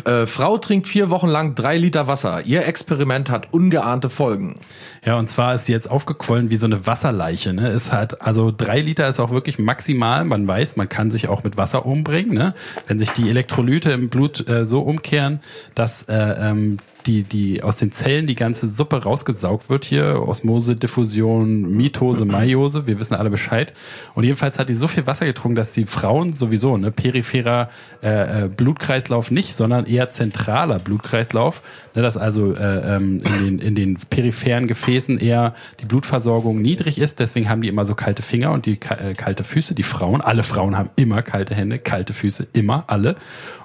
Äh, 0.05 0.27
Frau 0.27 0.59
trinkt 0.59 0.89
vier 0.89 1.11
Wochen 1.11 1.29
lang 1.29 1.55
drei 1.55 1.79
Liter 1.79 2.07
Wasser. 2.07 2.43
Ihr 2.45 2.67
Experiment 2.67 3.31
hat 3.31 3.53
ungeahnte 3.53 4.11
Folgen. 4.11 4.57
Ja, 5.05 5.17
und 5.19 5.31
zwar 5.31 5.55
ist 5.55 5.67
sie 5.67 5.73
jetzt 5.73 5.91
aufgequollen 5.91 6.51
wie 6.51 6.57
so 6.57 6.67
eine 6.67 6.87
Wasserleiche. 6.87 7.53
Ne? 7.53 7.71
Ist 7.71 7.93
halt, 7.93 8.21
also 8.21 8.53
drei 8.55 8.81
Liter 8.81 9.09
ist 9.09 9.21
auch 9.21 9.31
wirklich 9.31 9.59
maximal. 9.59 10.25
Man 10.25 10.47
weiß, 10.47 10.77
man 10.77 10.89
kann 10.89 11.11
sich 11.11 11.29
auch 11.29 11.45
mit 11.45 11.57
Wasser 11.57 11.87
umbringen. 11.87 12.35
Ne? 12.35 12.55
Wenn 12.87 12.99
sich 12.99 13.11
die 13.11 13.31
Elektrolyte 13.31 13.91
im 13.91 14.09
Blut 14.09 14.47
äh, 14.49 14.67
so 14.67 14.81
umkehren, 14.81 15.41
dass 15.75 16.03
äh, 16.05 16.15
ähm, 16.15 16.79
die, 17.07 17.23
die 17.23 17.63
aus 17.63 17.77
den 17.77 17.93
Zellen 17.93 18.27
die 18.27 18.35
ganze 18.35 18.69
Suppe 18.69 19.03
rausgesaugt 19.03 19.71
wird 19.71 19.85
hier. 19.85 20.23
Osmose, 20.27 20.75
Diffusion, 20.75 21.71
Mitose, 21.71 22.25
Meiose. 22.25 22.87
Wir 22.87 22.99
wissen 22.99 23.15
alle 23.15 23.31
Bescheid. 23.31 23.73
Und 24.15 24.25
jedenfalls 24.25 24.59
hat 24.59 24.69
die 24.69 24.75
so 24.75 24.89
viel 24.89 25.07
Wasser 25.07 25.25
getrunken, 25.25 25.55
dass 25.55 25.73
die 25.73 25.87
Frauen 25.87 26.33
sowieso, 26.33 26.77
ne, 26.77 26.91
peripherer 26.91 27.71
äh, 28.03 28.45
äh, 28.45 28.49
Blutkreislauf 28.49 29.31
nicht, 29.31 29.55
sondern 29.55 29.87
eher 29.87 30.11
zentraler 30.11 30.79
Blutkreislauf. 30.79 31.63
Ne, 31.95 32.03
dass 32.03 32.17
also 32.17 32.53
äh, 32.55 32.97
ähm, 32.97 33.19
in, 33.19 33.45
den, 33.45 33.59
in 33.59 33.75
den 33.75 33.97
peripheren 34.11 34.67
Gefäßen 34.67 35.19
eher 35.19 35.55
die 35.81 35.87
Blutversorgung 35.87 36.61
niedrig 36.61 36.99
ist. 36.99 37.21
Deswegen 37.21 37.49
haben 37.49 37.63
die 37.63 37.69
immer 37.69 37.87
so 37.87 37.95
kalte 37.95 38.23
Finger 38.23 38.53
und 38.53 38.67
die 38.67 38.79
äh, 38.81 39.15
kalte 39.15 39.45
Füße. 39.45 39.75
Die 39.75 39.85
Frauen, 39.85 40.21
alle 40.21 40.43
Frauen 40.43 40.77
haben 40.77 40.91
immer 40.97 41.23
kalte 41.23 41.55
Hände, 41.55 41.79
kalte 41.79 42.13
Füße, 42.13 42.49
immer, 42.53 42.85
alle. 42.89 43.17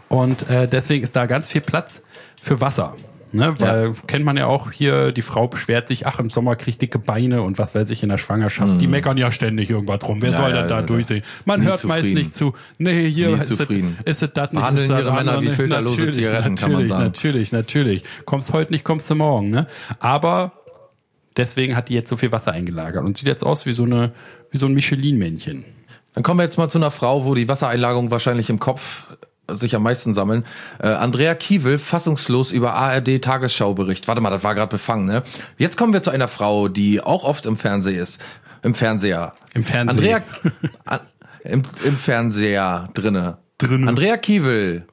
Und 0.10 0.50
äh, 0.50 0.68
deswegen 0.68 1.04
ist 1.04 1.16
da 1.16 1.26
ganz 1.26 1.50
viel 1.50 1.62
Platz 1.62 2.02
für 2.40 2.60
Wasser. 2.60 2.96
Ne, 3.34 3.56
weil 3.60 3.94
kennt 4.08 4.26
man 4.26 4.36
ja 4.36 4.48
auch 4.48 4.72
hier, 4.72 5.14
die 5.14 5.22
Frau 5.22 5.48
beschwert 5.48 5.88
sich, 5.88 6.06
ach, 6.06 6.20
im 6.20 6.30
Sommer 6.30 6.58
kriegt 6.58 6.82
dicke 6.82 7.00
Beine 7.00 7.44
und 7.44 7.58
was 7.58 7.74
weiß 7.74 7.90
ich 7.90 8.04
in 8.04 8.10
der 8.10 8.18
Schwangerschaft. 8.18 8.82
Die 8.82 8.88
meckern 8.88 9.18
ja 9.18 9.32
ständig 9.32 9.70
irgendwas 9.70 10.08
rum. 10.08 10.22
Wer 10.22 10.32
Ja, 10.32 10.38
soll 10.38 10.50
ja, 10.50 10.56
denn 10.58 10.68
da 10.68 10.76
ja, 10.76 10.82
ja. 10.82 10.86
durchsehen? 10.86 11.24
Man 11.46 11.62
hört 11.62 11.82
meist 11.86 12.02
zufrieden. 12.02 12.18
nicht 12.18 12.36
zu. 12.36 12.54
Nee, 12.78 13.10
hier 13.10 13.30
ist 13.30 13.50
es, 13.50 13.58
zufrieden. 13.58 13.98
ist 14.04 14.22
es 14.22 14.34
das 14.34 14.52
nicht. 14.52 14.60
Behandeln 14.60 14.90
ihre 14.90 15.14
Männer 15.14 15.42
wie 15.42 15.46
nicht. 15.46 15.56
filterlose 15.56 15.96
Natürlich, 15.96 16.16
Zigaretten, 16.16 16.56
kann 16.56 16.72
man 16.72 16.82
natürlich, 16.82 16.90
sagen. 16.90 17.04
Natürlich, 17.04 17.52
natürlich. 17.54 18.04
Kommst 18.26 18.52
heute 18.52 18.74
nicht, 18.74 18.84
kommst 18.84 19.10
du 19.10 19.16
morgen. 19.16 19.50
Ne? 19.50 19.68
Aber 20.00 20.52
deswegen 21.38 21.78
hat 21.78 21.88
die 21.88 21.94
jetzt 21.94 22.10
so 22.10 22.18
viel 22.18 22.34
Wasser 22.34 22.52
eingelagert 22.52 23.06
und 23.06 23.18
sieht 23.18 23.28
jetzt 23.28 23.46
aus 23.46 23.66
wie 23.66 23.74
so 23.74 23.84
eine, 23.84 24.12
wie 24.52 24.58
so 24.58 24.66
ein 24.66 24.74
Michelin-Männchen. 24.74 25.64
Dann 26.16 26.24
kommen 26.24 26.40
wir 26.40 26.44
jetzt 26.44 26.58
mal 26.58 26.70
zu 26.70 26.78
einer 26.80 26.92
Frau, 26.92 27.24
wo 27.24 27.34
die 27.34 27.48
Wassereinlagerungen 27.48 28.12
wahrscheinlich 28.12 28.50
im 28.50 28.60
Kopf 28.60 29.08
sich 29.56 29.76
am 29.76 29.84
meisten 29.84 30.14
sammeln. 30.14 30.46
Äh, 30.80 30.88
Andrea 30.88 31.36
Kiewel, 31.36 31.78
fassungslos 31.78 32.52
über 32.52 32.74
ARD 32.74 33.22
Tagesschaubericht. 33.22 34.08
Warte 34.08 34.22
mal, 34.22 34.30
das 34.30 34.44
war 34.44 34.56
gerade 34.56 34.70
befangen, 34.70 35.06
ne? 35.06 35.24
Jetzt 35.58 35.78
kommen 35.78 35.94
wir 35.94 36.02
zu 36.02 36.12
einer 36.12 36.28
Frau, 36.28 36.68
die 36.68 37.02
auch 37.02 37.24
oft 37.24 37.46
im 37.46 37.58
Fernsehen 37.58 38.00
ist. 38.00 38.22
Im 38.64 38.74
Fernseher. 38.74 39.34
Im 39.54 39.64
Fernsehen. 39.64 39.98
Andrea, 39.98 40.24
An, 40.86 41.00
im, 41.44 41.64
im 41.84 41.98
Fernseher 41.98 42.90
drinne. 42.94 43.38
Drinne. 43.58 43.88
Andrea 43.88 44.18
Kiewel. 44.18 44.86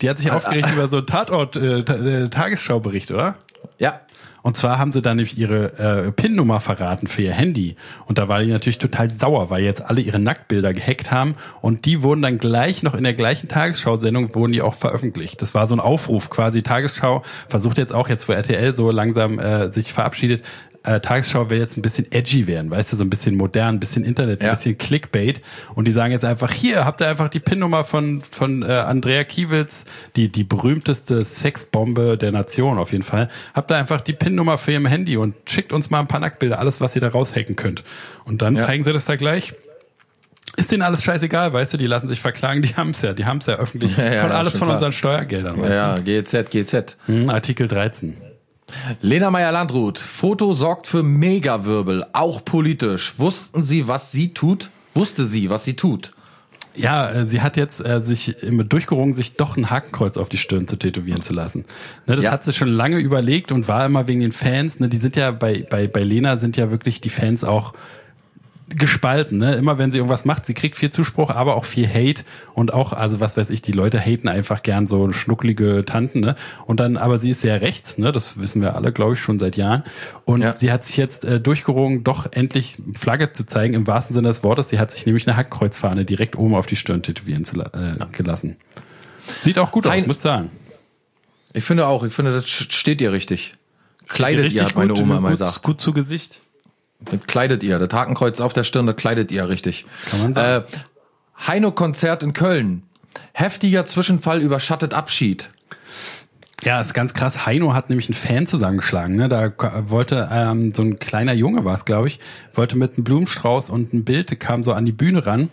Die 0.00 0.08
hat 0.08 0.18
sich 0.18 0.30
aufgeregt 0.30 0.70
über 0.72 0.88
so 0.88 0.98
einen 0.98 1.06
Tatort, 1.06 1.56
äh, 1.56 1.80
äh, 1.80 2.28
Tagesschaubericht, 2.28 3.10
oder? 3.10 3.36
Ja. 3.78 4.00
Und 4.42 4.56
zwar 4.56 4.78
haben 4.78 4.92
sie 4.92 5.02
dann 5.02 5.16
nämlich 5.16 5.36
ihre 5.38 5.78
äh, 5.78 6.12
PIN-Nummer 6.12 6.60
verraten 6.60 7.06
für 7.06 7.22
ihr 7.22 7.32
Handy. 7.32 7.76
Und 8.06 8.18
da 8.18 8.28
war 8.28 8.40
die 8.40 8.50
natürlich 8.50 8.78
total 8.78 9.10
sauer, 9.10 9.50
weil 9.50 9.62
jetzt 9.62 9.84
alle 9.84 10.00
ihre 10.00 10.18
Nacktbilder 10.18 10.72
gehackt 10.72 11.10
haben. 11.10 11.34
Und 11.60 11.84
die 11.84 12.02
wurden 12.02 12.22
dann 12.22 12.38
gleich 12.38 12.82
noch 12.82 12.94
in 12.94 13.04
der 13.04 13.14
gleichen 13.14 13.48
Tagesschau-Sendung 13.48 14.34
wurden 14.34 14.52
die 14.52 14.62
auch 14.62 14.74
veröffentlicht. 14.74 15.42
Das 15.42 15.54
war 15.54 15.68
so 15.68 15.74
ein 15.74 15.80
Aufruf 15.80 16.30
quasi. 16.30 16.62
Tagesschau 16.62 17.22
versucht 17.48 17.78
jetzt 17.78 17.92
auch 17.92 18.08
jetzt, 18.08 18.28
wo 18.28 18.32
RTL 18.32 18.74
so 18.74 18.90
langsam 18.90 19.38
äh, 19.38 19.72
sich 19.72 19.92
verabschiedet, 19.92 20.42
äh, 20.82 20.98
Tagesschau 21.00 21.50
will 21.50 21.58
jetzt 21.58 21.76
ein 21.76 21.82
bisschen 21.82 22.10
edgy 22.10 22.46
werden, 22.46 22.70
weißt 22.70 22.92
du, 22.92 22.96
so 22.96 23.04
ein 23.04 23.10
bisschen 23.10 23.36
modern, 23.36 23.74
ein 23.76 23.80
bisschen 23.80 24.02
Internet, 24.04 24.40
ein 24.40 24.46
Ja. 24.46 24.54
bisschen 24.54 24.78
Clickbait. 24.78 25.42
Und 25.74 25.86
die 25.86 25.92
sagen 25.92 26.12
jetzt 26.12 26.24
einfach, 26.24 26.52
hier 26.52 26.86
habt 26.86 27.02
ihr 27.02 27.08
einfach 27.08 27.28
die 27.28 27.40
PIN-Nummer 27.40 27.84
von, 27.84 28.22
von 28.22 28.62
äh, 28.62 28.66
Andrea 28.72 29.24
Kiewitz, 29.24 29.84
die, 30.16 30.30
die 30.32 30.42
berühmteste 30.44 31.22
Sexbombe 31.22 32.16
der 32.16 32.32
Nation 32.32 32.78
auf 32.78 32.92
jeden 32.92 33.04
Fall. 33.04 33.28
Habt 33.54 33.70
ihr 33.70 33.76
einfach 33.76 34.00
die 34.00 34.14
PIN-Nummer 34.14 34.56
für 34.56 34.72
ihrem 34.72 34.86
Handy 34.86 35.16
und 35.18 35.34
schickt 35.46 35.72
uns 35.74 35.90
mal 35.90 36.00
ein 36.00 36.08
paar 36.08 36.20
Nacktbilder, 36.20 36.58
alles, 36.58 36.80
was 36.80 36.94
ihr 36.94 37.00
da 37.02 37.08
raushacken 37.08 37.56
könnt. 37.56 37.84
Und 38.24 38.40
dann 38.40 38.56
Ja. 38.56 38.64
zeigen 38.66 38.82
sie 38.82 38.92
das 38.94 39.04
da 39.04 39.16
gleich. 39.16 39.52
Ist 40.56 40.72
denen 40.72 40.82
alles 40.82 41.04
scheißegal, 41.04 41.52
weißt 41.52 41.74
du, 41.74 41.76
die 41.76 41.86
lassen 41.86 42.08
sich 42.08 42.20
verklagen, 42.20 42.62
die 42.62 42.74
haben's 42.74 43.02
ja, 43.02 43.12
die 43.12 43.24
haben's 43.26 43.46
ja 43.46 43.56
öffentlich. 43.56 43.96
Ja, 43.96 44.12
ja, 44.12 44.22
von 44.22 44.32
alles 44.32 44.56
von 44.56 44.66
klar. 44.68 44.76
unseren 44.78 44.92
Steuergeldern, 44.92 45.60
weißt 45.60 45.72
Ja, 45.72 45.98
GZ, 45.98 46.50
GZ. 46.50 46.96
du. 47.06 47.12
Hm, 47.12 47.30
Artikel 47.30 47.68
13. 47.68 48.16
Lena 49.00 49.30
Meyer-Landrut. 49.30 49.98
Foto 49.98 50.52
sorgt 50.52 50.86
für 50.86 51.02
Megawirbel, 51.02 52.04
auch 52.12 52.44
politisch. 52.44 53.14
Wussten 53.18 53.64
Sie, 53.64 53.88
was 53.88 54.12
sie 54.12 54.32
tut? 54.34 54.70
Wusste 54.94 55.24
sie, 55.26 55.50
was 55.50 55.64
sie 55.64 55.74
tut? 55.74 56.12
Ja, 56.76 57.10
äh, 57.10 57.26
sie 57.28 57.40
hat 57.42 57.56
jetzt 57.56 57.84
äh, 57.84 58.00
sich 58.02 58.42
immer 58.42 58.64
durchgerungen, 58.64 59.12
sich 59.14 59.36
doch 59.36 59.56
ein 59.56 59.70
Hakenkreuz 59.70 60.16
auf 60.16 60.28
die 60.28 60.38
Stirn 60.38 60.68
zu 60.68 60.76
tätowieren 60.76 61.20
zu 61.22 61.32
lassen. 61.32 61.64
Ne, 62.06 62.16
das 62.16 62.24
Ja. 62.26 62.30
hat 62.32 62.44
sie 62.44 62.52
schon 62.52 62.68
lange 62.68 62.98
überlegt 62.98 63.50
und 63.52 63.66
war 63.68 63.84
immer 63.86 64.06
wegen 64.06 64.20
den 64.20 64.32
Fans. 64.32 64.78
Ne, 64.80 64.88
die 64.88 64.98
sind 64.98 65.16
ja 65.16 65.30
bei, 65.32 65.64
bei, 65.68 65.88
bei 65.88 66.02
Lena 66.04 66.36
sind 66.38 66.56
ja 66.56 66.70
wirklich 66.70 67.00
die 67.00 67.10
Fans 67.10 67.42
auch 67.44 67.72
gespalten, 68.76 69.38
ne? 69.38 69.54
Immer 69.56 69.78
wenn 69.78 69.90
sie 69.90 69.98
irgendwas 69.98 70.24
macht, 70.24 70.46
sie 70.46 70.54
kriegt 70.54 70.76
viel 70.76 70.90
Zuspruch, 70.90 71.30
aber 71.30 71.56
auch 71.56 71.64
viel 71.64 71.88
Hate 71.88 72.22
und 72.54 72.72
auch, 72.72 72.92
also 72.92 73.20
was 73.20 73.36
weiß 73.36 73.50
ich, 73.50 73.62
die 73.62 73.72
Leute 73.72 73.98
haten 73.98 74.28
einfach 74.28 74.62
gern 74.62 74.86
so 74.86 75.12
schnucklige 75.12 75.84
Tanten, 75.84 76.20
ne? 76.20 76.36
Und 76.66 76.80
dann, 76.80 76.96
aber 76.96 77.18
sie 77.18 77.30
ist 77.30 77.40
sehr 77.40 77.60
rechts, 77.62 77.98
ne? 77.98 78.12
Das 78.12 78.38
wissen 78.38 78.62
wir 78.62 78.76
alle, 78.76 78.92
glaube 78.92 79.14
ich, 79.14 79.20
schon 79.20 79.38
seit 79.38 79.56
Jahren. 79.56 79.82
Und 80.24 80.42
Ja. 80.42 80.52
sie 80.54 80.70
hat 80.70 80.84
sich 80.84 80.96
jetzt 80.96 81.24
äh, 81.24 81.40
durchgerungen, 81.40 82.04
doch 82.04 82.28
endlich 82.32 82.78
Flagge 82.98 83.32
zu 83.32 83.44
zeigen, 83.44 83.74
im 83.74 83.86
wahrsten 83.86 84.14
Sinne 84.14 84.28
des 84.28 84.42
Wortes. 84.44 84.68
Sie 84.68 84.78
hat 84.78 84.92
sich 84.92 85.04
nämlich 85.06 85.26
eine 85.26 85.36
Hackkreuzfahne 85.36 86.04
direkt 86.04 86.36
oben 86.36 86.54
auf 86.54 86.66
die 86.66 86.76
Stirn 86.76 87.02
tätowieren 87.02 87.44
zu, 87.44 87.60
äh, 87.60 87.96
gelassen. 88.12 88.56
Sieht 89.40 89.58
auch 89.58 89.70
gut 89.72 89.86
aus, 89.86 89.92
Hein- 89.92 90.04
muss 90.06 90.16
ich 90.16 90.22
sagen. 90.22 90.50
Ich 91.52 91.64
finde 91.64 91.86
auch, 91.86 92.04
ich 92.04 92.12
finde, 92.12 92.32
das 92.32 92.44
st- 92.46 92.72
steht 92.72 93.00
ihr 93.00 93.12
richtig. 93.12 93.54
Kleidet 94.08 94.44
Richtig 94.46 94.60
ihr, 94.60 94.66
hat 94.66 94.76
meine 94.76 94.92
gut, 94.94 95.02
Oma 95.02 95.18
immer 95.18 95.30
gesagt. 95.30 95.62
gut 95.62 95.80
zu 95.80 95.92
Gesicht. 95.92 96.40
Das 97.00 97.20
kleidet 97.26 97.62
ihr. 97.62 97.78
Das 97.78 97.92
Hakenkreuz 97.92 98.40
auf 98.40 98.52
der 98.52 98.64
Stirn, 98.64 98.86
das 98.86 98.96
kleidet 98.96 99.32
ihr 99.32 99.48
richtig. 99.48 99.86
Kann 100.10 100.22
man 100.22 100.34
sagen. 100.34 100.64
Äh, 100.64 101.46
Heino-Konzert 101.46 102.22
in 102.22 102.32
Köln. 102.32 102.82
Heftiger 103.32 103.84
Zwischenfall 103.86 104.40
überschattet 104.40 104.94
Abschied. 104.94 105.48
Ja, 106.62 106.78
ist 106.78 106.92
ganz 106.92 107.14
krass. 107.14 107.46
Heino 107.46 107.72
hat 107.72 107.88
nämlich 107.88 108.08
einen 108.08 108.14
Fan 108.14 108.46
zusammengeschlagen. 108.46 109.16
Ne? 109.16 109.30
Da 109.30 109.50
wollte 109.88 110.28
ähm, 110.30 110.74
so 110.74 110.82
ein 110.82 110.98
kleiner 110.98 111.32
Junge 111.32 111.64
war 111.64 111.74
es, 111.74 111.86
glaube 111.86 112.08
ich, 112.08 112.20
wollte 112.52 112.76
mit 112.76 112.96
einem 112.96 113.04
Blumenstrauß 113.04 113.70
und 113.70 113.94
ein 113.94 114.04
Bild 114.04 114.38
kam 114.40 114.62
so 114.62 114.74
an 114.74 114.84
die 114.84 114.92
Bühne 114.92 115.26
ran. 115.26 115.48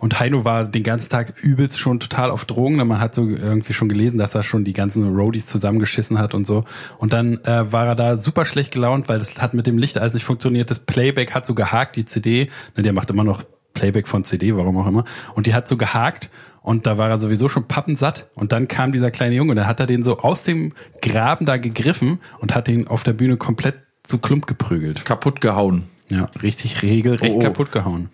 Und 0.00 0.18
Heino 0.18 0.44
war 0.44 0.64
den 0.64 0.82
ganzen 0.82 1.08
Tag 1.10 1.34
übelst 1.40 1.78
schon 1.78 2.00
total 2.00 2.32
auf 2.32 2.44
Drogen. 2.44 2.76
Ne? 2.76 2.84
Man 2.84 3.00
hat 3.00 3.14
so 3.14 3.28
irgendwie 3.28 3.72
schon 3.72 3.88
gelesen, 3.88 4.18
dass 4.18 4.34
er 4.34 4.42
schon 4.42 4.64
die 4.64 4.72
ganzen 4.72 5.14
Roadies 5.14 5.46
zusammengeschissen 5.46 6.18
hat 6.18 6.34
und 6.34 6.44
so. 6.44 6.64
Und 6.98 7.12
dann 7.12 7.38
äh, 7.44 7.72
war 7.72 7.86
er 7.86 7.94
da 7.94 8.16
super 8.16 8.44
schlecht 8.44 8.72
gelaunt, 8.72 9.08
weil 9.08 9.20
das 9.20 9.40
hat 9.40 9.54
mit 9.54 9.68
dem 9.68 9.78
Licht 9.78 9.96
alles 9.96 10.14
nicht 10.14 10.24
funktioniert. 10.24 10.70
Das 10.70 10.80
Playback 10.80 11.34
hat 11.34 11.46
so 11.46 11.54
gehakt, 11.54 11.94
die 11.94 12.04
CD. 12.04 12.50
Ne, 12.76 12.82
der 12.82 12.92
macht 12.92 13.10
immer 13.10 13.22
noch 13.22 13.44
Playback 13.74 14.08
von 14.08 14.24
CD, 14.24 14.56
warum 14.56 14.76
auch 14.76 14.88
immer. 14.88 15.04
Und 15.36 15.46
die 15.46 15.54
hat 15.54 15.68
so 15.68 15.76
gehakt. 15.76 16.30
Und 16.68 16.86
da 16.86 16.98
war 16.98 17.08
er 17.08 17.18
sowieso 17.18 17.48
schon 17.48 17.64
pappensatt. 17.66 18.28
Und 18.34 18.52
dann 18.52 18.68
kam 18.68 18.92
dieser 18.92 19.10
kleine 19.10 19.34
Junge 19.34 19.52
und 19.52 19.56
dann 19.56 19.66
hat 19.66 19.80
er 19.80 19.86
den 19.86 20.04
so 20.04 20.18
aus 20.18 20.42
dem 20.42 20.72
Graben 21.00 21.46
da 21.46 21.56
gegriffen 21.56 22.18
und 22.40 22.54
hat 22.54 22.68
ihn 22.68 22.86
auf 22.88 23.04
der 23.04 23.14
Bühne 23.14 23.38
komplett 23.38 23.76
zu 24.02 24.18
Klump 24.18 24.46
geprügelt. 24.46 25.06
Kaputt 25.06 25.40
gehauen. 25.40 25.84
Ja, 26.10 26.28
richtig 26.42 26.82
regelrecht 26.82 27.32
Oh, 27.32 27.38
oh. 27.38 27.42
kaputt 27.42 27.72
gehauen. 27.72 28.10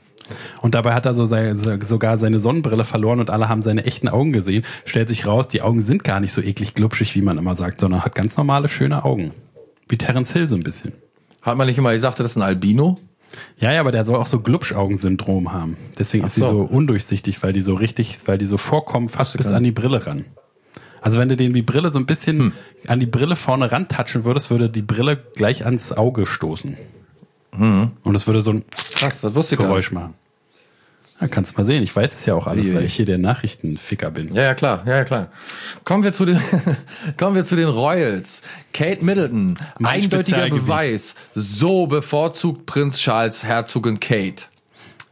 Und 0.62 0.76
dabei 0.76 0.94
hat 0.94 1.04
er 1.04 1.16
so 1.16 1.24
sei- 1.24 1.54
sogar 1.84 2.16
seine 2.18 2.38
Sonnenbrille 2.38 2.84
verloren 2.84 3.18
und 3.18 3.28
alle 3.28 3.48
haben 3.48 3.60
seine 3.60 3.84
echten 3.86 4.08
Augen 4.08 4.32
gesehen. 4.32 4.64
Stellt 4.84 5.08
sich 5.08 5.26
raus, 5.26 5.48
die 5.48 5.60
Augen 5.62 5.82
sind 5.82 6.04
gar 6.04 6.20
nicht 6.20 6.32
so 6.32 6.40
eklig 6.40 6.74
glubschig, 6.74 7.16
wie 7.16 7.22
man 7.22 7.38
immer 7.38 7.56
sagt, 7.56 7.80
sondern 7.80 8.04
hat 8.04 8.14
ganz 8.14 8.36
normale, 8.36 8.68
schöne 8.68 9.04
Augen. 9.04 9.32
Wie 9.88 9.98
Terence 9.98 10.32
Hill 10.32 10.48
so 10.48 10.54
ein 10.54 10.62
bisschen. 10.62 10.92
Hat 11.42 11.56
man 11.56 11.66
nicht 11.66 11.78
immer 11.78 11.92
gesagt, 11.92 12.20
das 12.20 12.30
ist 12.30 12.36
ein 12.36 12.42
Albino? 12.42 12.98
Ja, 13.58 13.72
ja, 13.72 13.80
aber 13.80 13.92
der 13.92 14.04
soll 14.04 14.16
auch 14.16 14.26
so 14.26 14.40
Glubschaugensyndrom 14.40 15.52
haben. 15.52 15.76
Deswegen 15.98 16.24
Ach 16.24 16.28
ist 16.28 16.34
sie 16.36 16.40
so. 16.42 16.48
so 16.48 16.60
undurchsichtig, 16.62 17.42
weil 17.42 17.52
die 17.52 17.62
so 17.62 17.74
richtig, 17.74 18.18
weil 18.26 18.38
die 18.38 18.46
so 18.46 18.58
vorkommen, 18.58 19.08
fast 19.08 19.36
bis 19.36 19.46
an 19.48 19.64
die 19.64 19.72
Brille 19.72 20.06
ran. 20.06 20.24
Also 21.00 21.18
wenn 21.18 21.28
du 21.28 21.36
den 21.36 21.52
die 21.52 21.62
Brille 21.62 21.90
so 21.92 21.98
ein 21.98 22.06
bisschen 22.06 22.38
Hm. 22.38 22.52
an 22.86 23.00
die 23.00 23.06
Brille 23.06 23.36
vorne 23.36 23.70
rantatschen 23.72 24.24
würdest, 24.24 24.50
würde 24.50 24.70
die 24.70 24.82
Brille 24.82 25.16
gleich 25.36 25.64
ans 25.64 25.92
Auge 25.92 26.26
stoßen. 26.26 26.76
Hm. 27.52 27.90
Und 28.02 28.14
es 28.14 28.26
würde 28.26 28.40
so 28.40 28.52
ein 28.52 28.64
Krass, 28.94 29.20
das 29.20 29.34
wusste. 29.34 29.56
Geräusch 29.56 29.92
machen. 29.92 30.14
Ja, 31.20 31.28
kannst 31.28 31.52
du 31.56 31.60
mal 31.60 31.66
sehen. 31.66 31.82
Ich 31.82 31.94
weiß 31.94 32.14
es 32.14 32.26
ja 32.26 32.34
auch 32.34 32.46
alles, 32.46 32.74
weil 32.74 32.84
ich 32.84 32.94
hier 32.94 33.06
der 33.06 33.18
Nachrichtenficker 33.18 34.10
bin. 34.10 34.34
Ja, 34.34 34.42
ja, 34.42 34.54
klar, 34.54 34.82
ja, 34.84 34.96
ja, 34.96 35.04
klar. 35.04 35.28
Kommen 35.84 36.02
wir 36.02 36.12
zu 36.12 36.24
den, 36.24 36.40
kommen 37.16 37.36
wir 37.36 37.44
zu 37.44 37.54
den 37.54 37.68
Royals. 37.68 38.42
Kate 38.72 39.04
Middleton, 39.04 39.54
Mein 39.78 40.02
eindeutiger. 40.02 40.48
Beweis. 40.48 41.14
So 41.34 41.86
bevorzugt 41.86 42.66
Prinz 42.66 42.98
Charles 42.98 43.44
Herzogin 43.44 44.00
Kate. 44.00 44.44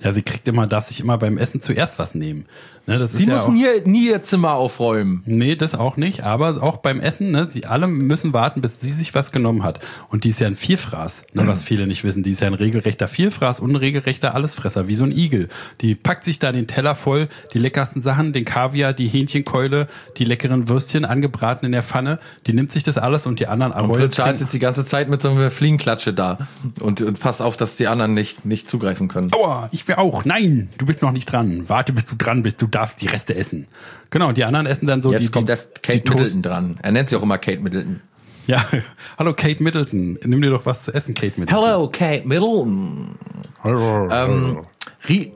Ja, 0.01 0.13
sie 0.13 0.23
kriegt 0.23 0.49
immer, 0.49 0.67
darf 0.67 0.87
sich 0.87 0.99
immer 0.99 1.17
beim 1.19 1.39
Essen 1.39 1.61
zuerst 1.61 2.01
was 2.01 2.17
nehmen. 2.17 2.47
Ne, 2.87 2.99
das 2.99 3.13
Sie 3.13 3.23
ist 3.23 3.29
ja 3.29 3.35
müssen 3.35 3.53
auch, 3.53 3.57
hier 3.57 3.87
nie 3.87 4.09
ihr 4.09 4.25
Zimmer 4.25 4.55
aufräumen. 4.55 5.23
Nee, 5.25 5.55
das 5.55 5.77
auch 5.77 5.97
nicht, 5.97 6.25
aber 6.25 6.63
auch 6.63 6.79
beim 6.79 6.99
Essen, 6.99 7.31
ne, 7.31 7.47
sie 7.49 7.65
alle 7.67 7.87
müssen 7.87 8.33
warten, 8.33 8.61
bis 8.61 8.81
sie 8.81 8.93
sich 8.93 9.15
was 9.15 9.31
genommen 9.31 9.63
hat. 9.63 9.79
Und 10.09 10.25
die 10.25 10.31
ist 10.31 10.41
ja 10.41 10.49
ein 10.49 10.57
Vielfraß, 10.57 11.23
ne, 11.35 11.47
was 11.47 11.63
viele 11.63 11.87
nicht 11.87 12.03
wissen. 12.03 12.25
Die 12.25 12.33
ist 12.33 12.41
ja 12.41 12.49
ein 12.49 12.55
regelrechter 12.55 13.07
Vielfraß, 13.07 13.61
unregelrechter 13.61 14.35
Allesfresser, 14.35 14.89
wie 14.89 14.97
so 14.97 15.05
ein 15.05 15.13
Igel. 15.13 15.49
Die 15.81 15.95
packt 15.95 16.25
sich 16.25 16.41
da 16.41 16.51
den 16.51 16.67
Teller 16.67 16.97
voll, 16.97 17.29
die 17.55 17.61
leckersten 17.61 18.03
Sachen, 18.03 18.33
den 18.33 18.45
Kaviar, 18.45 18.93
die 18.93 19.07
Hähnchenkeule, 19.07 19.87
die 20.17 20.25
leckeren 20.25 20.69
Würstchen 20.69 21.05
angebraten 21.05 21.67
in 21.67 21.73
der 21.73 21.85
Pfanne, 21.85 22.19
die 22.49 22.53
nimmt 22.53 22.73
sich 22.73 22.83
das 22.83 22.99
alles 22.99 23.27
und 23.27 23.39
die 23.39 23.47
anderen 23.47 23.73
Und 23.73 23.93
Prinz 23.93 24.17
Charles 24.17 24.41
sitzt 24.41 24.55
die 24.55 24.59
ganze 24.59 24.85
Zeit 24.85 25.09
mit 25.09 25.23
so 25.23 25.31
einer 25.31 25.53
Fliegenklatsche 25.53 26.13
da 26.15 26.49
und, 26.81 27.01
und 27.01 27.21
passt 27.21 27.43
auf, 27.43 27.57
dass 27.57 27.77
die 27.77 27.87
anderen 27.87 28.13
nicht, 28.13 28.45
nicht 28.45 28.69
zugreifen 28.69 29.07
können. 29.07 29.33
Aua, 29.33 29.69
ich 29.71 29.87
will 29.87 29.95
auch. 29.95 30.25
Nein, 30.25 30.69
du 30.79 30.87
bist 30.87 31.01
noch 31.01 31.13
nicht 31.13 31.27
dran. 31.27 31.69
Warte, 31.69 31.93
bis 31.93 32.07
du 32.07 32.17
dran 32.17 32.43
bist. 32.43 32.61
Du 32.61 32.72
darfst 32.75 33.01
die 33.01 33.07
Reste 33.07 33.35
essen. 33.35 33.69
Genau, 34.11 34.29
und 34.29 34.37
die 34.37 34.45
anderen 34.45 34.67
essen 34.67 34.87
dann 34.87 35.03
so 35.03 35.13
Jetzt 35.13 35.23
die, 35.23 35.31
kommt 35.31 35.49
die, 35.49 35.53
erst 35.53 35.83
Kate. 35.83 36.03
Middleton 36.09 36.43
dran. 36.43 36.79
Er 36.83 36.93
nennt 36.93 37.09
sie 37.09 37.17
auch 37.17 37.23
immer 37.23 37.39
Kate 37.39 37.61
Middleton. 37.61 38.01
Ja, 38.47 38.65
hallo 39.19 39.35
Kate 39.35 39.63
Middleton. 39.63 40.19
Nimm 40.25 40.43
dir 40.43 40.51
doch 40.51 40.67
was 40.67 40.85
zu 40.85 40.95
essen, 40.95 41.15
Kate 41.15 41.39
Middleton. 41.39 41.65
Hello, 41.65 41.89
Kate 41.89 42.27
Middleton. 42.27 43.17
Hallo. 43.63 44.09
Ähm, 44.11 44.67
Rie 45.09 45.33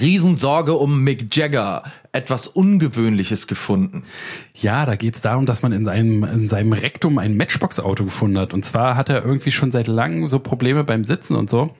Riesensorge 0.00 0.74
um 0.74 1.02
Mick 1.04 1.34
Jagger. 1.36 1.82
Etwas 2.12 2.46
Ungewöhnliches 2.46 3.46
gefunden. 3.46 4.04
Ja, 4.54 4.86
da 4.86 4.96
geht's 4.96 5.22
darum, 5.22 5.46
dass 5.46 5.62
man 5.62 5.72
in 5.72 5.84
seinem, 5.84 6.24
in 6.24 6.48
seinem 6.48 6.72
Rektum 6.72 7.18
ein 7.18 7.36
Matchbox-Auto 7.36 8.04
gefunden 8.04 8.38
hat. 8.38 8.52
Und 8.52 8.64
zwar 8.64 8.96
hat 8.96 9.08
er 9.08 9.24
irgendwie 9.24 9.50
schon 9.50 9.72
seit 9.72 9.86
langem 9.86 10.28
so 10.28 10.38
Probleme 10.38 10.84
beim 10.84 11.04
Sitzen 11.04 11.36
und 11.36 11.48
so. 11.48 11.74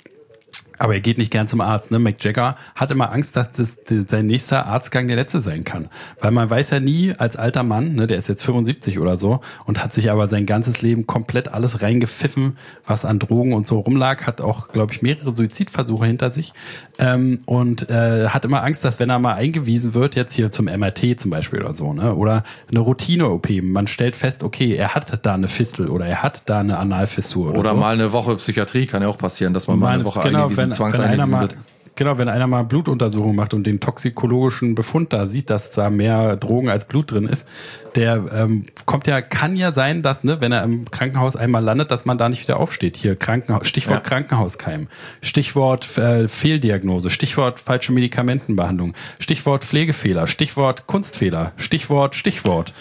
Aber 0.78 0.94
er 0.94 1.00
geht 1.00 1.18
nicht 1.18 1.30
gern 1.30 1.48
zum 1.48 1.61
Arzt. 1.61 1.90
Ne? 1.90 1.98
Mick 1.98 2.22
Jagger 2.24 2.56
hat 2.74 2.90
immer 2.90 3.12
Angst, 3.12 3.37
dass 3.37 3.52
das 3.52 3.82
die- 3.85 4.02
sein 4.02 4.26
nächster 4.26 4.66
Arztgang 4.66 5.06
der 5.06 5.16
letzte 5.16 5.40
sein 5.40 5.64
kann. 5.64 5.88
Weil 6.20 6.30
man 6.30 6.48
weiß 6.50 6.70
ja 6.70 6.80
nie 6.80 7.14
als 7.16 7.37
alter 7.37 7.62
Mann, 7.62 7.94
ne, 7.94 8.06
der 8.06 8.18
ist 8.18 8.28
jetzt 8.28 8.42
75 8.44 8.98
oder 8.98 9.18
so 9.18 9.40
und 9.64 9.82
hat 9.82 9.92
sich 9.92 10.11
aber 10.11 10.28
sein 10.28 10.46
ganzes 10.46 10.82
Leben 10.82 11.06
komplett 11.06 11.48
alles 11.52 11.82
reingepfiffen, 11.82 12.56
was 12.87 13.04
an 13.04 13.18
Drogen 13.18 13.52
und 13.52 13.66
so 13.66 13.78
rumlag, 13.80 14.26
hat 14.26 14.40
auch, 14.40 14.68
glaube 14.68 14.92
ich, 14.92 15.02
mehrere 15.02 15.35
Suizidversuche 15.35 16.06
hinter 16.06 16.30
sich 16.32 16.52
ähm, 16.98 17.40
und 17.46 17.88
äh, 17.90 18.28
hat 18.28 18.44
immer 18.44 18.62
Angst, 18.62 18.85
dass 18.85 18.98
wenn 18.98 19.11
er 19.11 19.18
mal 19.18 19.35
eingewiesen 19.35 19.94
wird, 19.94 20.14
jetzt 20.16 20.35
hier 20.35 20.50
zum 20.50 20.66
MRT 20.66 21.20
zum 21.20 21.30
Beispiel 21.30 21.61
oder 21.61 21.74
so, 21.74 21.92
ne, 21.92 22.14
oder 22.14 22.42
eine 22.70 22.80
Routine-OP, 22.80 23.62
man 23.62 23.87
stellt 23.87 24.16
fest, 24.16 24.42
okay, 24.42 24.74
er 24.74 24.94
hat 24.94 25.24
da 25.24 25.35
eine 25.35 25.48
Fistel 25.48 25.88
oder 25.88 26.06
er 26.06 26.22
hat 26.22 26.42
da 26.46 26.61
eine 26.61 26.78
Analfissur 26.78 27.50
oder, 27.50 27.58
Oder 27.61 27.68
so. 27.70 27.76
mal 27.76 27.92
eine 27.94 28.12
Woche 28.12 28.37
Psychiatrie 28.37 28.87
kann 28.87 29.02
ja 29.02 29.08
auch 29.08 29.16
passieren, 29.18 29.54
dass 29.54 29.66
man 29.68 29.78
mal 29.78 29.88
eine 29.94 30.04
Woche 30.04 30.22
genau, 30.22 30.44
eingewiesen, 30.44 30.62
wenn, 30.70 31.18
wenn 31.18 31.31
mal, 31.31 31.42
wird. 31.42 31.57
genau, 31.94 32.18
wenn 32.18 32.29
einer 32.29 32.46
mal 32.46 32.62
Blutuntersuchung 32.62 33.35
macht 33.35 33.55
und 33.55 33.66
den 33.66 33.81
toxikologischen 33.81 34.75
Befund 34.75 35.12
da 35.12 35.27
sieht, 35.27 35.51
dass 35.51 35.72
da 35.72 35.90
mehr 35.90 36.37
Drogen 36.37 36.68
als 36.68 36.87
Blut 36.87 37.11
drin 37.11 37.27
ist, 37.27 37.46
der 37.94 38.25
ähm, 38.35 38.64
kommt 38.87 39.07
ja, 39.07 39.20
kann 39.20 39.57
ja 39.57 39.72
sein, 39.72 40.03
dass, 40.03 40.25
ne, 40.25 40.40
wenn 40.40 40.53
er 40.53 40.64
im 40.64 40.90
Krankenhaus 40.90 41.37
einmal 41.37 41.62
landet, 41.62 41.90
dass 41.90 42.05
man 42.05 42.18
da 42.18 42.29
nicht 42.29 42.42
wieder 42.42 42.59
aufsteht. 42.59 42.96
Hier 42.96 43.16
Krankenhaus, 43.16 43.66
Stichwort 43.66 43.98
Ja. 43.98 44.01
Krankenhauskeim, 44.01 44.88
Stichwort 45.20 45.98
äh, 45.98 46.29
Fehldiagnose, 46.29 47.11
Stichwort 47.11 47.61
falsche 47.61 47.92
Medikamentenbehandlung, 47.92 48.94
Stichwort 49.18 49.64
Pflegefehler, 49.64 50.27
Stichwort 50.27 50.87
Kunstfehler, 50.87 51.53
Stichwort, 51.57 52.14
Stichwort. 52.14 52.72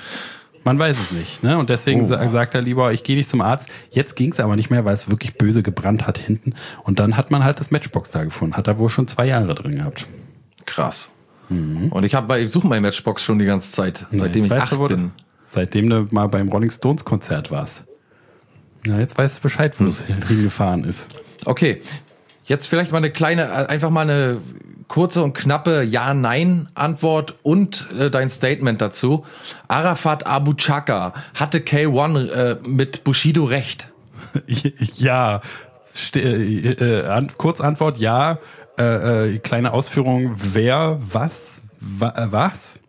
Man 0.63 0.77
weiß 0.77 0.97
es 0.99 1.11
nicht, 1.11 1.43
ne? 1.43 1.57
Und 1.57 1.69
deswegen 1.69 2.05
sa 2.05 2.27
sagt 2.27 2.53
er 2.53 2.61
lieber, 2.61 2.93
ich 2.93 3.03
gehe 3.03 3.15
nicht 3.15 3.29
zum 3.29 3.41
Arzt. 3.41 3.69
Jetzt 3.89 4.15
ging 4.15 4.31
es 4.31 4.39
aber 4.39 4.55
nicht 4.55 4.69
mehr, 4.69 4.85
weil 4.85 4.93
es 4.93 5.09
wirklich 5.09 5.35
böse 5.37 5.63
gebrannt 5.63 6.05
hat 6.05 6.17
hinten. 6.17 6.53
Und 6.83 6.99
dann 6.99 7.17
hat 7.17 7.31
man 7.31 7.43
halt 7.43 7.59
das 7.59 7.71
Matchbox 7.71 8.11
da 8.11 8.23
gefunden. 8.23 8.55
Hat 8.55 8.67
er 8.67 8.77
wohl 8.77 8.89
schon 8.89 9.07
zwei 9.07 9.25
Jahre 9.25 9.55
drin 9.55 9.75
gehabt. 9.75 10.05
Krass. 10.65 11.11
Und 11.49 12.05
ich 12.05 12.15
habe, 12.15 12.39
ich 12.39 12.49
suche 12.49 12.67
meine 12.67 12.81
Matchbox 12.81 13.23
schon 13.23 13.37
die 13.37 13.45
ganze 13.45 13.71
Zeit, 13.71 14.05
seitdem 14.11 14.43
jetzt 14.43 14.53
ich 14.53 14.61
acht 14.61 14.71
du, 14.71 14.87
bin. 14.87 15.11
Seitdem 15.45 15.89
du 15.89 16.05
mal 16.11 16.27
beim 16.27 16.47
Rolling 16.47 16.71
Stones 16.71 17.03
Konzert 17.03 17.51
warst. 17.51 17.83
Ja, 18.87 18.97
jetzt 18.99 19.17
weißt 19.17 19.39
du 19.39 19.41
Bescheid, 19.41 19.77
wo 19.77 19.85
es 19.85 20.05
hingefahren 20.05 20.85
ist. 20.85 21.07
Okay, 21.43 21.81
jetzt 22.45 22.67
vielleicht 22.67 22.93
mal 22.93 22.99
eine 22.99 23.11
kleine, 23.11 23.43
äh, 23.43 23.65
einfach 23.67 23.89
mal 23.89 24.09
eine 24.09 24.37
kurze 24.91 25.23
und 25.23 25.33
knappe 25.33 25.83
Ja-Nein-Antwort 25.83 27.35
und 27.43 27.87
äh, 27.97 28.11
dein 28.11 28.29
Statement 28.29 28.81
dazu. 28.81 29.25
Arafat 29.69 30.27
Abu 30.27 30.53
Chaka 30.53 31.13
hatte 31.33 31.59
K1 31.59 32.29
äh, 32.29 32.57
mit 32.61 33.05
Bushido 33.05 33.45
recht. 33.45 33.89
ja, 34.95 35.39
Ste 35.81 36.19
äh, 36.19 36.71
äh, 36.73 37.07
an 37.07 37.31
Kurzantwort, 37.37 37.99
ja. 37.99 38.37
Äh, 38.77 39.35
äh, 39.35 39.37
kleine 39.39 39.71
Ausführung, 39.71 40.35
wer, 40.35 40.99
was, 40.99 41.61
wa 41.79 42.13
was? 42.29 42.79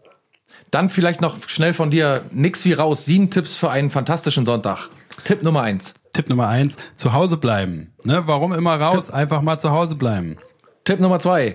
Dann 0.72 0.90
vielleicht 0.90 1.20
noch 1.20 1.36
schnell 1.48 1.72
von 1.72 1.92
dir 1.92 2.22
nix 2.32 2.64
wie 2.64 2.72
raus. 2.72 3.04
Sieben 3.04 3.30
Tipps 3.30 3.54
für 3.54 3.70
einen 3.70 3.90
fantastischen 3.90 4.44
Sonntag. 4.44 4.88
Tipp 5.22 5.44
Nummer 5.44 5.62
eins. 5.62 5.94
Tipp 6.12 6.28
Nummer 6.28 6.48
eins, 6.48 6.78
zu 6.96 7.12
Hause 7.12 7.36
bleiben. 7.36 7.94
Ne, 8.02 8.24
warum 8.26 8.52
immer 8.52 8.74
raus? 8.74 9.08
Einfach 9.12 9.40
mal 9.42 9.60
zu 9.60 9.70
Hause 9.70 9.94
bleiben. 9.94 10.36
Tipp 10.82 10.98
Nummer 10.98 11.20
zwei. 11.20 11.54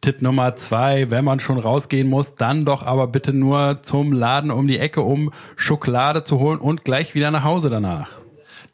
Tipp 0.00 0.22
Nummer 0.22 0.54
zwei, 0.56 1.10
wenn 1.10 1.24
man 1.24 1.40
schon 1.40 1.58
rausgehen 1.58 2.08
muss, 2.08 2.36
dann 2.36 2.64
doch 2.64 2.86
aber 2.86 3.08
bitte 3.08 3.32
nur 3.32 3.82
zum 3.82 4.12
Laden 4.12 4.50
um 4.50 4.68
die 4.68 4.78
Ecke, 4.78 5.02
um 5.02 5.32
Schokolade 5.56 6.22
zu 6.22 6.38
holen 6.38 6.60
und 6.60 6.84
gleich 6.84 7.14
wieder 7.14 7.30
nach 7.30 7.42
Hause 7.42 7.68
danach. 7.68 8.12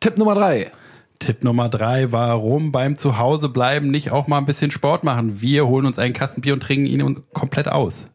Tipp 0.01 0.19
Nummer 0.19 0.35
drei. 0.35 0.71
Tipp 1.19 1.43
Nummer 1.43 1.71
drei, 1.71 2.13
warum 2.13 2.73
beim 2.73 2.97
Zuhause 2.97 3.49
bleiben 3.49 3.91
nicht 3.91 4.11
auch 4.11 4.27
mal 4.27 4.39
ein 4.39 4.45
bisschen 4.45 4.71
Sport 4.71 5.05
machen? 5.05 5.41
Wir 5.41 5.67
holen 5.67 5.87
uns 5.87 5.99
einen 5.99 6.13
Kasten 6.13 6.43
Bier 6.43 6.53
und 6.53 6.63
trinken 6.63 6.87
ihn 6.87 7.23
komplett 7.33 7.69
aus. 7.69 8.11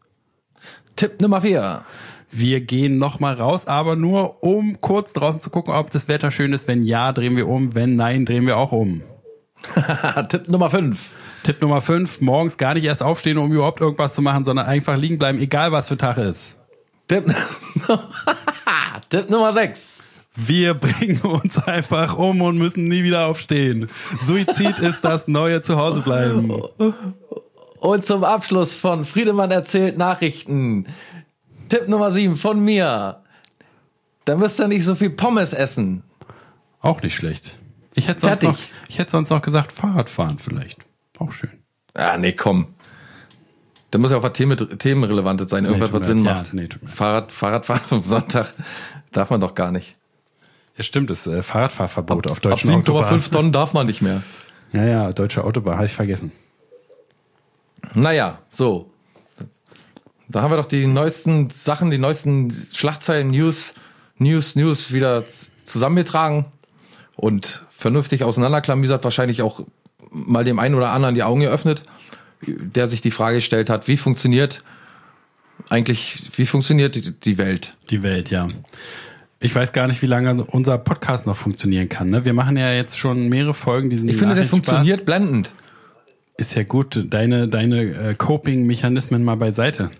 Tipp 0.94 1.20
Nummer 1.20 1.40
vier. 1.40 1.82
Wir 2.30 2.60
gehen 2.60 2.98
noch 2.98 3.18
mal 3.18 3.34
raus, 3.34 3.66
aber 3.66 3.96
nur 3.96 4.44
um 4.44 4.80
kurz 4.80 5.12
draußen 5.12 5.40
zu 5.40 5.50
gucken, 5.50 5.74
ob 5.74 5.90
das 5.90 6.06
Wetter 6.06 6.30
schön 6.30 6.52
ist. 6.52 6.68
Wenn 6.68 6.84
ja, 6.84 7.12
drehen 7.12 7.36
wir 7.36 7.48
um. 7.48 7.74
Wenn 7.74 7.96
nein, 7.96 8.24
drehen 8.24 8.46
wir 8.46 8.56
auch 8.56 8.70
um. 8.70 9.02
Tipp 10.28 10.48
Nummer 10.48 10.70
fünf. 10.70 11.10
Tipp 11.42 11.60
Nummer 11.62 11.80
fünf, 11.80 12.20
morgens 12.20 12.58
gar 12.58 12.74
nicht 12.74 12.84
erst 12.84 13.02
aufstehen, 13.02 13.38
um 13.38 13.52
überhaupt 13.52 13.80
irgendwas 13.80 14.14
zu 14.14 14.22
machen, 14.22 14.44
sondern 14.44 14.66
einfach 14.66 14.96
liegen 14.96 15.18
bleiben, 15.18 15.38
egal 15.38 15.72
was 15.72 15.88
für 15.88 15.96
Tag 15.96 16.18
ist. 16.18 16.58
Tipp, 17.08 17.34
Tipp 19.08 19.30
Nummer 19.30 19.52
sechs. 19.52 20.28
Wir 20.36 20.74
bringen 20.74 21.20
uns 21.22 21.58
einfach 21.64 22.16
um 22.16 22.40
und 22.40 22.56
müssen 22.58 22.88
nie 22.88 23.02
wieder 23.02 23.26
aufstehen. 23.26 23.88
Suizid 24.20 24.78
ist 24.78 25.04
das 25.04 25.26
neue 25.26 25.60
Zuhause 25.62 26.00
bleiben. 26.00 26.62
Und 27.80 28.06
zum 28.06 28.24
Abschluss 28.24 28.74
von 28.74 29.04
Friedemann 29.04 29.50
erzählt 29.50 29.98
Nachrichten. 29.98 30.86
Tipp 31.68 31.88
Nummer 31.88 32.10
sieben 32.10 32.36
von 32.36 32.60
mir. 32.60 33.22
Da 34.24 34.36
müsst 34.36 34.60
ihr 34.60 34.68
nicht 34.68 34.84
so 34.84 34.94
viel 34.94 35.10
Pommes 35.10 35.52
essen. 35.52 36.04
Auch 36.80 37.02
nicht 37.02 37.16
schlecht. 37.16 37.58
Ich 37.94 38.06
hätte 38.08 38.20
sonst, 38.20 38.42
noch, 38.42 38.58
ich 38.88 38.98
hätte 38.98 39.10
sonst 39.10 39.30
noch 39.30 39.42
gesagt, 39.42 39.72
Fahrradfahren 39.72 40.38
vielleicht. 40.38 40.78
Auch 41.20 41.32
schön. 41.32 41.50
Ah, 41.94 42.16
nee, 42.16 42.32
komm. 42.32 42.74
Da 43.90 43.98
muss 43.98 44.10
ja 44.10 44.16
auch 44.16 44.22
was 44.22 44.32
Themen, 44.32 44.56
Themenrelevantes 44.78 45.50
sein, 45.50 45.64
irgendwas, 45.64 45.90
tut 45.90 46.00
was 46.00 46.06
Sinn 46.06 46.22
macht. 46.22 46.48
Ja, 46.48 46.54
nee. 46.54 46.68
Fahrrad, 46.86 47.32
Fahrradfahren 47.32 47.82
am 47.90 48.02
Sonntag 48.02 48.54
darf 49.12 49.30
man 49.30 49.40
doch 49.40 49.54
gar 49.54 49.70
nicht. 49.70 49.96
Ja, 50.76 50.84
stimmt, 50.84 51.10
das 51.10 51.26
äh, 51.26 51.42
Fahrradfahrverbot 51.42 52.28
auf 52.28 52.36
Ab 52.38 52.42
deutschen 52.42 52.70
7,5 52.70 52.78
Autobahnen. 52.78 53.24
Tonnen 53.30 53.52
darf 53.52 53.74
man 53.74 53.86
nicht 53.86 54.00
mehr. 54.00 54.22
Ja, 54.72 54.84
ja, 54.84 55.12
deutsche 55.12 55.44
Autobahn, 55.44 55.76
habe 55.76 55.86
ich 55.86 55.94
vergessen. 55.94 56.32
Naja, 57.94 58.38
so. 58.48 58.90
Da 60.28 60.42
haben 60.42 60.52
wir 60.52 60.56
doch 60.56 60.66
die 60.66 60.86
neuesten 60.86 61.50
Sachen, 61.50 61.90
die 61.90 61.98
neuesten 61.98 62.52
Schlagzeilen, 62.72 63.30
News, 63.30 63.74
News, 64.16 64.54
News 64.54 64.92
wieder 64.92 65.24
zusammengetragen 65.64 66.44
und 67.16 67.66
vernünftig 67.76 68.22
auseinanderklamüsert, 68.22 69.02
wahrscheinlich 69.02 69.42
auch 69.42 69.64
mal 70.10 70.44
dem 70.44 70.58
einen 70.58 70.74
oder 70.74 70.90
anderen 70.90 71.14
die 71.14 71.22
Augen 71.22 71.40
geöffnet 71.40 71.82
der 72.46 72.88
sich 72.88 73.00
die 73.00 73.10
Frage 73.10 73.36
gestellt 73.36 73.70
hat, 73.70 73.88
wie 73.88 73.96
funktioniert 73.96 74.62
eigentlich, 75.68 76.30
wie 76.36 76.46
funktioniert 76.46 77.24
die- 77.24 77.38
Welt? 77.38 77.76
Die 77.90 78.02
Welt, 78.02 78.30
ja. 78.30 78.48
Ich 79.40 79.54
weiß 79.54 79.72
gar 79.72 79.88
nicht, 79.88 80.02
wie 80.02 80.06
lange 80.06 80.44
unser 80.44 80.78
Podcast 80.78 81.26
noch 81.26 81.36
funktionieren 81.36 81.88
kann. 81.88 82.10
Ne? 82.10 82.24
Wir 82.24 82.32
machen 82.32 82.56
ja 82.56 82.72
jetzt 82.72 82.98
schon 82.98 83.28
mehrere 83.28 83.54
Folgen. 83.54 83.90
Diesen 83.90 84.08
Ich 84.08 84.16
finde, 84.16 84.34
der 84.34 84.46
funktioniert 84.46 85.06
blendend. 85.06 85.50
Ist 86.36 86.54
ja 86.54 86.62
gut. 86.62 87.06
Deine, 87.08 87.48
deine 87.48 87.82
äh, 87.82 88.14
Coping-Mechanismen 88.14 89.22
mal 89.24 89.36
beiseite. 89.36 89.90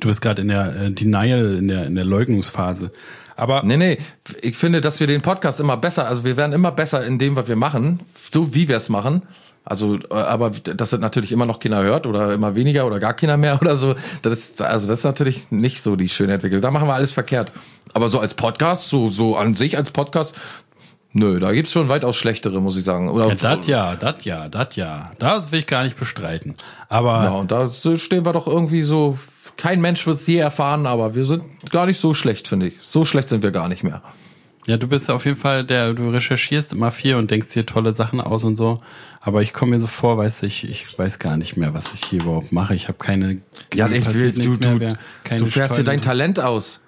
Du 0.00 0.08
bist 0.08 0.20
gerade 0.20 0.42
in 0.42 0.48
der 0.48 0.76
äh, 0.76 0.90
Denial, 0.92 1.54
in 1.54 1.68
der, 1.68 1.86
in 1.86 1.94
der 1.94 2.04
Leugnungsphase. 2.04 2.92
Aber 3.40 3.62
Nee, 3.64 3.76
nee, 3.76 3.98
ich 4.42 4.56
finde, 4.56 4.80
dass 4.80 5.00
wir 5.00 5.06
den 5.06 5.22
Podcast 5.22 5.60
immer 5.60 5.76
besser, 5.76 6.06
also 6.06 6.24
wir 6.24 6.36
werden 6.36 6.52
immer 6.52 6.72
besser 6.72 7.04
in 7.04 7.18
dem, 7.18 7.36
was 7.36 7.48
wir 7.48 7.56
machen, 7.56 8.00
so 8.30 8.54
wie 8.54 8.68
wir 8.68 8.76
es 8.76 8.88
machen. 8.88 9.22
Also, 9.64 9.96
äh, 9.96 10.14
aber 10.14 10.50
dass 10.50 10.90
das 10.90 11.00
natürlich 11.00 11.32
immer 11.32 11.46
noch 11.46 11.60
keiner 11.60 11.82
hört 11.82 12.06
oder 12.06 12.32
immer 12.32 12.54
weniger 12.54 12.86
oder 12.86 12.98
gar 12.98 13.14
keiner 13.14 13.36
mehr 13.36 13.56
oder 13.60 13.76
so, 13.76 13.94
das 14.22 14.32
ist, 14.32 14.62
also 14.62 14.88
das 14.88 14.98
ist 14.98 15.04
natürlich 15.04 15.50
nicht 15.50 15.82
so 15.82 15.96
die 15.96 16.08
schöne 16.08 16.34
Entwicklung. 16.34 16.60
Da 16.60 16.70
machen 16.70 16.88
wir 16.88 16.94
alles 16.94 17.12
verkehrt. 17.12 17.52
Aber 17.92 18.08
so 18.08 18.20
als 18.20 18.34
Podcast, 18.34 18.88
so, 18.88 19.10
so 19.10 19.36
an 19.36 19.54
sich 19.54 19.76
als 19.76 19.90
Podcast, 19.90 20.34
nö, 21.12 21.38
da 21.40 21.52
gibt's 21.52 21.72
schon 21.72 21.88
weitaus 21.88 22.16
schlechtere, 22.16 22.60
muss 22.60 22.76
ich 22.76 22.84
sagen. 22.84 23.10
Oder, 23.10 23.28
ja, 23.28 23.34
das 23.34 23.66
ja, 23.66 23.96
das 23.96 24.24
ja, 24.24 24.48
das 24.48 24.76
ja. 24.76 25.12
Das 25.18 25.52
will 25.52 25.60
ich 25.60 25.66
gar 25.66 25.84
nicht 25.84 25.98
bestreiten. 25.98 26.56
Aber 26.88 27.24
Ja, 27.24 27.30
und 27.30 27.50
da 27.50 27.68
stehen 27.68 28.24
wir 28.24 28.32
doch 28.32 28.46
irgendwie 28.46 28.82
so, 28.82 29.18
kein 29.56 29.80
Mensch 29.80 30.06
wird's 30.06 30.26
je 30.26 30.38
erfahren, 30.38 30.86
aber 30.86 31.14
wir 31.14 31.24
sind 31.24 31.42
gar 31.70 31.86
nicht 31.86 32.00
so 32.00 32.14
schlecht, 32.14 32.48
finde 32.48 32.68
ich. 32.68 32.74
So 32.86 33.04
schlecht 33.04 33.28
sind 33.28 33.42
wir 33.42 33.50
gar 33.50 33.68
nicht 33.68 33.84
mehr. 33.84 34.02
Ja, 34.66 34.76
du 34.76 34.86
bist 34.86 35.10
auf 35.10 35.24
jeden 35.24 35.36
Fall 35.36 35.64
der, 35.64 35.94
du 35.94 36.10
recherchierst 36.10 36.72
immer 36.72 36.90
viel 36.90 37.14
und 37.14 37.30
denkst 37.30 37.48
dir 37.48 37.66
tolle 37.66 37.94
Sachen 37.94 38.20
aus 38.20 38.44
und 38.44 38.56
so. 38.56 38.80
Aber 39.20 39.42
ich 39.42 39.52
komme 39.52 39.72
mir 39.72 39.80
so 39.80 39.86
vor, 39.86 40.18
weiß 40.18 40.42
ich, 40.44 40.68
ich 40.68 40.98
weiß 40.98 41.18
gar 41.18 41.36
nicht 41.36 41.56
mehr, 41.56 41.74
was 41.74 41.92
ich 41.92 42.04
hier 42.04 42.22
überhaupt 42.22 42.52
mache. 42.52 42.74
Ich 42.74 42.88
habe 42.88 42.98
keine, 42.98 43.40
Ja, 43.74 43.88
ich 43.88 44.12
will, 44.12 44.32
du, 44.32 44.56
du, 44.56 44.68
mehr, 44.76 44.96
du 45.38 45.46
fährst 45.46 45.76
hier 45.76 45.84
dein 45.84 45.98
Steuern. 45.98 46.18
Talent 46.18 46.40
aus. 46.40 46.80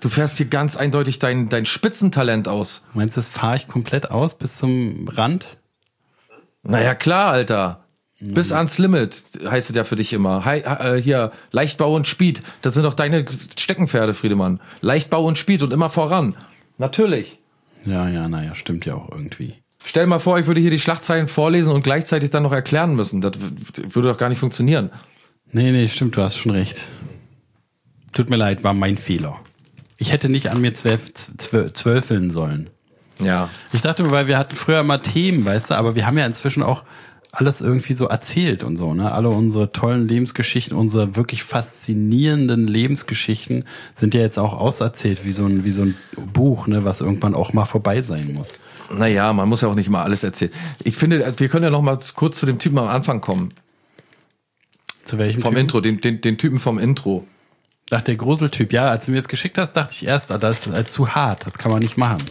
Du 0.00 0.08
fährst 0.08 0.36
hier 0.36 0.46
ganz 0.46 0.76
eindeutig 0.76 1.18
dein, 1.18 1.48
dein 1.48 1.66
Spitzentalent 1.66 2.48
aus. 2.48 2.84
Meinst 2.92 3.16
du, 3.16 3.20
das 3.20 3.28
fahre 3.28 3.56
ich 3.56 3.68
komplett 3.68 4.10
aus 4.10 4.36
bis 4.36 4.56
zum 4.58 5.08
Rand? 5.08 5.58
Naja, 6.62 6.94
klar, 6.94 7.30
Alter. 7.30 7.83
Bis 8.32 8.52
ans 8.52 8.78
Limit 8.78 9.22
heißt 9.44 9.70
es 9.70 9.76
ja 9.76 9.84
für 9.84 9.96
dich 9.96 10.12
immer. 10.12 10.44
Hi, 10.44 10.60
äh, 10.60 11.00
hier, 11.00 11.32
Leichtbau 11.50 11.94
und 11.94 12.06
Speed. 12.06 12.40
Das 12.62 12.74
sind 12.74 12.84
doch 12.84 12.94
deine 12.94 13.24
Steckenpferde, 13.58 14.14
Friedemann. 14.14 14.60
Leichtbau 14.80 15.24
und 15.24 15.38
Speed 15.38 15.62
und 15.62 15.72
immer 15.72 15.90
voran. 15.90 16.34
Natürlich. 16.78 17.38
Ja, 17.84 18.08
ja, 18.08 18.28
naja, 18.28 18.54
stimmt 18.54 18.86
ja 18.86 18.94
auch 18.94 19.10
irgendwie. 19.10 19.54
Stell 19.84 20.06
mal 20.06 20.18
vor, 20.18 20.38
ich 20.38 20.46
würde 20.46 20.62
hier 20.62 20.70
die 20.70 20.78
Schlachtzeilen 20.78 21.28
vorlesen 21.28 21.72
und 21.72 21.84
gleichzeitig 21.84 22.30
dann 22.30 22.44
noch 22.44 22.52
erklären 22.52 22.94
müssen. 22.94 23.20
Das 23.20 23.32
würde 23.76 24.08
doch 24.08 24.16
gar 24.16 24.30
nicht 24.30 24.38
funktionieren. 24.38 24.90
Nee, 25.52 25.70
nee, 25.70 25.88
stimmt, 25.88 26.16
du 26.16 26.22
hast 26.22 26.38
schon 26.38 26.52
recht. 26.52 26.80
Tut 28.12 28.30
mir 28.30 28.36
leid, 28.36 28.64
war 28.64 28.72
mein 28.72 28.96
Fehler. 28.96 29.38
Ich 29.98 30.12
hätte 30.12 30.30
nicht 30.30 30.50
an 30.50 30.60
mir 30.62 30.74
zwölf, 30.74 31.12
zwölf, 31.12 31.74
zwölfeln 31.74 32.30
sollen. 32.30 32.70
Ja. 33.20 33.50
Ich 33.72 33.82
dachte, 33.82 34.10
weil 34.10 34.26
wir 34.26 34.38
hatten 34.38 34.56
früher 34.56 34.82
mal 34.82 34.98
Themen, 34.98 35.44
weißt 35.44 35.70
du, 35.70 35.74
aber 35.74 35.94
wir 35.94 36.06
haben 36.06 36.16
ja 36.16 36.26
inzwischen 36.26 36.62
auch 36.62 36.84
alles 37.34 37.60
irgendwie 37.60 37.92
so 37.94 38.06
erzählt 38.06 38.64
und 38.64 38.76
so, 38.76 38.94
ne? 38.94 39.12
Alle 39.12 39.28
unsere 39.28 39.72
tollen 39.72 40.06
Lebensgeschichten, 40.06 40.76
unsere 40.76 41.16
wirklich 41.16 41.42
faszinierenden 41.42 42.66
Lebensgeschichten 42.66 43.64
sind 43.94 44.14
ja 44.14 44.20
jetzt 44.20 44.38
auch 44.38 44.54
auserzählt 44.54 45.24
wie 45.24 45.32
so 45.32 45.44
ein, 45.44 45.64
wie 45.64 45.70
so 45.70 45.82
ein 45.82 45.96
Buch, 46.32 46.66
ne? 46.66 46.84
Was 46.84 47.00
irgendwann 47.00 47.34
auch 47.34 47.52
mal 47.52 47.64
vorbei 47.64 48.02
sein 48.02 48.32
muss. 48.32 48.58
Naja, 48.90 49.32
man 49.32 49.48
muss 49.48 49.62
ja 49.62 49.68
auch 49.68 49.74
nicht 49.74 49.88
immer 49.88 50.02
alles 50.02 50.22
erzählen. 50.22 50.52
Ich 50.84 50.96
finde, 50.96 51.34
wir 51.36 51.48
können 51.48 51.64
ja 51.64 51.70
noch 51.70 51.82
mal 51.82 51.98
kurz 52.14 52.38
zu 52.38 52.46
dem 52.46 52.58
Typen 52.58 52.78
am 52.78 52.88
Anfang 52.88 53.20
kommen. 53.20 53.52
Zu 55.04 55.18
welchem 55.18 55.42
Vom 55.42 55.50
Typen? 55.50 55.60
Intro, 55.60 55.80
den, 55.80 56.00
den, 56.00 56.20
den 56.20 56.38
Typen 56.38 56.58
vom 56.58 56.78
Intro. 56.78 57.26
Ach, 57.90 58.00
der 58.00 58.16
Gruseltyp. 58.16 58.72
Ja, 58.72 58.90
als 58.90 59.06
du 59.06 59.12
mir 59.12 59.18
das 59.18 59.28
geschickt 59.28 59.58
hast, 59.58 59.72
dachte 59.72 59.92
ich 59.92 60.06
erst, 60.06 60.30
ah, 60.30 60.38
das 60.38 60.66
ist 60.66 60.74
äh, 60.74 60.86
zu 60.86 61.14
hart, 61.14 61.46
das 61.46 61.54
kann 61.54 61.70
man 61.72 61.80
nicht 61.80 61.98
machen. 61.98 62.22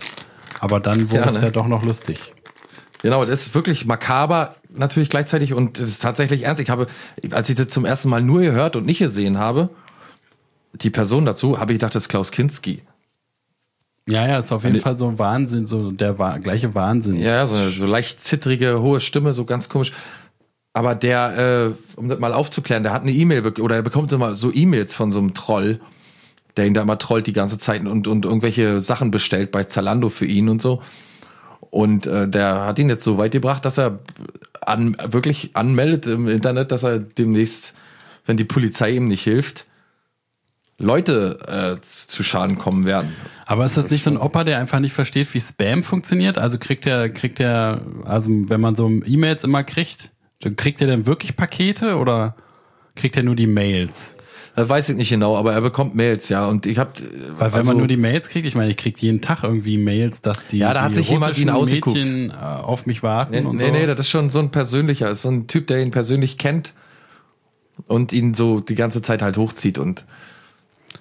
Aber 0.60 0.80
dann 0.80 1.10
wurde 1.12 1.22
Ja, 1.22 1.28
es 1.28 1.34
ne? 1.34 1.42
ja 1.42 1.50
doch 1.52 1.68
noch 1.68 1.84
lustig. 1.84 2.34
Genau, 3.04 3.26
das 3.26 3.42
ist 3.48 3.56
wirklich 3.56 3.86
makaber 3.86 4.56
natürlich 4.76 5.10
gleichzeitig 5.10 5.54
und 5.54 5.80
es 5.80 5.92
ist 5.92 6.02
tatsächlich 6.02 6.44
ernst. 6.44 6.62
Ich 6.62 6.70
habe, 6.70 6.88
als 7.32 7.50
ich 7.50 7.56
das 7.56 7.68
zum 7.70 7.86
ersten 7.86 8.10
Mal 8.10 8.22
nur 8.22 8.42
gehört 8.42 8.76
und 8.76 8.86
nicht 8.86 9.00
gesehen 9.00 9.38
habe, 9.38 9.70
die 10.74 10.90
Person 10.90 11.26
dazu, 11.26 11.60
habe 11.60 11.72
ich 11.74 11.80
gedacht, 11.80 11.96
das 11.96 12.04
ist 12.04 12.10
Klaus 12.10 12.32
Kinski. 12.32 12.82
Ja, 14.08 14.28
ja, 14.28 14.40
ist 14.40 14.52
auf 14.52 14.64
jeden 14.64 14.76
Eine- 14.76 14.82
Fall 14.82 14.98
so 14.98 15.18
Wahnsinn, 15.18 15.66
so 15.66 15.92
der 15.92 16.14
gleiche 16.42 16.76
Wahnsinn. 16.76 17.16
Ja, 17.18 17.46
so, 17.46 17.70
so 17.70 17.86
leicht 17.86 18.22
zittrige, 18.22 18.82
hohe 18.82 19.00
Stimme, 19.00 19.32
so 19.34 19.46
ganz 19.46 19.70
komisch. 19.70 19.94
Aber 20.74 20.96
der, 20.96 21.76
äh, 21.78 21.98
um 22.00 22.10
das 22.10 22.20
mal 22.20 22.34
aufzuklären, 22.34 22.84
der 22.84 22.92
hat 22.94 23.04
eine 23.04 23.12
E-Mail 23.12 23.46
oder 23.60 23.76
er 23.76 23.82
bekommt 23.84 24.12
immer 24.12 24.34
so 24.36 24.52
E-Mails 24.54 24.94
von 24.96 25.12
so 25.12 25.20
einem 25.20 25.34
Troll, 25.36 25.80
der 26.58 26.66
ihn 26.66 26.74
da 26.74 26.82
immer 26.82 26.98
trollt 26.98 27.28
die 27.28 27.34
ganze 27.34 27.60
Zeit 27.60 27.86
und, 27.86 28.08
und 28.08 28.26
irgendwelche 28.26 28.82
Sachen 28.82 29.12
bestellt 29.12 29.52
bei 29.52 29.64
Zalando 29.64 30.10
für 30.10 30.26
ihn 30.26 30.50
und 30.50 30.62
so. 30.62 30.82
Und 31.70 32.06
äh, 32.08 32.28
der 32.28 32.66
hat 32.66 32.80
ihn 32.80 32.90
jetzt 32.90 33.04
so 33.04 33.18
weit 33.18 33.32
gebracht, 33.32 33.64
dass 33.66 33.78
er 33.80 34.00
an, 34.68 34.98
wirklich 35.04 35.56
anmeldet 35.56 36.08
im 36.08 36.28
Internet, 36.28 36.72
dass 36.72 36.84
er 36.84 37.00
demnächst, 37.00 37.74
wenn 38.26 38.38
die 38.38 38.44
Polizei 38.44 38.92
ihm 38.92 39.06
nicht 39.06 39.24
hilft, 39.24 39.66
Leute 40.78 41.78
äh, 41.80 41.82
zu 41.82 42.24
Schaden 42.24 42.58
kommen 42.58 42.86
werden. 42.86 43.16
Aber 43.46 43.66
ist 43.66 43.78
das 43.78 43.90
nicht 43.90 44.04
so 44.04 44.12
ein 44.12 44.18
Opa, 44.18 44.44
der 44.44 44.60
einfach 44.60 44.80
nicht 44.80 44.94
versteht, 44.94 45.34
wie 45.34 45.40
Spam 45.40 45.84
funktioniert? 45.84 46.38
Also 46.38 46.58
kriegt 46.58 46.86
er, 46.86 47.10
kriegt 47.10 47.40
er, 47.40 47.82
also 48.06 48.30
wenn 48.30 48.62
man 48.62 48.76
so 48.76 48.90
E-Mails 48.90 49.44
immer 49.44 49.64
kriegt, 49.64 50.12
kriegt 50.58 50.82
er 50.82 50.88
dann 50.88 51.06
wirklich 51.06 51.36
Pakete 51.36 51.98
oder 51.98 52.36
kriegt 52.96 53.16
er 53.16 53.24
nur 53.24 53.36
die 53.36 53.48
Mails? 53.48 54.16
Das 54.56 54.70
weiß 54.70 54.90
ich 54.90 54.96
nicht 54.98 55.10
genau, 55.10 55.36
aber 55.36 55.54
er 55.54 55.62
bekommt 55.62 55.96
Mails, 55.96 56.30
ja. 56.30 56.46
Und 56.48 56.68
ich 56.68 56.78
habe, 56.78 56.92
Weil 57.38 57.54
wenn 57.54 57.66
man 57.66 57.78
nur 57.78 57.88
die 57.88 57.98
Mails 57.98 58.30
kriegt, 58.30 58.46
ich 58.46 58.54
meine, 58.54 58.70
ich 58.70 58.78
krieg 58.78 59.00
jeden 59.00 59.20
Tag 59.20 59.44
irgendwie 59.44 59.78
Mails, 59.80 60.22
dass 60.22 60.46
die, 60.48 60.60
Ja, 60.60 60.74
da 60.76 60.84
hat 60.84 60.92
die 60.92 60.96
sich 60.98 61.10
jemand 61.10 61.38
ihn 61.40 61.50
ausgeguckt. 61.50 61.96
Mädchen 61.98 62.30
äh, 62.30 62.34
auf 62.34 62.86
mich 62.86 63.02
warten 63.02 63.32
Nee, 63.32 63.42
und 63.42 63.56
nee, 63.58 63.66
so. 63.68 63.72
nee, 63.72 63.86
das 63.88 64.00
ist 64.02 64.10
schon 64.10 64.30
so 64.30 64.40
ein 64.40 64.50
persönlicher, 64.52 65.10
ist 65.10 65.24
so 65.24 65.32
ein 65.32 65.48
Typ, 65.48 65.66
der 65.68 65.82
ihn 65.82 65.90
persönlich 65.90 66.38
kennt 66.38 66.74
und 67.88 68.14
ihn 68.14 68.36
so 68.36 68.60
die 68.60 68.76
ganze 68.76 69.02
Zeit 69.02 69.24
halt 69.24 69.38
hochzieht 69.38 69.80
und 69.80 70.06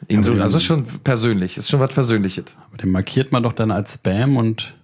ihn 0.08 0.18
aber 0.20 0.24
so, 0.24 0.32
also 0.42 0.56
ist 0.56 0.64
schon 0.64 0.84
persönlich, 1.04 1.58
ist 1.58 1.68
schon 1.68 1.80
was 1.80 1.92
Persönliches. 1.92 2.46
Aber 2.68 2.78
Den 2.78 2.90
markiert 2.90 3.32
man 3.32 3.42
doch 3.42 3.52
dann 3.52 3.70
als 3.70 3.94
Spam 3.94 4.38
und 4.38 4.74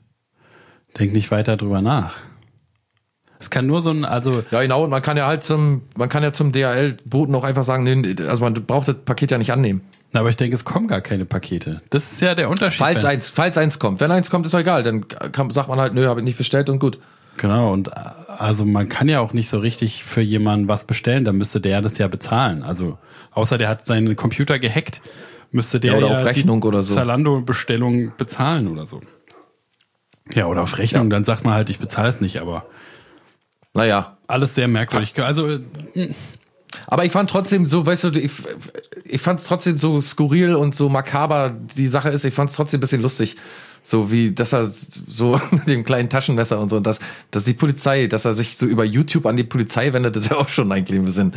denkt 0.99 1.15
nicht 1.15 1.31
weiter 1.31 1.57
drüber 1.57 1.81
nach. 1.81 2.17
Es 3.41 3.51
kann 3.51 3.67
nur 3.67 3.81
so 3.83 3.91
ein, 3.91 4.05
also 4.05 4.43
Ja, 4.51 4.63
genau, 4.63 4.85
und 4.85 4.91
man 4.91 5.01
kann 5.03 5.17
ja 5.17 5.27
halt 5.27 5.45
zum, 5.45 5.83
man 5.97 6.09
kann 6.09 6.23
ja 6.23 6.33
zum 6.33 6.51
DHL-Boten 6.53 7.35
auch 7.35 7.45
einfach 7.45 7.63
sagen, 7.65 7.85
nee, 7.85 8.17
also 8.29 8.43
man 8.43 8.55
braucht 8.55 8.89
das 8.89 8.97
Paket 8.97 9.31
ja 9.31 9.39
nicht 9.39 9.53
annehmen. 9.53 9.83
aber 10.13 10.29
ich 10.29 10.37
denke, 10.37 10.57
es 10.57 10.65
kommen 10.65 10.89
gar 10.89 11.01
keine 11.01 11.25
Pakete. 11.25 11.81
Das 11.91 12.11
ist 12.13 12.21
ja 12.21 12.35
der 12.35 12.51
Unterschied. 12.51 12.79
Falls 12.79 13.03
wenn- 13.05 13.11
eins, 13.11 13.31
falls 13.31 13.57
eins 13.59 13.79
kommt. 13.79 14.01
Wenn 14.01 14.11
eins 14.11 14.29
kommt, 14.31 14.45
ist 14.47 14.55
doch 14.55 14.59
egal, 14.61 14.83
dann 14.83 15.07
kann, 15.09 15.51
sagt 15.51 15.69
man 15.69 15.79
halt, 15.81 15.95
nö, 15.95 16.07
habe 16.09 16.21
ich 16.21 16.25
nicht 16.25 16.39
bestellt 16.39 16.69
und 16.69 16.79
gut. 16.81 16.99
Genau, 17.37 17.73
und 17.73 17.89
äh, 17.89 17.93
also 18.27 18.65
man 18.65 18.89
kann 18.89 19.09
ja 19.09 19.21
auch 19.21 19.33
nicht 19.33 19.49
so 19.49 19.61
richtig 19.61 20.03
für 20.03 20.21
jemanden 20.23 20.67
was 20.67 20.85
bestellen, 20.87 21.25
dann 21.25 21.37
müsste 21.39 21.61
der 21.61 21.81
das 21.83 21.97
ja 21.99 22.09
bezahlen. 22.09 22.65
Also 22.65 22.99
außer 23.31 23.57
der 23.59 23.69
hat 23.69 23.87
seinen 23.87 24.17
Computer 24.17 24.59
gehackt, 24.59 25.01
müsste 25.53 25.79
der 25.79 25.93
Ja, 25.93 25.99
oder 25.99 26.09
ja 26.09 26.19
auf 26.19 26.25
Rechnung 26.25 26.61
die 26.61 26.67
oder 26.67 26.83
so. 26.83 26.95
Zalando-Bestellung 26.95 28.13
bezahlen 28.19 28.67
oder 28.67 28.87
so. 28.87 29.01
Ja, 30.35 30.47
oder 30.47 30.63
auf 30.63 30.77
Rechnung, 30.79 31.09
dann 31.11 31.25
sagt 31.25 31.45
man 31.45 31.55
halt, 31.55 31.71
ich 31.71 31.79
bezahle 31.79 32.09
es 32.09 32.21
nicht, 32.21 32.41
aber 32.41 32.67
Naja, 33.75 34.17
alles 34.27 34.55
sehr 34.55 34.69
merkwürdig. 34.69 35.21
Also 35.23 35.49
äh, 35.49 35.61
Aber 36.87 37.05
ich 37.05 37.13
fand 37.13 37.31
trotzdem 37.31 37.67
so, 37.67 37.87
weißt 37.87 38.05
du, 38.05 38.09
ich, 38.11 38.33
ich 39.05 39.21
fand 39.21 39.41
es 39.41 39.47
trotzdem 39.47 39.79
so 39.79 40.01
skurril 40.01 40.55
und 40.55 40.75
so 40.75 40.89
makaber 40.89 41.55
die 41.77 41.87
Sache 41.87 42.11
ist, 42.11 42.25
ich 42.25 42.35
fand 42.35 42.51
es 42.51 42.57
trotzdem 42.57 42.79
ein 42.79 42.81
bisschen 42.83 43.03
lustig. 43.03 43.37
So 43.83 44.11
wie, 44.11 44.33
dass 44.33 44.53
er 44.53 44.67
so 44.67 45.41
mit 45.51 45.69
dem 45.69 45.85
kleinen 45.85 46.11
Taschenmesser 46.11 46.59
und 46.59 46.69
so, 46.69 46.77
und 46.79 46.87
dass, 46.87 46.99
dass 47.31 47.45
die 47.45 47.55
Polizei, 47.55 48.07
dass 48.07 48.25
er 48.25 48.35
sich 48.35 48.57
so 48.57 48.67
über 48.67 48.85
YouTube 48.85 49.25
an 49.27 49.37
die 49.37 49.45
Polizei 49.45 49.93
wendet, 49.93 50.17
ist 50.17 50.31
ja 50.31 50.37
auch 50.37 50.49
schon 50.49 50.71
eigentlich 50.73 50.99
ein 50.99 51.05
bisschen. 51.05 51.35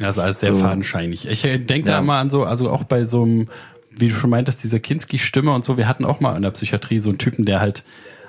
Ja, 0.00 0.10
ist 0.10 0.18
alles 0.18 0.40
sehr 0.40 0.52
So. 0.52 0.58
fadenscheinig. 0.60 1.26
Ich 1.28 1.44
äh, 1.44 1.58
denke 1.58 1.88
Ja. 1.88 1.94
da 1.96 2.00
immer 2.00 2.14
an 2.16 2.30
so, 2.30 2.44
also 2.44 2.70
auch 2.70 2.84
bei 2.84 3.04
so 3.04 3.22
einem, 3.22 3.48
wie 3.90 4.08
du 4.08 4.14
schon 4.14 4.30
meintest, 4.30 4.62
dieser 4.62 4.78
Kinski-Stimme 4.78 5.50
und 5.52 5.64
so, 5.64 5.76
wir 5.76 5.88
hatten 5.88 6.04
auch 6.04 6.20
mal 6.20 6.36
in 6.36 6.42
der 6.42 6.50
Psychiatrie 6.50 6.98
so 6.98 7.08
einen 7.10 7.18
Typen, 7.18 7.44
der 7.44 7.60
halt, 7.60 7.82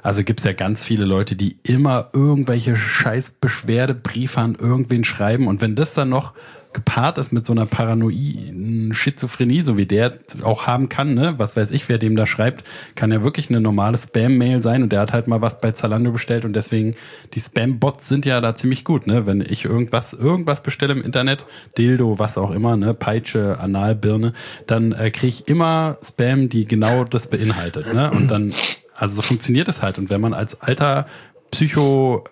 also 0.03 0.23
gibt's 0.23 0.43
ja 0.43 0.53
ganz 0.53 0.83
viele 0.83 1.05
Leute, 1.05 1.35
die 1.35 1.57
immer 1.63 2.09
irgendwelche 2.13 2.75
scheiß 2.75 3.35
Beschwerdebriefe 3.41 4.39
an 4.39 4.55
irgendwen 4.55 5.03
schreiben. 5.03 5.47
Und 5.47 5.61
wenn 5.61 5.75
das 5.75 5.93
dann 5.93 6.09
noch 6.09 6.33
gepaart 6.73 7.17
ist 7.17 7.31
mit 7.31 7.45
so 7.45 7.53
einer 7.53 7.65
paranoiden 7.65 8.93
Schizophrenie, 8.93 9.61
so 9.61 9.77
wie 9.77 9.87
der 9.87 10.19
auch 10.43 10.67
haben 10.67 10.87
kann, 10.87 11.15
ne, 11.15 11.33
was 11.37 11.55
weiß 11.55 11.71
ich, 11.71 11.89
wer 11.89 11.97
dem 11.97 12.15
da 12.15 12.27
schreibt, 12.27 12.63
kann 12.95 13.11
ja 13.11 13.23
wirklich 13.23 13.49
eine 13.49 13.59
normale 13.59 13.97
Spam-Mail 13.97 14.61
sein 14.61 14.83
und 14.83 14.91
der 14.91 14.99
hat 15.01 15.11
halt 15.11 15.27
mal 15.27 15.41
was 15.41 15.61
bei 15.61 15.71
Zalando 15.71 16.11
bestellt 16.11 16.45
und 16.45 16.53
deswegen, 16.53 16.95
die 17.33 17.39
Spam-Bots 17.39 18.07
sind 18.07 18.25
ja 18.25 18.39
da 18.39 18.53
ziemlich 18.53 18.83
gut, 18.83 19.07
ne, 19.07 19.25
wenn 19.25 19.41
ich 19.41 19.65
irgendwas, 19.65 20.13
irgendwas 20.13 20.61
bestelle 20.61 20.93
im 20.93 21.01
Internet, 21.01 21.45
Dildo, 21.77 22.19
was 22.19 22.37
auch 22.37 22.51
immer, 22.51 22.77
ne, 22.77 22.93
Peitsche, 22.93 23.59
Analbirne, 23.59 24.33
dann 24.67 24.91
äh, 24.91 25.09
kriege 25.09 25.29
ich 25.29 25.47
immer 25.47 25.97
Spam, 26.03 26.49
die 26.49 26.65
genau 26.65 27.03
das 27.03 27.29
beinhaltet, 27.29 27.91
ne, 27.93 28.11
und 28.11 28.29
dann, 28.29 28.53
also 28.99 29.15
so 29.15 29.21
funktioniert 29.21 29.67
es 29.67 29.81
halt 29.81 29.97
und 29.97 30.09
wenn 30.09 30.21
man 30.21 30.33
als 30.33 30.61
alter 30.61 31.07
Psycho 31.51 32.23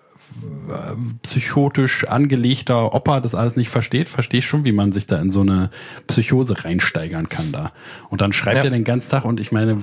psychotisch 1.22 2.04
angelegter 2.06 2.94
Opa 2.94 3.20
das 3.20 3.34
alles 3.34 3.56
nicht 3.56 3.70
versteht, 3.70 4.08
verstehe 4.08 4.40
ich 4.40 4.46
schon, 4.46 4.64
wie 4.64 4.72
man 4.72 4.92
sich 4.92 5.06
da 5.06 5.18
in 5.20 5.30
so 5.30 5.40
eine 5.40 5.70
Psychose 6.06 6.64
reinsteigern 6.64 7.28
kann 7.28 7.50
da. 7.52 7.72
Und 8.10 8.20
dann 8.20 8.32
schreibt 8.32 8.58
Ja. 8.58 8.64
er 8.64 8.70
den 8.70 8.84
ganzen 8.84 9.10
Tag 9.10 9.24
und 9.24 9.40
ich 9.40 9.52
meine, 9.52 9.78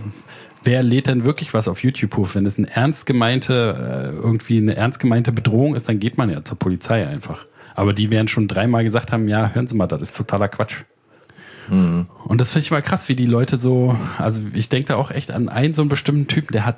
wer 0.63 0.83
lädt 0.83 1.07
denn 1.07 1.23
wirklich 1.23 1.53
was 1.53 1.67
auf 1.67 1.83
YouTube 1.83 2.15
hoch? 2.15 2.29
Wenn 2.33 2.45
es 2.45 2.57
eine 2.57 2.69
ernst 2.69 3.05
gemeinte, 3.05 4.13
äh, 4.13 4.15
irgendwie 4.15 4.57
eine 4.57 4.75
ernst 4.75 4.99
gemeinte 4.99 5.31
Bedrohung 5.31 5.75
ist, 5.75 5.89
dann 5.89 5.99
geht 5.99 6.17
man 6.17 6.29
ja 6.29 6.43
zur 6.43 6.57
Polizei 6.59 7.07
einfach. 7.07 7.45
Aber 7.75 7.93
die 7.93 8.09
werden 8.09 8.27
schon 8.27 8.47
dreimal 8.47 8.83
gesagt 8.83 9.11
haben, 9.11 9.27
ja, 9.27 9.49
hören 9.53 9.67
Sie 9.67 9.75
mal, 9.75 9.87
das 9.87 10.01
ist 10.01 10.15
totaler 10.15 10.47
Quatsch. 10.47 10.83
Und 11.69 12.41
das 12.41 12.51
finde 12.51 12.65
ich 12.65 12.71
mal 12.71 12.81
krass, 12.81 13.09
wie 13.09 13.15
die 13.15 13.25
Leute 13.25 13.57
so, 13.57 13.97
also 14.17 14.41
ich 14.53 14.69
denke 14.69 14.89
da 14.89 14.95
auch 14.95 15.11
echt 15.11 15.31
an 15.31 15.49
einen 15.49 15.73
so 15.73 15.81
einen 15.81 15.89
bestimmten 15.89 16.27
Typen, 16.27 16.53
der 16.53 16.65
hat 16.65 16.77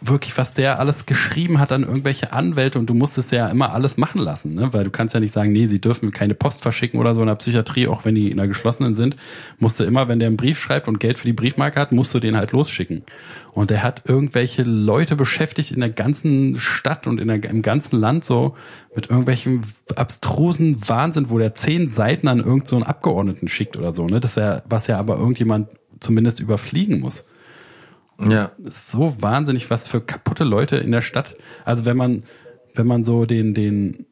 wirklich, 0.00 0.36
was 0.36 0.54
der 0.54 0.78
alles 0.78 1.06
geschrieben 1.06 1.58
hat 1.58 1.72
an 1.72 1.82
irgendwelche 1.82 2.32
Anwälte 2.32 2.78
und 2.78 2.86
du 2.88 2.94
musstest 2.94 3.32
ja 3.32 3.48
immer 3.48 3.72
alles 3.72 3.96
machen 3.96 4.20
lassen, 4.20 4.54
ne? 4.54 4.72
weil 4.72 4.84
du 4.84 4.90
kannst 4.90 5.14
ja 5.14 5.20
nicht 5.20 5.32
sagen, 5.32 5.52
nee, 5.52 5.66
sie 5.66 5.80
dürfen 5.80 6.10
keine 6.10 6.34
Post 6.34 6.62
verschicken 6.62 7.00
oder 7.00 7.14
so 7.14 7.22
in 7.22 7.26
der 7.26 7.34
Psychiatrie, 7.36 7.88
auch 7.88 8.04
wenn 8.04 8.14
die 8.14 8.30
in 8.30 8.36
der 8.36 8.48
geschlossenen 8.48 8.94
sind, 8.94 9.16
musst 9.58 9.80
du 9.80 9.84
immer, 9.84 10.08
wenn 10.08 10.18
der 10.18 10.28
einen 10.28 10.36
Brief 10.36 10.60
schreibt 10.60 10.88
und 10.88 11.00
Geld 11.00 11.18
für 11.18 11.26
die 11.26 11.32
Briefmarke 11.32 11.80
hat, 11.80 11.92
musst 11.92 12.14
du 12.14 12.20
den 12.20 12.36
halt 12.36 12.52
losschicken. 12.52 13.04
Und 13.52 13.70
der 13.70 13.82
hat 13.82 14.02
irgendwelche 14.06 14.64
Leute 14.64 15.16
beschäftigt 15.16 15.70
in 15.70 15.80
der 15.80 15.88
ganzen 15.88 16.60
Stadt 16.60 17.06
und 17.06 17.18
in 17.18 17.28
der, 17.28 17.42
im 17.44 17.62
ganzen 17.62 17.98
Land 17.98 18.24
so 18.24 18.54
mit 18.94 19.08
irgendwelchem 19.08 19.62
abstrusen 19.94 20.86
Wahnsinn, 20.88 21.30
wo 21.30 21.38
der 21.38 21.54
zehn 21.54 21.88
Seiten 21.88 22.28
an 22.28 22.38
irgendeinen 22.38 22.82
so 22.82 22.86
Abgeordneten 22.86 23.48
schickt 23.48 23.76
oder 23.78 23.94
so, 23.94 24.06
ne? 24.06 24.20
Das 24.20 24.34
ja, 24.34 24.62
was 24.68 24.88
ja 24.88 24.98
aber 24.98 25.16
irgendjemand 25.16 25.70
zumindest 26.00 26.40
überfliegen 26.40 27.00
muss 27.00 27.24
Ja. 28.18 28.52
so 28.70 29.16
wahnsinnig, 29.20 29.68
was 29.70 29.86
für 29.88 30.00
kaputte 30.00 30.44
Leute 30.44 30.76
in 30.76 30.92
der 30.92 31.02
Stadt. 31.02 31.36
Also 31.64 31.84
wenn 31.84 31.96
man, 31.96 32.22
wenn 32.74 32.86
man 32.86 33.04
so 33.04 33.26
den, 33.26 33.52
den, 33.54 34.06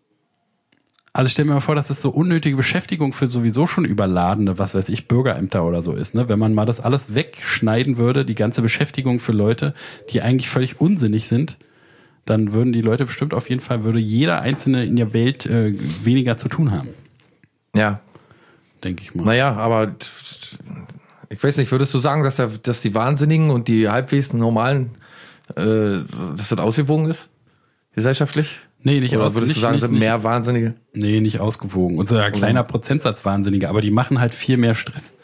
also 1.12 1.26
ich 1.26 1.32
stelle 1.32 1.48
mir 1.48 1.54
mal 1.54 1.60
vor, 1.60 1.74
dass 1.74 1.88
das 1.88 2.02
so 2.02 2.10
unnötige 2.10 2.56
Beschäftigung 2.56 3.12
für 3.12 3.28
sowieso 3.28 3.66
schon 3.66 3.84
überladene, 3.84 4.58
was 4.58 4.74
weiß 4.74 4.88
ich, 4.90 5.08
Bürgerämter 5.08 5.64
oder 5.64 5.82
so 5.82 5.92
ist, 5.94 6.14
ne? 6.14 6.28
Wenn 6.28 6.38
man 6.38 6.54
mal 6.54 6.66
das 6.66 6.80
alles 6.80 7.14
wegschneiden 7.14 7.96
würde, 7.96 8.24
die 8.24 8.34
ganze 8.34 8.62
Beschäftigung 8.62 9.20
für 9.20 9.32
Leute, 9.32 9.74
die 10.10 10.20
eigentlich 10.22 10.48
völlig 10.50 10.80
unsinnig 10.80 11.28
sind, 11.28 11.56
dann 12.26 12.52
würden 12.52 12.72
die 12.72 12.80
Leute 12.80 13.04
bestimmt 13.06 13.32
auf 13.32 13.48
jeden 13.48 13.60
Fall, 13.60 13.84
würde 13.84 14.00
jeder 14.00 14.40
Einzelne 14.40 14.84
in 14.84 14.96
der 14.96 15.12
Welt 15.12 15.46
äh, 15.46 15.74
weniger 16.02 16.36
zu 16.36 16.48
tun 16.48 16.72
haben, 16.72 16.88
Ja. 17.76 18.00
denke 18.82 19.02
ich 19.02 19.14
mal. 19.14 19.24
Naja, 19.24 19.54
aber 19.56 19.94
ich 21.30 21.42
weiß 21.42 21.56
nicht, 21.56 21.70
würdest 21.72 21.92
du 21.94 21.98
sagen, 21.98 22.22
dass, 22.24 22.36
der, 22.36 22.48
dass 22.62 22.80
die 22.82 22.94
Wahnsinnigen 22.94 23.50
und 23.50 23.68
die 23.68 23.88
halbwegs 23.88 24.32
normalen, 24.32 24.90
äh, 25.56 25.62
dass 25.64 26.48
das 26.50 26.58
ausgewogen 26.58 27.06
ist? 27.10 27.28
Gesellschaftlich? 27.94 28.60
Nee, 28.82 29.00
nicht 29.00 29.14
Oder 29.14 29.34
würdest 29.34 29.48
nicht- 29.48 29.56
du 29.56 29.60
sagen, 29.60 29.72
nicht- 29.74 29.80
sind 29.82 29.92
nicht- 29.92 30.00
mehr 30.00 30.22
Wahnsinnige? 30.24 30.74
Nee, 30.92 31.20
nicht 31.20 31.40
ausgewogen. 31.40 31.96
Unser 31.98 32.30
kleiner 32.30 32.64
Prozentsatz 32.64 33.24
Wahnsinnige, 33.24 33.68
aber 33.68 33.80
die 33.80 33.90
machen 33.90 34.20
halt 34.20 34.34
viel 34.34 34.56
mehr 34.56 34.74
Stress. 34.74 35.14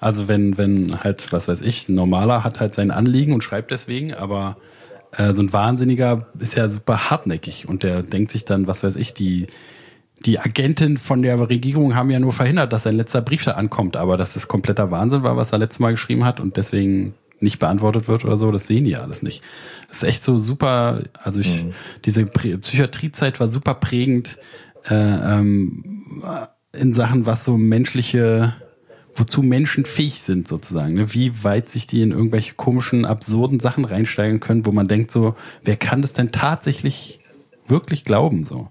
Also 0.00 0.28
wenn, 0.28 0.58
wenn 0.58 1.00
halt, 1.02 1.32
was 1.32 1.48
weiß 1.48 1.62
ich, 1.62 1.88
ein 1.88 1.94
Normaler 1.94 2.44
hat 2.44 2.60
halt 2.60 2.74
sein 2.74 2.90
Anliegen 2.90 3.32
und 3.32 3.42
schreibt 3.42 3.70
deswegen, 3.70 4.14
aber 4.14 4.56
äh, 5.16 5.32
so 5.34 5.42
ein 5.42 5.52
Wahnsinniger 5.52 6.26
ist 6.38 6.54
ja 6.56 6.68
super 6.68 7.10
hartnäckig 7.10 7.66
und 7.68 7.82
der 7.82 8.02
denkt 8.02 8.30
sich 8.30 8.44
dann, 8.44 8.66
was 8.66 8.82
weiß 8.84 8.96
ich, 8.96 9.14
die, 9.14 9.46
die 10.24 10.38
Agenten 10.38 10.96
von 10.96 11.22
der 11.22 11.48
Regierung 11.48 11.94
haben 11.94 12.10
ja 12.10 12.18
nur 12.18 12.32
verhindert, 12.32 12.72
dass 12.72 12.84
sein 12.84 12.96
letzter 12.96 13.22
Brief 13.22 13.44
da 13.44 13.52
ankommt, 13.52 13.96
aber 13.96 14.16
dass 14.16 14.34
das 14.34 14.48
kompletter 14.48 14.90
Wahnsinn 14.90 15.22
war, 15.22 15.36
was 15.36 15.52
er 15.52 15.58
letztes 15.58 15.80
Mal 15.80 15.92
geschrieben 15.92 16.24
hat 16.24 16.40
und 16.40 16.56
deswegen 16.56 17.14
nicht 17.40 17.60
beantwortet 17.60 18.08
wird 18.08 18.24
oder 18.24 18.36
so, 18.36 18.50
das 18.50 18.66
sehen 18.66 18.84
die 18.84 18.90
ja 18.90 19.00
alles 19.00 19.22
nicht. 19.22 19.42
Das 19.88 19.98
ist 19.98 20.02
echt 20.02 20.24
so 20.24 20.38
super, 20.38 21.02
also 21.22 21.40
ich, 21.40 21.66
diese 22.04 22.22
Prä- 22.22 22.58
Psychiatriezeit 22.58 23.38
war 23.38 23.48
super 23.48 23.74
prägend 23.74 24.38
äh, 24.90 24.94
ähm, 24.94 26.04
in 26.72 26.94
Sachen, 26.94 27.26
was 27.26 27.44
so 27.44 27.56
menschliche, 27.56 28.54
wozu 29.14 29.42
Menschen 29.42 29.84
fähig 29.84 30.22
sind 30.22 30.48
sozusagen, 30.48 30.94
ne? 30.94 31.14
wie 31.14 31.44
weit 31.44 31.68
sich 31.68 31.86
die 31.86 32.02
in 32.02 32.10
irgendwelche 32.10 32.54
komischen, 32.54 33.04
absurden 33.04 33.60
Sachen 33.60 33.84
reinsteigen 33.84 34.40
können, 34.40 34.66
wo 34.66 34.72
man 34.72 34.88
denkt 34.88 35.12
so, 35.12 35.36
wer 35.62 35.76
kann 35.76 36.02
das 36.02 36.12
denn 36.12 36.32
tatsächlich 36.32 37.20
wirklich 37.68 38.04
glauben 38.04 38.44
so? 38.44 38.68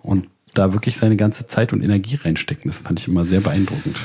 Und 0.00 0.28
da 0.54 0.72
wirklich 0.72 0.96
seine 0.96 1.16
ganze 1.16 1.46
Zeit 1.46 1.72
und 1.72 1.82
Energie 1.82 2.16
reinstecken, 2.16 2.70
das 2.70 2.80
fand 2.80 3.00
ich 3.00 3.08
immer 3.08 3.24
sehr 3.24 3.40
beeindruckend. 3.40 3.96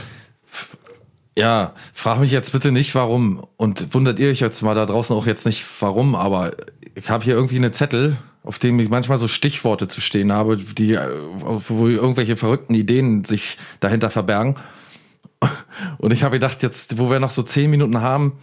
Ja, 1.38 1.74
frag 1.94 2.20
mich 2.20 2.32
jetzt 2.32 2.52
bitte 2.52 2.72
nicht, 2.72 2.96
warum. 2.96 3.46
Und 3.58 3.94
wundert 3.94 4.20
ihr 4.20 4.30
euch 4.30 4.40
jetzt 4.40 4.62
mal 4.64 4.74
da 4.74 4.86
draußen 4.86 5.16
auch 5.16 5.28
jetzt 5.28 5.46
nicht, 5.46 5.64
warum, 5.82 6.16
aber 6.16 6.54
ich 6.96 7.10
habe 7.10 7.24
hier 7.24 7.36
irgendwie 7.36 7.58
eine 7.58 7.72
Zettel, 7.72 8.18
auf 8.44 8.58
dem 8.58 8.80
ich 8.80 8.90
manchmal 8.90 9.18
so 9.20 9.28
Stichworte 9.28 9.88
zu 9.88 10.02
stehen 10.02 10.32
habe, 10.32 10.58
die, 10.58 10.94
äh, 10.94 11.10
wo 11.40 11.88
irgendwelche 11.88 12.38
verrückten 12.38 12.74
Ideen 12.74 13.24
sich 13.24 13.58
dahinter 13.80 14.10
verbergen. 14.10 14.56
Und 16.00 16.12
ich 16.12 16.24
habe 16.24 16.38
gedacht, 16.38 16.64
jetzt, 16.64 16.98
wo 16.98 17.12
wir 17.12 17.20
noch 17.20 17.30
so 17.32 17.44
zehn 17.44 17.70
Minuten 17.70 18.02
haben, 18.02 18.40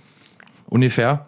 ungefähr, 0.67 1.27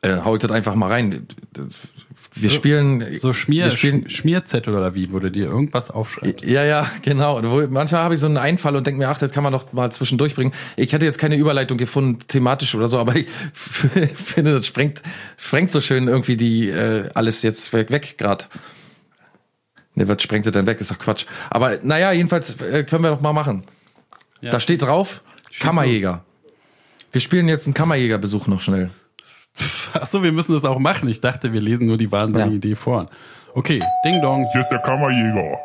äh, 0.00 0.16
hau 0.24 0.34
ich 0.34 0.42
das 0.42 0.50
einfach 0.50 0.74
mal 0.74 0.88
rein. 0.88 1.28
Das- 1.52 1.88
Wir 2.34 2.50
spielen. 2.50 3.06
So 3.18 3.32
Schmier, 3.32 3.70
spielen, 3.70 4.08
Schmierzettel 4.08 4.74
oder 4.74 4.94
wie, 4.94 5.12
wo 5.12 5.18
du 5.18 5.30
dir 5.30 5.46
irgendwas 5.46 5.90
aufschreibst. 5.90 6.44
ja, 6.44 6.64
ja, 6.64 6.90
genau. 7.02 7.40
Manchmal 7.68 8.02
habe 8.02 8.14
ich 8.14 8.20
so 8.20 8.26
einen 8.26 8.36
Einfall 8.36 8.76
und 8.76 8.86
denke 8.86 8.98
mir, 8.98 9.08
ach, 9.08 9.18
das 9.18 9.32
kann 9.32 9.42
man 9.42 9.52
doch 9.52 9.72
mal 9.72 9.90
zwischendurch 9.92 10.34
bringen. 10.34 10.52
Ich 10.76 10.92
hätte 10.92 11.04
jetzt 11.04 11.18
keine 11.18 11.36
Überleitung 11.36 11.78
gefunden, 11.78 12.18
thematisch 12.26 12.74
oder 12.74 12.88
so, 12.88 12.98
aber 12.98 13.16
ich 13.16 13.28
finde, 13.52 14.56
das 14.56 14.66
sprengt, 14.66 15.02
sprengt 15.36 15.70
so 15.70 15.80
schön 15.80 16.08
irgendwie 16.08 16.36
die 16.36 16.68
äh, 16.68 17.08
alles 17.14 17.42
jetzt 17.42 17.72
weg, 17.72 17.90
weg 17.90 18.16
gerade. 18.18 18.44
Ne, 19.94 20.08
was 20.08 20.22
sprengt 20.22 20.46
das 20.46 20.52
denn 20.52 20.66
weg? 20.66 20.80
Ist 20.80 20.90
doch 20.90 20.98
Quatsch. 20.98 21.26
Aber 21.50 21.78
naja, 21.82 22.12
jedenfalls 22.12 22.60
äh, 22.60 22.84
können 22.84 23.04
wir 23.04 23.10
doch 23.10 23.20
mal 23.20 23.32
machen. 23.32 23.64
Da 24.40 24.58
steht 24.58 24.82
drauf, 24.82 25.22
Kammerjäger. 25.60 26.24
Wir 27.12 27.20
spielen 27.20 27.48
jetzt 27.48 27.66
einen 27.66 27.74
Kammerjägerbesuch 27.74 28.48
noch 28.48 28.60
schnell. 28.60 28.90
Ach 29.94 30.08
so, 30.08 30.22
wir 30.22 30.32
müssen 30.32 30.52
das 30.54 30.64
auch 30.64 30.78
machen. 30.78 31.08
Ich 31.08 31.20
dachte, 31.20 31.52
wir 31.52 31.60
lesen 31.60 31.86
nur 31.86 31.96
die 31.98 32.10
wahnsinnige 32.10 32.50
Ja. 32.50 32.56
Idee 32.56 32.74
vor. 32.74 33.06
Okay, 33.54 33.80
Ding 34.04 34.20
Dong. 34.22 34.46
Hier 34.52 34.60
ist 34.62 34.68
der 34.68 34.78
Kammerjäger. 34.78 35.58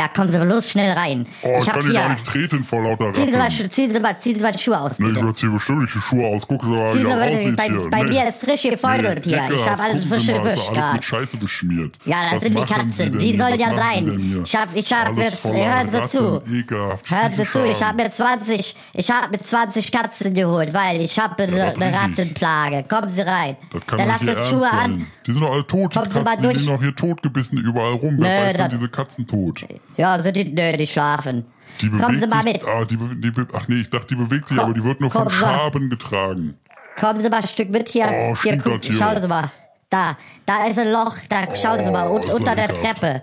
Ja, 0.00 0.08
kommen 0.08 0.32
Sie 0.32 0.38
bloß 0.38 0.70
schnell 0.70 0.92
rein. 0.92 1.26
Oh, 1.42 1.58
ich 1.60 1.66
ich 1.66 1.70
kann 1.74 1.82
hier 1.84 1.92
gar 1.92 2.08
nicht 2.08 2.24
treten 2.24 2.64
vor 2.64 2.82
lauter 2.82 3.12
Ziehen 3.12 3.26
Sie, 3.30 3.32
mal, 3.36 3.42
Ratten. 3.48 3.70
Ziehen, 3.70 3.90
Sie 3.92 4.00
mal, 4.00 4.16
ziehen 4.18 4.34
Sie 4.36 4.40
mal 4.40 4.52
die 4.52 4.58
Schuhe 4.58 4.80
aus. 4.80 4.98
Ne, 4.98 5.08
ich 5.08 5.12
Bitte. 5.14 5.26
würde 5.26 5.38
hier 5.38 5.50
bestimmt 5.50 5.80
nicht 5.82 5.94
die 5.94 6.00
Schuhe 6.00 6.26
aus. 6.26 6.46
Guck 6.48 6.62
mal, 6.64 6.88
wie 6.88 6.96
Ziehen 6.96 7.04
Sie 7.04 7.10
er 7.10 7.16
mal, 7.18 7.32
aussieht 7.34 7.56
bei, 7.56 7.64
hier. 7.64 7.90
bei 7.90 8.02
Nee. 8.04 8.08
mir 8.08 8.28
ist 8.28 8.42
frisch 8.42 8.62
gefeudelt 8.62 9.24
hier. 9.26 9.44
Ich 9.54 9.68
habe 9.68 9.82
alles 9.82 9.94
Gucken 9.96 10.10
frisch 10.10 10.24
Sie 10.26 10.32
mal, 10.32 10.46
ist 10.46 10.54
gewischt 10.54 10.72
ja 10.76 10.82
alles 10.84 10.92
mit 10.94 11.04
Scheiße 11.04 11.36
beschmiert. 11.36 11.98
Ja, 12.06 12.16
das 12.24 12.32
Was 12.36 12.42
sind 12.44 12.58
die 12.58 12.64
Katzen. 12.64 13.18
Sie 13.18 13.32
Die 13.32 13.36
sollen 13.38 13.60
ja 13.60 13.70
Sie 13.70 13.76
sein. 13.76 14.42
Ich 14.44 14.56
hab, 14.56 14.74
ich 14.74 14.90
hab 14.90 15.08
Alles 15.08 15.24
jetzt, 15.24 15.44
hören 15.44 15.90
Sie 15.90 15.96
Ratten, 15.98 16.08
zu. 16.08 16.42
Ekelhaft. 16.50 17.10
Hören 17.10 17.32
Sie 17.36 17.46
zu, 17.46 17.64
ich 17.66 17.82
habe 17.82 18.02
mir 18.02 18.10
20, 18.10 18.74
ich 18.94 19.10
habe 19.10 19.28
mir 19.32 19.42
20 19.42 19.92
Katzen 19.92 20.32
geholt, 20.32 20.72
weil 20.72 21.02
ich 21.02 21.18
habe 21.18 21.42
eine, 21.42 21.74
eine. 21.74 21.92
Rattenplage. 21.92 22.84
Kommen 22.88 23.10
Sie 23.10 23.20
rein. 23.20 23.56
Das 23.70 23.84
kann 23.86 23.98
Dann 23.98 24.08
lass 24.08 24.22
jetzt 24.22 24.48
Schuhe 24.48 24.70
an. 24.72 25.06
Die 25.26 25.32
sind 25.32 25.42
doch 25.42 25.52
alle 25.52 25.66
tot, 25.66 25.92
die 25.92 25.98
Kommen 25.98 26.10
Sie 26.10 26.20
mal 26.22 26.36
die 26.38 26.46
liegen 26.46 26.66
doch 26.66 26.80
hier 26.80 26.94
totgebissen 26.96 27.58
überall 27.58 27.92
rum. 27.92 28.16
Wer 28.18 28.46
beißt 28.46 28.58
denn 28.60 28.70
diese 28.70 28.88
Katzen 28.88 29.26
tot? 29.26 29.60
Ja, 29.96 30.20
sind 30.20 30.36
die, 30.36 30.44
nö, 30.52 30.76
die 30.76 30.86
schlafen. 30.86 31.46
Die 31.80 31.88
Kommen 31.88 32.20
Sie 32.20 32.26
bewegt 32.26 32.34
mal 32.34 32.42
sich, 32.42 32.52
mit. 32.52 32.64
Ah, 32.66 32.84
die, 32.84 32.96
die, 32.96 33.32
ach 33.52 33.68
nee, 33.68 33.80
ich 33.80 33.90
dachte, 33.90 34.06
die 34.08 34.14
bewegt 34.16 34.48
sich, 34.48 34.56
Komm, 34.56 34.66
aber 34.66 34.74
die 34.74 34.84
wird 34.84 35.00
nur 35.00 35.10
von? 35.10 35.30
Schaben 35.30 35.88
getragen. 35.90 36.58
Kommen 36.98 37.20
Sie 37.20 37.30
mal 37.30 37.38
ein 37.38 37.46
Stück 37.48 37.70
mit 37.70 37.88
hier. 37.88 38.06
Oh, 38.12 38.36
hier, 38.42 38.58
guck, 38.58 38.84
schauen 38.84 39.20
Sie 39.20 39.28
mal. 39.28 39.50
Da, 39.88 40.16
da 40.46 40.66
ist 40.66 40.78
ein 40.78 40.92
Loch, 40.92 41.16
da 41.28 41.54
schauen 41.56 41.84
Sie 41.84 41.90
mal, 41.90 42.08
Oh, 42.08 42.16
und, 42.16 42.24
ist 42.26 42.34
unter 42.34 42.54
der. 42.54 42.68
Treppe. 42.68 43.22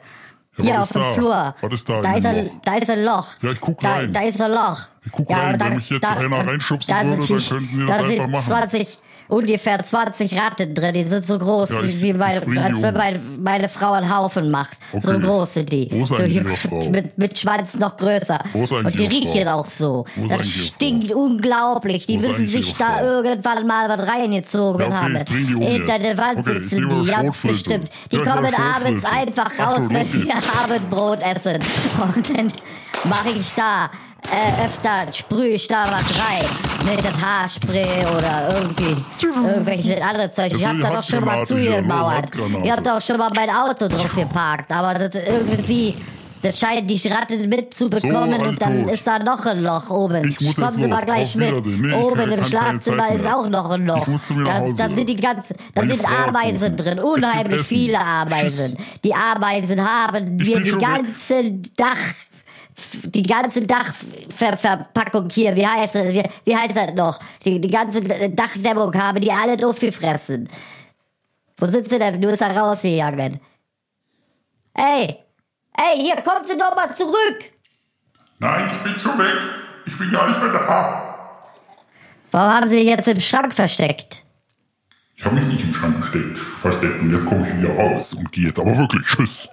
Ja, 0.58 0.64
Hier 0.64 0.82
auf 0.82 0.92
dem 0.92 1.02
da? 1.02 1.14
Flur. 1.14 1.56
Was 1.62 1.74
ist 1.74 1.88
da 1.88 2.02
da, 2.02 2.18
ist 2.18 2.26
ein, 2.26 2.46
Loch? 2.46 2.52
da 2.64 2.76
ist 2.76 2.90
ein 2.90 3.04
Loch. 3.06 3.28
Ja, 3.42 3.52
ich 3.52 3.62
guck 3.62 3.80
da, 3.80 3.94
rein. 3.94 4.12
Da 4.12 4.22
ist 4.22 4.42
ein 4.42 4.52
Loch. 4.52 4.80
Ich 5.06 5.12
guck 5.12 5.30
ja, 5.30 5.38
rein. 5.38 5.54
und 5.54 5.60
Wenn 5.64 5.76
mich 5.76 5.90
jetzt 5.90 6.06
einer 6.10 6.48
reinschubsen 6.48 6.96
da 6.96 7.06
würde, 7.06 7.18
dann 7.18 7.28
könnten 7.28 7.68
Sie 7.68 7.86
das 7.86 7.98
da 8.00 8.04
einfach 8.06 8.28
machen. 8.28 8.44
20, 8.44 8.98
ungefähr 9.28 9.84
20 9.84 10.38
Ratten 10.38 10.74
drin. 10.74 10.94
Die 10.94 11.04
sind 11.04 11.28
so 11.28 11.38
groß, 11.38 11.72
Ja, 11.72 11.82
ich- 11.84 12.02
wie 12.02 12.14
meine, 12.14 12.42
als 12.64 12.82
wenn 12.82 12.94
meine, 12.94 13.20
meine 13.40 13.70
Frau 13.70 13.94
einen 13.94 14.16
Haufen 14.16 14.50
macht. 14.52 14.78
So 14.98 15.12
Okay. 15.14 15.22
groß 15.26 15.54
sind 15.56 15.72
die. 15.72 15.88
Ist 15.88 16.10
so 16.10 16.16
Frau? 16.16 16.90
mit, 16.90 17.18
mit 17.18 17.38
Schwanz 17.38 17.78
noch 17.78 17.98
größer. 17.98 18.40
Eigentlich 18.54 18.72
und 18.72 18.96
die 19.00 19.04
Ihre 19.04 19.12
Frau? 19.12 19.32
riechen 19.32 19.48
auch 19.50 19.66
so. 19.66 20.06
Ist 20.16 20.32
Das 20.32 20.48
stinkt 20.50 21.12
unglaublich. 21.12 22.06
Die 22.06 22.18
müssen 22.18 22.48
sich 22.48 22.74
da 22.76 22.98
Frau? 23.00 23.04
irgendwann 23.06 23.68
mal 23.68 23.90
was 23.90 24.08
reingezogen 24.08 24.80
Ja, 24.82 24.88
okay, 24.88 24.96
haben. 24.96 25.56
um 25.56 25.62
Hinter 25.62 26.00
der 26.00 26.18
Wand 26.18 26.40
Okay, 26.40 26.62
sitzen 26.62 26.90
die, 26.90 27.12
ganz 27.12 27.42
bestimmt. 27.42 27.90
Die 28.12 28.16
Ja, 28.18 28.24
kommen 28.24 28.52
abends 28.56 29.06
einfach 29.06 29.52
Ach 29.60 29.68
raus, 29.78 29.86
so, 29.86 29.90
wenn 29.92 30.14
wir. 30.26 30.34
Abendbrot 30.64 31.20
essen. 31.22 31.58
Und 32.16 32.38
dann 32.38 32.48
mache 33.06 33.30
ich 33.38 33.54
da 33.56 33.90
äh, 34.32 34.66
öfter, 34.66 35.12
sprühe 35.14 35.50
ich 35.50 35.68
da 35.68 35.84
was 35.86 36.20
rein. 36.20 36.46
Mit 36.86 37.04
dem 37.04 37.22
Haarspray 37.22 38.06
oder 38.16 38.50
irgendwie 38.56 38.96
irgendwelche 39.48 40.02
andere 40.04 40.30
Zeug. 40.30 40.52
Das 40.52 40.60
Ich 40.60 40.66
habe 40.68 40.78
ist 40.78 40.84
da 40.84 40.96
doch 40.96 41.04
schon 41.04 41.26
mal 41.26 41.46
zugemauert. 41.46 42.30
Ich 42.64 42.72
habe 42.72 42.82
doch 42.82 43.02
schon 43.02 43.18
mal 43.18 43.32
mein 43.36 43.50
Auto 43.50 43.88
drauf 43.88 44.16
geparkt. 44.16 44.72
Aber 44.72 44.94
das 44.94 45.16
irgendwie 45.24 45.96
Das 46.42 46.60
scheint 46.60 46.88
die 46.90 47.08
Ratten 47.08 47.50
mitzubekommen 47.50 48.40
So, 48.40 48.46
und 48.46 48.62
dann 48.62 48.88
ist 48.90 49.08
da 49.08 49.18
noch 49.20 49.44
ein 49.46 49.60
Loch 49.64 49.90
oben. 49.90 50.30
Ich 50.30 50.40
muss 50.40 50.56
Kommen 50.56 50.72
Sie 50.72 50.88
mal 50.88 51.04
gleich 51.04 51.36
mit. 51.36 51.66
Nee, 51.66 51.94
oben 51.94 52.32
im 52.32 52.46
Schlafzimmer 52.46 53.12
ist 53.12 53.26
auch 53.28 53.50
noch 53.50 53.72
ein 53.72 53.86
Loch. 53.88 54.06
Da, 54.46 54.62
da 54.78 54.88
sind 54.90 55.10
die 55.10 55.16
ganzen, 55.16 55.56
da 55.74 55.82
Meine 55.82 55.88
sind 55.96 56.02
Frau 56.04 56.28
Ameisen 56.28 56.74
anrufen. 56.74 56.86
drin, 56.86 57.00
unheimlich 57.00 57.62
viele 57.66 58.00
Ameisen. 58.00 58.78
Die 59.04 59.16
Ameisen 59.16 59.82
haben 59.84 60.38
mir 60.38 60.56
bin 60.56 60.64
die 60.64 60.70
schon 60.70 60.80
weg. 60.80 60.88
ganze 60.88 61.44
Dach 61.76 61.98
die 63.04 63.24
ganze 63.24 63.66
Dachverpackung 63.66 65.30
hier, 65.30 65.56
wie 65.56 65.66
heißt 65.66 65.96
das, 65.96 66.08
wie, 66.08 66.24
wie 66.46 66.56
heißt 66.56 66.76
das 66.76 66.94
noch? 66.94 67.20
Die, 67.44 67.60
die 67.60 67.72
ganze 67.72 68.02
Dachdämmung 68.02 68.94
haben 68.94 69.20
die 69.20 69.32
alle 69.32 69.58
aufgefressen. 69.66 70.50
Wo 71.58 71.66
sind 71.66 71.90
sie 71.90 71.98
denn? 71.98 72.22
Du 72.22 72.28
bist 72.28 72.42
da 72.42 72.48
rausgegangen. 72.48 73.40
Ey! 74.74 75.18
Ey, 75.74 76.00
hier, 76.00 76.16
kommen 76.18 76.48
Sie 76.48 76.58
doch 76.58 76.76
mal 76.76 76.94
zurück! 76.96 77.40
Nein, 78.40 78.68
ich 78.68 78.84
bin 78.84 79.00
schon 79.00 79.18
weg. 79.18 79.42
Ich 79.86 79.98
bin 79.98 80.12
gar 80.12 80.30
nicht 80.30 80.42
mehr 80.42 80.52
da. 80.54 81.16
Warum 82.32 82.54
haben 82.54 82.68
Sie 82.68 82.82
jetzt 82.82 83.08
im 83.08 83.20
Schrank 83.20 83.54
versteckt? 83.54 84.24
Ich 85.16 85.26
habe 85.26 85.36
mich 85.36 85.48
nicht 85.48 85.64
im 85.64 85.74
Schrank 85.74 85.98
versteckt. 85.98 86.38
Versteckt 86.62 87.02
und 87.02 87.12
jetzt 87.12 87.26
komme 87.26 87.48
ich 87.48 87.58
wieder 87.58 87.76
raus 87.76 88.14
und 88.14 88.32
gehe 88.32 88.48
jetzt 88.48 88.60
aber 88.60 88.78
wirklich. 88.78 89.06
Tschüss. 89.06 89.50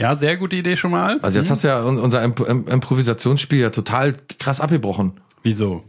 Ja, 0.00 0.16
sehr 0.16 0.36
gute 0.38 0.56
Idee 0.56 0.76
schon 0.76 0.90
mal. 0.92 1.18
Also 1.20 1.38
jetzt 1.38 1.50
hast 1.50 1.62
du 1.62 1.68
ja 1.68 1.84
un- 1.84 1.98
unser 1.98 2.22
Imp 2.24 2.40
Im- 2.40 2.66
Improvisationsspiel 2.66 3.60
ja 3.60 3.70
total 3.70 4.16
krass 4.38 4.60
abgebrochen. 4.60 5.20
Wieso? 5.42 5.84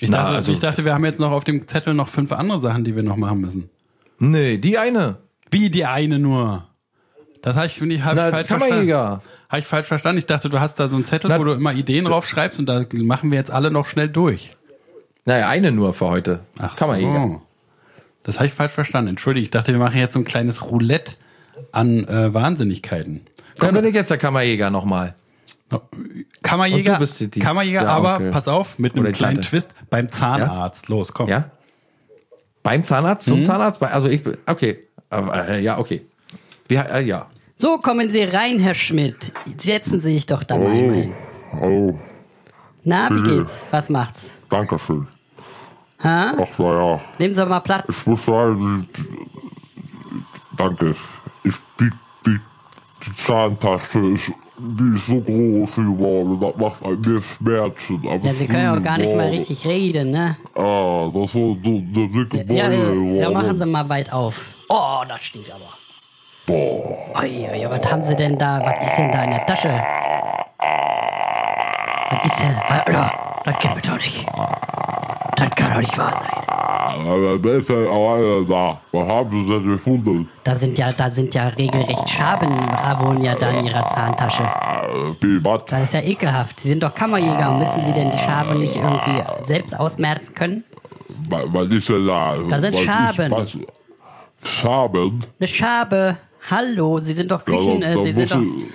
Ich, 0.00 0.10
Na, 0.10 0.18
dachte, 0.24 0.34
also- 0.36 0.52
ich 0.52 0.60
dachte, 0.60 0.84
wir 0.84 0.92
haben 0.94 1.04
jetzt 1.04 1.20
noch 1.20 1.30
auf 1.30 1.44
dem 1.44 1.68
Zettel 1.68 1.94
noch 1.94 2.08
fünf 2.08 2.32
andere 2.32 2.60
Sachen, 2.60 2.84
die 2.84 2.96
wir 2.96 3.02
noch 3.02 3.16
machen 3.16 3.40
müssen. 3.40 3.70
Nee, 4.18 4.58
die 4.58 4.76
eine. 4.78 5.18
Wie 5.50 5.70
die 5.70 5.86
eine 5.86 6.18
nur? 6.18 6.66
Das 7.42 7.54
habe 7.56 7.66
ich, 7.66 7.74
finde 7.74 7.94
ich, 7.94 8.02
hab 8.04 8.14
ich 8.16 8.22
falsch 8.22 8.48
verstanden. 8.48 8.92
Habe 8.92 9.58
ich 9.60 9.66
falsch 9.66 9.86
verstanden? 9.88 10.18
Ich 10.18 10.26
dachte, 10.26 10.48
du 10.48 10.60
hast 10.60 10.78
da 10.80 10.88
so 10.88 10.96
einen 10.96 11.04
Zettel, 11.04 11.28
Na, 11.30 11.38
wo 11.40 11.44
du 11.44 11.52
immer 11.52 11.72
Ideen 11.72 12.04
draufschreibst 12.04 12.58
und 12.58 12.66
da 12.66 12.84
machen 12.92 13.30
wir 13.30 13.38
jetzt 13.38 13.50
alle 13.50 13.70
noch 13.70 13.86
schnell 13.86 14.08
durch. 14.08 14.56
Naja, 15.24 15.48
eine 15.48 15.70
nur 15.72 15.92
für 15.94 16.06
heute. 16.06 16.40
Ach 16.58 16.76
Kammerjäger. 16.76 17.14
so. 17.14 17.42
Das 18.22 18.36
habe 18.36 18.46
ich 18.46 18.52
falsch 18.52 18.72
verstanden. 18.72 19.10
Entschuldige, 19.10 19.44
ich 19.44 19.50
dachte, 19.50 19.72
wir 19.72 19.78
machen 19.78 19.96
jetzt 19.98 20.14
so 20.14 20.20
ein 20.20 20.24
kleines 20.24 20.70
Roulette 20.70 21.12
an 21.72 22.06
äh, 22.08 22.32
Wahnsinnigkeiten. 22.34 23.26
Dann 23.58 23.74
bin 23.74 23.84
ich 23.84 23.94
jetzt 23.94 24.10
der 24.10 24.18
Kammerjäger 24.18 24.70
nochmal. 24.70 25.14
Kammerjäger, 26.42 26.92
Und 26.92 26.96
du 26.96 27.00
bist 27.00 27.20
die- 27.20 27.28
die- 27.28 27.40
Kammerjäger, 27.40 27.80
der 27.82 27.90
aber 27.90 28.14
Onkel. 28.16 28.30
pass 28.32 28.48
auf, 28.48 28.78
mit 28.78 28.96
einem 28.96 29.12
kleinen 29.12 29.36
Tante. 29.36 29.48
Twist 29.48 29.74
beim 29.88 30.08
Zahnarzt. 30.08 30.88
Los, 30.88 31.12
komm. 31.12 31.28
Ja? 31.28 31.50
Beim 32.62 32.82
Zahnarzt? 32.84 33.26
Mhm. 33.28 33.30
Zum 33.32 33.44
Zahnarzt? 33.44 33.78
Bei- 33.80 33.90
Also 33.90 34.08
ich 34.08 34.22
bin, 34.22 34.36
okay. 34.46 34.80
Äh, 35.12 35.60
ja, 35.62 35.78
okay. 35.78 36.02
Wie, 36.68 36.74
äh, 36.76 37.02
ja. 37.02 37.26
So, 37.56 37.78
kommen 37.78 38.10
Sie 38.10 38.22
rein, 38.22 38.58
Herr 38.58 38.74
Schmidt. 38.74 39.32
Setzen 39.58 40.00
Sie 40.00 40.14
sich 40.14 40.26
doch 40.26 40.42
da 40.44 40.56
mal 40.56 40.72
hin. 40.72 41.12
Hallo. 41.52 41.98
Na, 42.84 43.10
wie 43.10 43.20
Bitte. 43.20 43.36
geht's? 43.38 43.52
Was 43.70 43.90
macht's? 43.90 44.24
Dankeschön. 44.48 45.06
Ha? 46.02 46.32
Ach, 46.40 46.58
naja. 46.58 47.00
Nehmen 47.18 47.34
Sie 47.34 47.44
mal 47.46 47.60
Platz. 47.60 47.84
Ich 47.88 48.06
muss 48.06 48.24
sagen, 48.24 48.88
danke. 50.56 50.96
Ich, 51.50 51.56
die, 51.80 51.90
die, 52.26 52.38
die 53.04 53.16
Zahntasche 53.16 53.98
ist, 54.14 54.32
die 54.56 54.96
ist 54.96 55.06
so 55.06 55.20
groß 55.20 55.74
geworden. 55.76 56.38
Das 56.40 56.56
macht 56.56 56.84
ein 56.84 57.02
mir 57.02 57.20
Schmerzen. 57.22 58.00
Aber 58.06 58.26
Ja, 58.26 58.32
Sie 58.32 58.46
können 58.46 58.64
ja 58.64 58.76
auch 58.76 58.82
gar 58.82 58.98
nicht 58.98 59.16
mal 59.16 59.28
richtig 59.28 59.66
reden, 59.66 60.10
ne? 60.12 60.36
Ah, 60.54 61.08
das 61.12 61.24
ist 61.24 61.32
so, 61.32 61.56
eine 61.64 61.80
dicke 61.82 62.38
Beule. 62.44 62.54
Ja, 62.54 62.70
ja, 62.70 62.92
ja, 63.22 63.30
machen 63.30 63.58
Sie 63.58 63.66
mal 63.66 63.88
weit 63.88 64.12
auf. 64.12 64.34
Oh, 64.68 65.02
das 65.08 65.20
stinkt 65.22 65.50
aber. 65.52 65.70
Boah. 66.46 67.20
Ui, 67.22 67.48
ui, 67.52 67.66
was 67.70 67.90
haben 67.90 68.04
Sie 68.04 68.14
denn 68.14 68.38
da? 68.38 68.60
Was 68.64 68.86
ist 68.86 68.96
denn 68.96 69.10
da 69.10 69.24
in 69.24 69.30
der 69.30 69.46
Tasche? 69.46 69.82
Was 72.10 72.24
ist 72.24 72.40
denn? 72.40 72.54
Alter, 72.68 73.12
das 73.44 73.58
geht 73.58 73.74
mir 73.74 73.82
doch 73.82 73.96
nicht. 73.96 74.26
Das 75.36 75.50
kann 75.56 75.72
doch 75.72 75.80
nicht 75.80 75.98
wahr 75.98 76.22
sein. 76.22 76.49
Da? 78.48 78.80
Was 78.92 79.08
haben 79.08 79.46
Sie 79.46 79.52
denn 79.52 79.72
gefunden? 79.72 80.28
Da 80.44 80.54
sind 80.54 80.78
ja, 80.78 80.90
da 80.90 81.10
sind 81.10 81.34
ja 81.34 81.48
regelrecht 81.48 82.08
Schaben 82.08 82.50
wohnen 83.00 83.22
ja 83.24 83.34
da 83.34 83.50
in 83.50 83.66
Ihrer 83.66 83.88
Zahntasche. 83.88 84.42
Wie, 85.20 85.44
was? 85.44 85.64
Das 85.66 85.82
ist 85.84 85.94
ja 85.94 86.00
ekelhaft. 86.00 86.60
Sie 86.60 86.68
sind 86.68 86.82
doch 86.82 86.94
Kammerjäger. 86.94 87.50
Müssen 87.52 87.86
Sie 87.86 87.92
denn 87.92 88.10
die 88.10 88.18
Schabe 88.18 88.54
nicht 88.58 88.76
irgendwie 88.76 89.22
selbst 89.46 89.78
ausmerzen 89.78 90.34
können? 90.34 90.64
Was 91.28 91.66
ist 91.66 91.88
denn 91.88 92.06
da? 92.06 92.36
Da 92.48 92.60
sind 92.60 92.74
was 92.74 92.82
Schaben. 92.82 93.26
Ist, 93.26 93.30
was? 93.32 93.56
Schaben? 94.42 95.20
Eine 95.38 95.48
Schabe. 95.48 96.16
Hallo, 96.50 96.98
Sie 96.98 97.12
sind 97.12 97.30
doch 97.30 97.46
Ja, 97.46 97.54
Küchen, 97.54 97.80
da, 97.80 97.86
äh, 97.90 97.94
da, 97.94 98.02
Sie, 98.04 98.12
muss 98.12 98.28
sind 98.28 98.40
doch, 98.40 98.66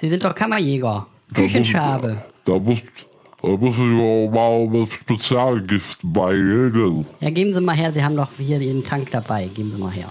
Sie 0.00 0.08
sind 0.08 0.24
doch 0.24 0.34
Kammerjäger. 0.34 1.06
da, 1.32 1.40
Küchenschabe. 1.40 2.22
da, 2.44 2.58
muss, 2.58 2.78
da 2.80 3.09
muss 3.42 3.76
ich 3.76 4.00
auch 4.00 4.28
mal 4.30 4.80
ein 4.80 4.86
Spezialgift 4.86 6.00
beilegen. 6.02 7.06
Ja, 7.20 7.30
geben 7.30 7.52
Sie 7.52 7.60
mal 7.60 7.74
her, 7.74 7.92
Sie 7.92 8.04
haben 8.04 8.16
doch 8.16 8.28
hier 8.38 8.58
den 8.58 8.84
Tank 8.84 9.10
dabei. 9.10 9.46
Geben 9.46 9.70
Sie 9.70 9.78
mal 9.78 9.90
her. 9.90 10.08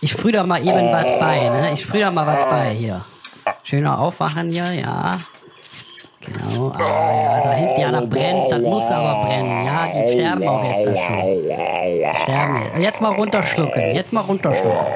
Ich 0.00 0.12
sprühe 0.12 0.32
da 0.32 0.44
mal 0.44 0.60
eben 0.60 0.90
was 0.90 1.18
bei, 1.20 1.40
ne? 1.40 1.70
Ich 1.74 1.82
sprühe 1.82 2.00
da 2.00 2.10
mal 2.10 2.26
was 2.26 2.50
bei 2.50 2.70
hier. 2.70 3.04
Schöner 3.62 3.98
Aufwachen 3.98 4.50
hier, 4.50 4.72
ja. 4.72 5.18
Genau. 6.20 6.72
Ah, 6.72 7.12
ja, 7.14 7.40
da 7.44 7.52
hinten, 7.52 7.80
ja, 7.80 7.90
da 7.92 8.00
brennt. 8.00 8.50
Das 8.50 8.60
muss 8.60 8.84
aber 8.90 9.26
brennen. 9.26 9.64
Ja, 9.64 9.86
die 9.86 10.12
sterben 10.12 10.48
auch 10.48 10.64
jetzt 10.64 10.86
da 10.86 10.96
schon. 10.96 11.20
Sterben 12.22 12.62
jetzt. 12.62 12.78
Jetzt 12.78 13.00
mal 13.00 13.12
runterschlucken. 13.12 13.94
Jetzt 13.94 14.12
mal 14.12 14.22
runterschlucken. 14.22 14.86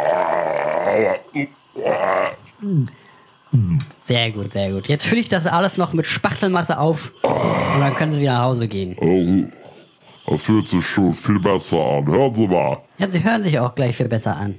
Sehr 4.11 4.33
gut, 4.33 4.53
sehr 4.55 4.73
gut. 4.73 4.89
Jetzt 4.89 5.07
fülle 5.07 5.21
ich 5.21 5.29
das 5.29 5.47
alles 5.47 5.77
noch 5.77 5.93
mit 5.93 6.05
Spachtelmasse 6.05 6.81
auf 6.81 7.13
und 7.23 7.79
dann 7.79 7.95
können 7.95 8.13
Sie 8.13 8.19
wieder 8.19 8.33
nach 8.33 8.43
Hause 8.43 8.67
gehen. 8.67 8.97
Oh, 8.99 10.33
das 10.33 10.43
fühlt 10.43 10.67
sich 10.67 10.85
schon 10.85 11.15
viel 11.15 11.39
besser 11.39 11.79
an. 11.79 12.09
Hören 12.09 12.35
Sie 12.35 12.49
mal. 12.49 12.79
Ja, 12.99 13.09
Sie 13.09 13.23
hören 13.23 13.45
sich 13.45 13.61
auch 13.61 13.73
gleich 13.77 13.97
viel 13.97 14.09
besser 14.09 14.37
an. 14.37 14.57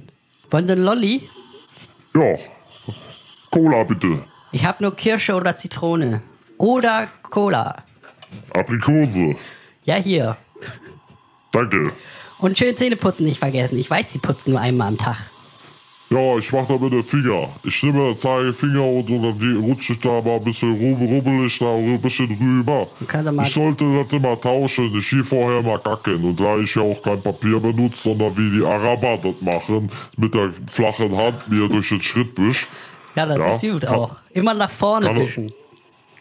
Wollen 0.50 0.66
Sie 0.66 0.72
einen 0.72 0.84
Lolli? 0.84 1.20
Ja, 2.14 2.38
Cola 3.50 3.84
bitte. 3.84 4.20
Ich 4.52 4.64
habe 4.64 4.82
nur 4.82 4.96
Kirsche 4.96 5.34
oder 5.34 5.54
Zitrone. 5.58 6.22
Oder 6.56 7.08
Cola. 7.22 7.76
Aprikose. 8.54 9.36
Ja, 9.84 9.96
hier. 9.96 10.38
Danke. 11.52 11.92
Und 12.38 12.56
schön 12.56 12.74
Zähne 12.74 12.96
putzen 12.96 13.26
nicht 13.26 13.40
vergessen. 13.40 13.78
Ich 13.78 13.90
weiß, 13.90 14.14
Sie 14.14 14.18
putzen 14.18 14.52
nur 14.52 14.60
einmal 14.62 14.88
am 14.88 14.96
Tag. 14.96 15.18
Ja, 16.12 16.36
ich 16.38 16.52
mach 16.52 16.66
da 16.66 16.76
mit 16.76 16.92
den 16.92 17.02
Finger. 17.02 17.48
Ich 17.64 17.82
nehme 17.82 18.04
den 18.10 18.18
Zeigefinger 18.18 18.84
und, 18.84 19.08
und 19.08 19.22
dann 19.22 19.56
rutsche 19.64 19.94
ich 19.94 20.00
da 20.00 20.20
mal 20.20 20.36
ein 20.36 20.44
bisschen 20.44 20.72
rub, 20.72 21.00
rubbel 21.00 21.46
ich 21.46 21.58
da 21.58 21.74
ein 21.74 22.00
bisschen 22.00 22.26
rüber. 22.40 22.86
Ich 23.44 23.52
sollte 23.54 23.84
das 24.04 24.12
immer 24.12 24.40
tauschen. 24.40 24.94
Ich 24.98 25.08
gehe 25.10 25.24
vorher 25.24 25.62
mal 25.62 25.78
kacken. 25.78 26.22
Und 26.22 26.38
da 26.38 26.58
ich 26.58 26.74
ja 26.74 26.82
auch 26.82 27.00
kein 27.02 27.20
Papier 27.22 27.58
benutze, 27.60 28.02
sondern 28.04 28.36
wie 28.36 28.58
die 28.58 28.64
Araber 28.64 29.18
das 29.22 29.40
machen, 29.40 29.90
mit 30.16 30.34
der 30.34 30.50
flachen 30.70 31.16
Hand 31.16 31.48
mir 31.48 31.68
durch 31.68 31.88
den 31.88 32.02
Schritt 32.02 32.36
wisch, 32.38 32.66
Ja, 33.14 33.26
das 33.26 33.38
Ja, 33.38 33.54
ist 33.54 33.60
gut 33.62 33.82
kann- 33.86 33.94
auch. 33.98 34.16
Immer 34.32 34.54
nach 34.54 34.70
vorne 34.70 35.06
kann- 35.06 35.18
wischen. 35.18 35.52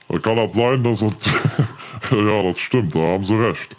dann 0.10 0.22
kann 0.22 0.36
das 0.38 0.56
sein, 0.56 0.84
dass 0.84 1.02
es... 1.02 1.14
ja, 2.12 2.44
das 2.44 2.60
stimmt, 2.60 2.96
da 2.96 3.00
haben 3.00 3.24
Sie 3.24 3.36
recht. 3.36 3.76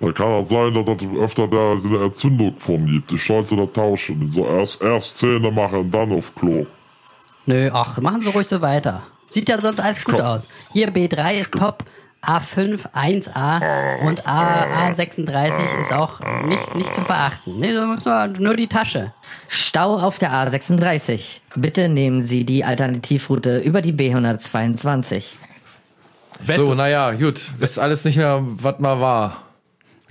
Dann 0.00 0.14
kann 0.14 0.40
das 0.40 0.48
sein, 0.48 0.74
dass 0.74 0.84
das 0.84 1.20
öfter 1.20 1.48
der, 1.48 1.76
eine 1.84 2.04
Entzündung 2.04 2.54
von 2.58 2.86
gibt. 2.86 3.12
Ich 3.12 3.24
sollte 3.24 3.56
das 3.56 3.72
tauschen. 3.72 4.32
So 4.32 4.46
erst, 4.46 4.82
erst 4.82 5.18
Zähne 5.18 5.50
machen, 5.50 5.90
dann 5.90 6.12
auf 6.12 6.34
Klo. 6.34 6.66
Nö, 7.46 7.70
ach, 7.72 7.98
machen 7.98 8.22
Sie 8.22 8.28
ruhig 8.28 8.48
so 8.48 8.60
weiter. 8.60 9.02
Sieht 9.28 9.48
ja 9.48 9.60
sonst 9.60 9.80
alles 9.80 10.04
gut 10.04 10.16
Komm. 10.16 10.24
aus. 10.24 10.42
Hier 10.72 10.92
B3 10.92 11.34
ist 11.34 11.52
top. 11.52 11.84
A5, 12.24 12.92
1A 12.94 14.06
und 14.06 14.28
A, 14.28 14.90
A36 14.90 15.80
ist 15.82 15.92
auch 15.92 16.20
nicht, 16.44 16.74
nicht 16.76 16.94
zu 16.94 17.00
verachten. 17.00 17.58
Nee, 17.58 17.74
so 17.74 17.84
muss 17.84 18.04
man 18.04 18.34
nur 18.34 18.54
die 18.54 18.68
Tasche. 18.68 19.12
Stau 19.48 19.98
auf 19.98 20.20
der 20.20 20.30
A36. 20.30 21.40
Bitte 21.56 21.88
nehmen 21.88 22.22
Sie 22.22 22.44
die 22.44 22.64
Alternativroute 22.64 23.58
über 23.58 23.82
die 23.82 23.92
B122. 23.92 25.34
So, 26.44 26.74
naja, 26.74 27.10
gut. 27.12 27.40
Ist 27.58 27.80
alles 27.80 28.04
nicht 28.04 28.16
mehr, 28.16 28.40
was 28.40 28.78
mal 28.78 29.00
war. 29.00 29.41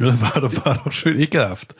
Das 0.01 0.21
war, 0.21 0.41
das 0.41 0.65
war 0.65 0.75
doch 0.83 0.91
schön 0.91 1.19
ekelhaft. 1.19 1.73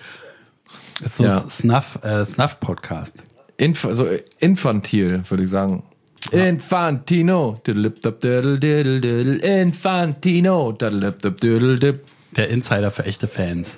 Das 1.02 1.12
ist 1.12 1.18
so 1.18 1.24
Ja. 1.26 1.42
ein 1.42 1.50
Snuff, 1.50 2.00
äh, 2.04 2.24
Snuff-Podcast. 2.26 3.24
Inf 3.58 3.88
so 3.92 4.06
äh, 4.06 4.24
infantil, 4.40 5.24
würde 5.30 5.44
ich 5.44 5.50
sagen. 5.50 5.84
Infantino. 6.32 7.60
Diddle-diddle-diddle. 7.66 9.38
Infantino. 9.62 10.72
Diddle-dip. 10.72 12.06
Der 12.36 12.50
Insider 12.50 12.92
für 12.92 13.06
echte 13.06 13.28
Fans. 13.28 13.76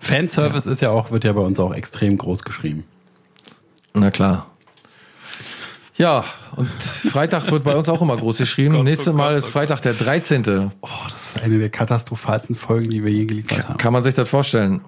Fanservice 0.00 0.66
ist 0.66 0.80
ja 0.80 0.90
auch, 0.90 1.10
wird 1.10 1.24
ja 1.24 1.32
bei 1.32 1.40
uns 1.40 1.58
auch 1.58 1.74
extrem 1.74 2.16
groß 2.18 2.44
geschrieben. 2.44 2.84
Na 3.94 4.10
klar. 4.10 4.47
Ja, 5.98 6.24
und 6.54 6.68
Freitag 6.82 7.50
wird 7.50 7.64
bei 7.64 7.74
uns 7.74 7.88
auch 7.88 8.00
immer 8.00 8.16
groß 8.16 8.38
geschrieben. 8.38 8.76
Gott, 8.76 8.84
Nächstes 8.84 9.08
oh 9.08 9.12
Mal 9.12 9.30
Gott, 9.30 9.38
ist 9.38 9.48
oh 9.48 9.50
Freitag 9.50 9.82
der 9.82 9.94
13. 9.94 10.70
Oh, 10.80 10.88
das 11.04 11.12
ist 11.36 11.42
eine 11.42 11.58
der 11.58 11.70
katastrophalsten 11.70 12.54
Folgen, 12.54 12.88
die 12.88 13.04
wir 13.04 13.10
je 13.10 13.26
geliefert 13.26 13.68
haben. 13.68 13.76
Kann 13.78 13.92
man 13.92 14.02
sich 14.04 14.14
das 14.14 14.28
vorstellen? 14.28 14.84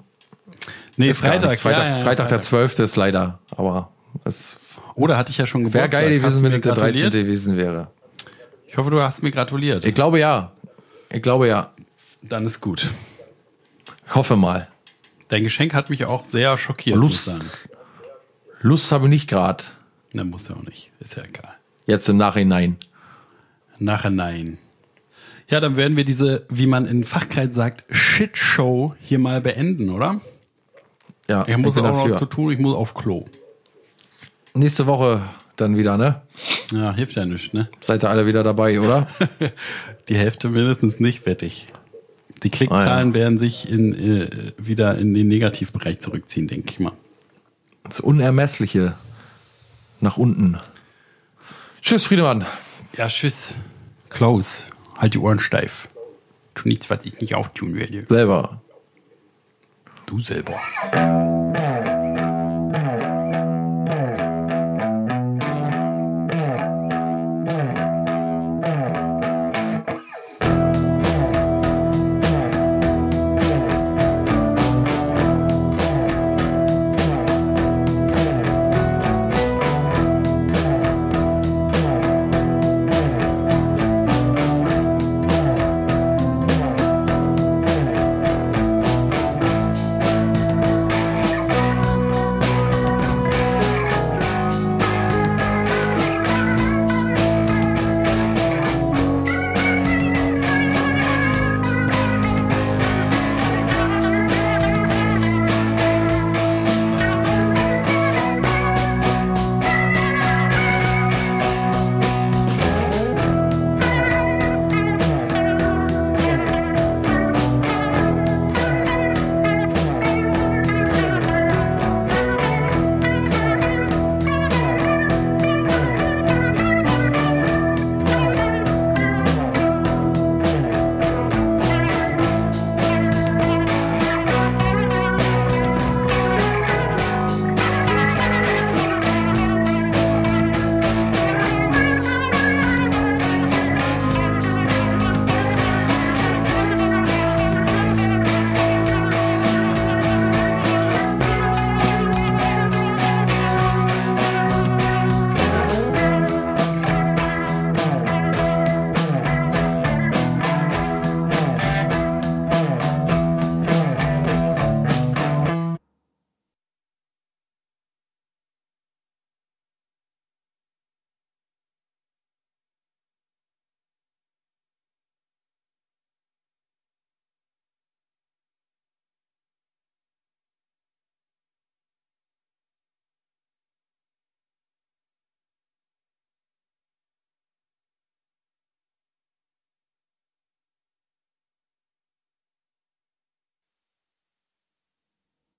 Nee, 0.97 1.09
Ist 1.11 1.21
Freitag. 1.21 1.59
Freitag, 1.59 1.83
ja, 1.91 1.97
ja, 1.97 2.03
Freitag 2.05 2.29
der 2.29 2.41
12. 2.41 2.79
ist 2.81 2.97
leider. 2.97 3.39
Aber 3.57 3.91
es 4.25 4.59
Oder 4.95 5.17
hatte 5.17 5.31
ich 5.31 5.39
ja 5.39 5.47
schon 5.47 5.63
Wäre 5.63 5.71
Geburtstag. 5.89 5.91
geil 5.91 6.11
gewesen, 6.21 6.43
wenn 6.43 6.53
ich 6.53 6.61
der 6.61 6.73
gratuliert? 6.75 7.13
13. 7.13 7.25
gewesen 7.25 7.57
wäre. 7.57 7.89
Ich 8.69 8.77
hoffe, 8.77 8.91
du 8.91 9.01
hast 9.03 9.23
mir 9.23 9.31
gratuliert. 9.33 9.85
Ich 9.85 9.95
glaube 9.95 10.21
ja. 10.21 10.53
Ich 11.11 11.23
glaube 11.23 11.49
ja. 11.49 11.73
Dann 12.23 12.47
ist 12.47 12.61
gut. 12.61 12.89
Ich 14.07 14.15
hoffe 14.15 14.37
mal. 14.37 14.69
Dein 15.29 15.43
Geschenk 15.43 15.75
hat 15.75 15.91
mich 15.91 16.05
auch 16.05 16.25
sehr 16.25 16.57
schockiert, 16.59 16.97
Lust. 16.97 17.33
Lust 18.61 18.93
habe 18.93 19.07
ich 19.07 19.11
nicht 19.11 19.29
gerade. 19.29 19.65
Na, 20.13 20.25
muss 20.25 20.49
ja 20.49 20.57
auch 20.57 20.63
nicht. 20.63 20.91
Ist 21.01 21.17
ja 21.17 21.23
egal. 21.25 21.55
Jetzt 21.87 22.09
im 22.09 22.17
Nachhinein. 22.17 22.77
Nachher 23.79 24.11
nein. 24.11 24.59
Ja, 25.49 25.61
dann 25.61 25.77
werden 25.77 25.97
wir 25.97 26.05
diese, 26.05 26.47
wie 26.49 26.67
man 26.67 26.87
in 26.87 27.03
Fachkreis 27.05 27.55
sagt, 27.55 27.85
Shitshow 27.95 28.95
hier 29.01 29.19
mal 29.19 29.41
beenden, 29.41 29.91
oder? 29.91 30.21
Ja, 31.29 31.47
Ich 31.49 31.57
muss 31.57 31.75
bin 31.75 31.85
auch 31.85 31.93
noch 31.93 32.03
dafür. 32.03 32.17
zu 32.19 32.27
tun, 32.27 32.53
ich 32.53 32.59
muss 32.59 32.77
auf 32.77 32.95
Klo. 32.95 33.27
Nächste 34.55 34.87
Woche 34.87 35.23
dann 35.57 35.77
wieder, 35.77 35.97
ne? 35.97 36.23
Ja, 36.73 36.93
hilft 36.95 37.17
ja 37.17 37.25
nichts, 37.25 37.53
ne? 37.53 37.69
Seid 37.81 38.03
ihr 38.05 38.11
alle 38.11 38.27
wieder 38.27 38.43
dabei, 38.43 38.81
oder? 38.81 39.09
Die 40.09 40.17
Hälfte 40.17 40.49
mindestens 40.49 40.99
nicht 41.01 41.27
wettig. 41.27 41.67
Die 42.43 42.51
Klickzahlen 42.51 43.11
Ah, 43.11 43.15
werden 43.15 43.39
sich 43.39 43.69
in, 43.71 43.93
äh, 43.95 44.31
wieder 44.57 44.97
in 44.99 45.15
den 45.15 45.29
Negativbereich 45.29 46.01
zurückziehen, 46.01 46.49
denke 46.49 46.71
ich 46.71 46.81
mal. 46.81 46.93
Das 47.85 48.01
Unermessliche 48.01 48.95
nach 50.03 50.17
unten. 50.17 50.59
Tschüss, 51.83 52.07
Friedemann. 52.07 52.47
Ja, 52.97 53.07
tschüss. 53.09 53.55
Close. 54.09 54.65
Halt 54.99 55.15
die 55.15 55.19
Ohren 55.19 55.41
steif. 55.41 55.89
Tu 56.55 56.69
nichts, 56.69 56.91
was 56.91 57.05
ich 57.05 57.21
nicht 57.21 57.35
auch 57.35 57.49
tun 57.49 57.75
werde. 57.75 58.05
Selber. 58.07 58.61
Du 60.07 60.19
selber. 60.19 60.61